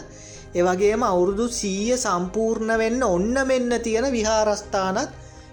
[0.55, 5.11] ඒවගේම අවුරුදු සීය සම්පූර්ණ වෙන්න ඔන්න මෙන්න තියෙන විහාරස්ථානත්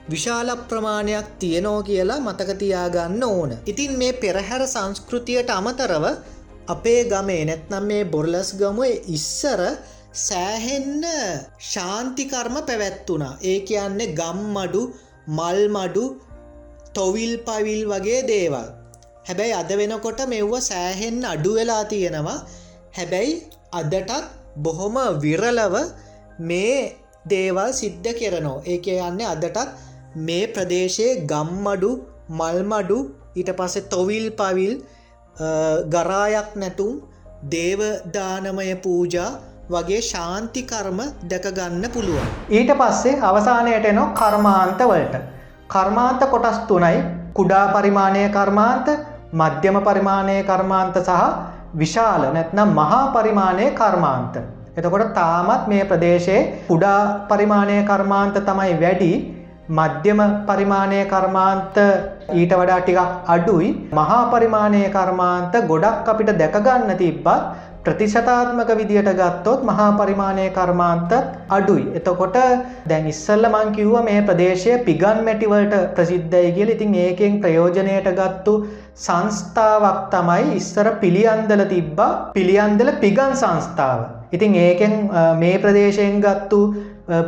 [0.10, 3.52] විශාල ප්‍රමාණයක් තියනෝ කියලා මතකතියාගන්න ඕන.
[3.66, 6.06] ඉතින් මේ පෙරහැර සංස්කෘතියට අමතරව
[6.68, 9.62] අපේ ගමේ නැත්නම් මේ බොරලස් ගමුවේ ඉස්සර
[10.20, 11.06] සෑහෙන්න
[11.72, 14.82] ශාන්තිකර්ම පැවැත්වුණා ඒ කියන්නේ ගම්මඩු
[15.30, 16.06] මල්මඩු
[16.94, 18.68] තොවිල් පවිල් වගේ දේවල්.
[19.28, 22.40] හැබැයි අද වෙනකොට මෙව්ව සෑහෙන්න අඩු වෙලා තියෙනවා.
[22.98, 23.34] හැබැයි
[23.72, 25.76] අදටත් බොහොම විරලව
[26.40, 26.76] මේ
[27.26, 29.68] දේවල් සිද්ධ කරනෝ ඒක යන්නේ අදටත්
[30.18, 31.92] මේ ප්‍රදේශයේ ගම්මඩු
[32.32, 33.00] මල්මඩු
[33.36, 34.74] ඊට පස්සේ තොවිල් පවිල්
[35.88, 37.00] ගරායක් නැතුම්
[37.46, 39.30] දේවදානමය පූජා
[39.70, 42.28] වගේ ශාන්තිකර්ම දැකගන්න පුළුවන්.
[42.50, 45.16] ඊට පස්සේ අවසානයට එනො කර්මාන්තවලට.
[45.70, 46.98] කර්මාන්ත කොටස් තුනයි
[47.34, 48.88] කුඩා පරිමාණය කර්මාන්ත
[49.34, 51.22] මධ්‍යම පරිමාණය කර්මාන්ත සහ
[51.74, 54.36] විශාල නැත්නම් මහා පරිමාණය කර්මාන්ත.
[54.78, 59.14] එතකොට තාමත් මේ ප්‍රදේශයේ කුඩා පරිමාණය කර්මාන්ත තමයි වැඩි
[59.70, 61.78] මධ්‍යම පරිමාණය කර්මාන්ත
[62.34, 67.28] ඊට වඩා ටිකක් අඩුයි මහා පරිමාණය කර්මාන්ත ගොඩක් අපිට දැකගන්න තිබ්බත්
[67.86, 71.14] ප්‍රතිශතාත්මක විදියට ගත්තොත් මහා පරිමාණය කර්මාන්තත්
[71.50, 71.86] අඩුයි.
[72.00, 72.38] එතකොට
[72.90, 78.54] දැන් ඉස්සල්ල මං කිව්ව මේ ප්‍රදේශය පිගන් මැටිවලට ප්‍රසිද්ධයි කියල ඉතින් ඒකෙන් ප්‍රයෝජනයට ගත්තු
[78.98, 84.00] සංස්ථාවක් තමයි ඉස්සර පිළියන්දල තිබ්බා පිළියන්දල පිගන් සංස්ථාව.
[84.32, 84.94] ඉතින් ඒකෙන්
[85.40, 86.62] මේ ප්‍රදේශයෙන් ගත්තු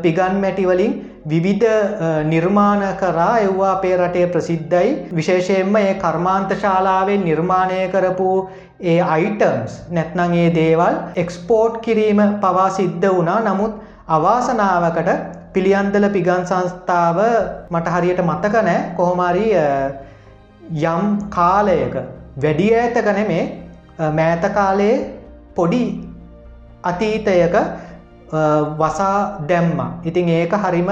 [0.03, 0.93] පිගන් මැටිවලින්
[1.25, 1.65] විවිධ
[2.25, 4.89] නිර්මාණ කරා එව්වා අපේ රටේ ප්‍රසිද්ධයි.
[5.15, 8.29] විශේෂයෙන්ම ඒ කර්මාන්ත ශාලාවෙන් නිර්මාණය කරපු
[8.81, 13.39] ඒ අයිටම්ස් නැත්නං ඒ දේවල් එක්ස්පෝර්ට් කිරීම පවා සිද්ධ වුණා.
[13.41, 13.73] නමුත්
[14.09, 15.09] අවාසනාවකට
[15.53, 17.19] පිළියන්දල පිගන් සංස්ථාව
[17.69, 18.79] මට හරියට මතක නෑ.
[18.97, 19.47] කොහොමරි
[20.85, 21.95] යම් කාලයක
[22.37, 23.43] වැඩි ඇතක නෙමේ
[24.11, 24.95] මෑත කාලයේ
[25.55, 25.83] පොඩි
[26.83, 27.55] අතීතයක
[28.31, 29.79] වසා දැම්ම.
[30.03, 30.89] ඉතින් ඒක හරිම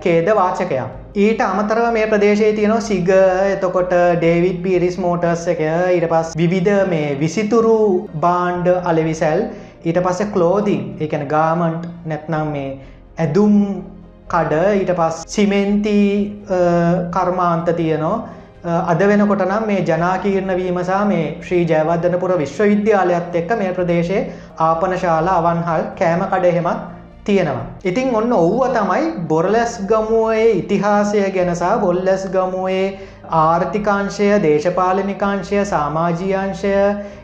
[0.00, 0.82] කේද වාචකයක්.
[1.14, 7.16] ඊට අමතරව මේ ප්‍රදේශයේ තියෙනවා සිග එතකොට ඩේවිඩ් පිරිස් මෝටර්ස් එක ඊට පස් විවිධ මේ
[7.18, 7.78] විසිතුරු
[8.20, 9.42] බාන්්ඩ අලවිසැල්
[9.84, 12.70] ඊට පස්සේ කලෝදින් එකන ගාමන්ට් නැත්නම් මේ
[13.18, 13.56] ඇදුම්
[14.28, 15.98] කඩ ඊට පස් සිමෙන්ති
[17.12, 18.16] කර්මාන්ත තියනවා
[18.64, 24.20] අද වෙනකොට නම් මේ ජනාකීර්ණ වීමසා මේ ශ්‍රී ජයවර්ධනපුර විශ්වවිද්‍යාලයක්ත් එක්ක මේ ප්‍රදේශයේ
[24.60, 26.84] ආපනශාලා අවන්හල් කෑම කඩහෙමත්
[27.24, 27.64] තියෙනවා.
[27.84, 32.86] ඉතින් ඔන්න ඔව්ව තමයි බොරලැස් ගමුවේ ඉතිහාසය ගැනසා බොල්ලැස් ගමුවේ
[33.38, 36.72] ආර්ථිකාංශය දේශපාලනිකාංශය සාමාජීයංශය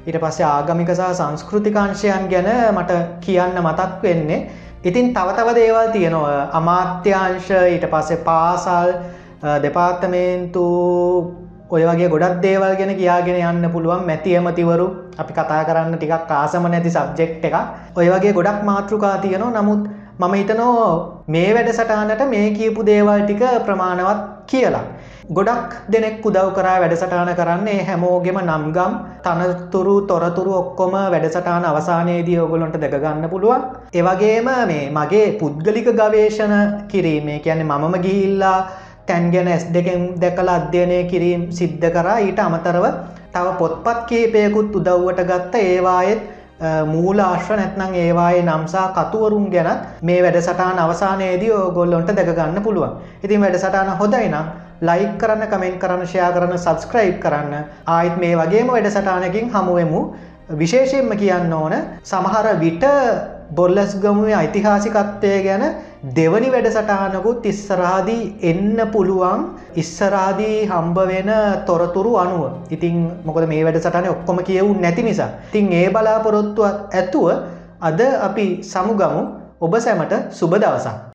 [0.06, 4.40] ඉට පස්සේ ආගමිකසා සංස්කෘතිකාංශයන් ගැන මට කියන්න මතක් වෙන්නේ.
[4.84, 8.92] ඉතින් තවතව දේවල් තියෙනවා අමාත්‍යංශ ඊට පස්සේ පාසල්
[9.58, 10.64] දෙපාර්තමේන්තු
[11.70, 14.86] ඔය වගේ ගොඩක් දේවල් ගැන කියාගෙන යන්න පුළුවන් මැති ඇමතිවරු
[15.18, 17.56] අපි කතා කරන්න ටිකක් ආසම නැති සබ්ජෙක්් එක
[17.94, 19.82] ඔය වගේ ගොඩක් මාතෘකා තියනවා නමුත්
[20.18, 24.82] මම හිතනෝ මේ වැඩසටානට මේ කියපු දේවල් ටික ප්‍රමාණවත් කියලා.
[25.30, 28.92] ගොඩක් දෙනෙක් උදව් කරා වැඩසටාන කරන්නේ හැමෝගෙම නම්ගම්
[29.22, 33.62] තනතුරු තොරතුරු ඔක්කොම වැඩසටාන අවසානයේදී ඔගොලොන්ට දෙගන්න පුළුවන්.
[33.94, 36.54] ඒවගේම මේ මගේ පුද්ගලික ගවේශණ
[36.88, 38.58] කිරීමේ කියන්නේ මමම ගිහිල්ලා
[39.08, 42.18] තැන් ගැන ඇස් දෙකෙන් දැකලා අධ්‍යයනය කිරීම් සිද්ධ කරා.
[42.20, 42.84] ඊට අමතරව
[43.32, 46.22] තව පොත්පත් කේපයකුත් උදව්වට ගත්ත ඒවායෙත්
[46.86, 52.96] මූල ආශ්‍ර නැත්නං ඒවායේ නම්සා කතුවරුම් ගැනත් මේ වැඩසටාන අවසානයේදී ගොල්ලොන්ට දැකගන්න පුළුවන්.
[53.24, 54.46] ඉතින් වැඩසටාන හොදයි නම්
[54.82, 57.54] ලයික් කරන්න කමෙන්ට් කරන්න ෂයා කරන්න සබස්ක්‍රයිබ් කරන්න.
[57.88, 60.00] ආයිත් මේ වගේම වැඩසටානකින් හමුවමු
[60.50, 61.74] විශේෂයෙන්ම කියන්න ඕන
[62.04, 62.84] සමහර විට
[63.54, 65.64] බොල්ලස් ගමුවේ ඓතිහාසිකත්වය ගැන
[66.02, 69.40] දෙවනි වැඩසටහනකුත් ඉස්සරාදී එන්න පුළුවන්.
[69.76, 71.30] ඉස්සරාදී හම්බ වෙන
[71.66, 72.70] තොරතුරු අනුව.
[72.70, 75.30] ඉතින් මොකද මේ වැඩසටන ඔක්කොම කියවුන් නැති නිසා.
[75.52, 77.28] තින් ඒ බලාපොරොත්තුවත් ඇතුව
[77.80, 79.22] අද අපි සමුගමු.
[79.60, 81.07] ඔබ සැමට සුබ දවසක්.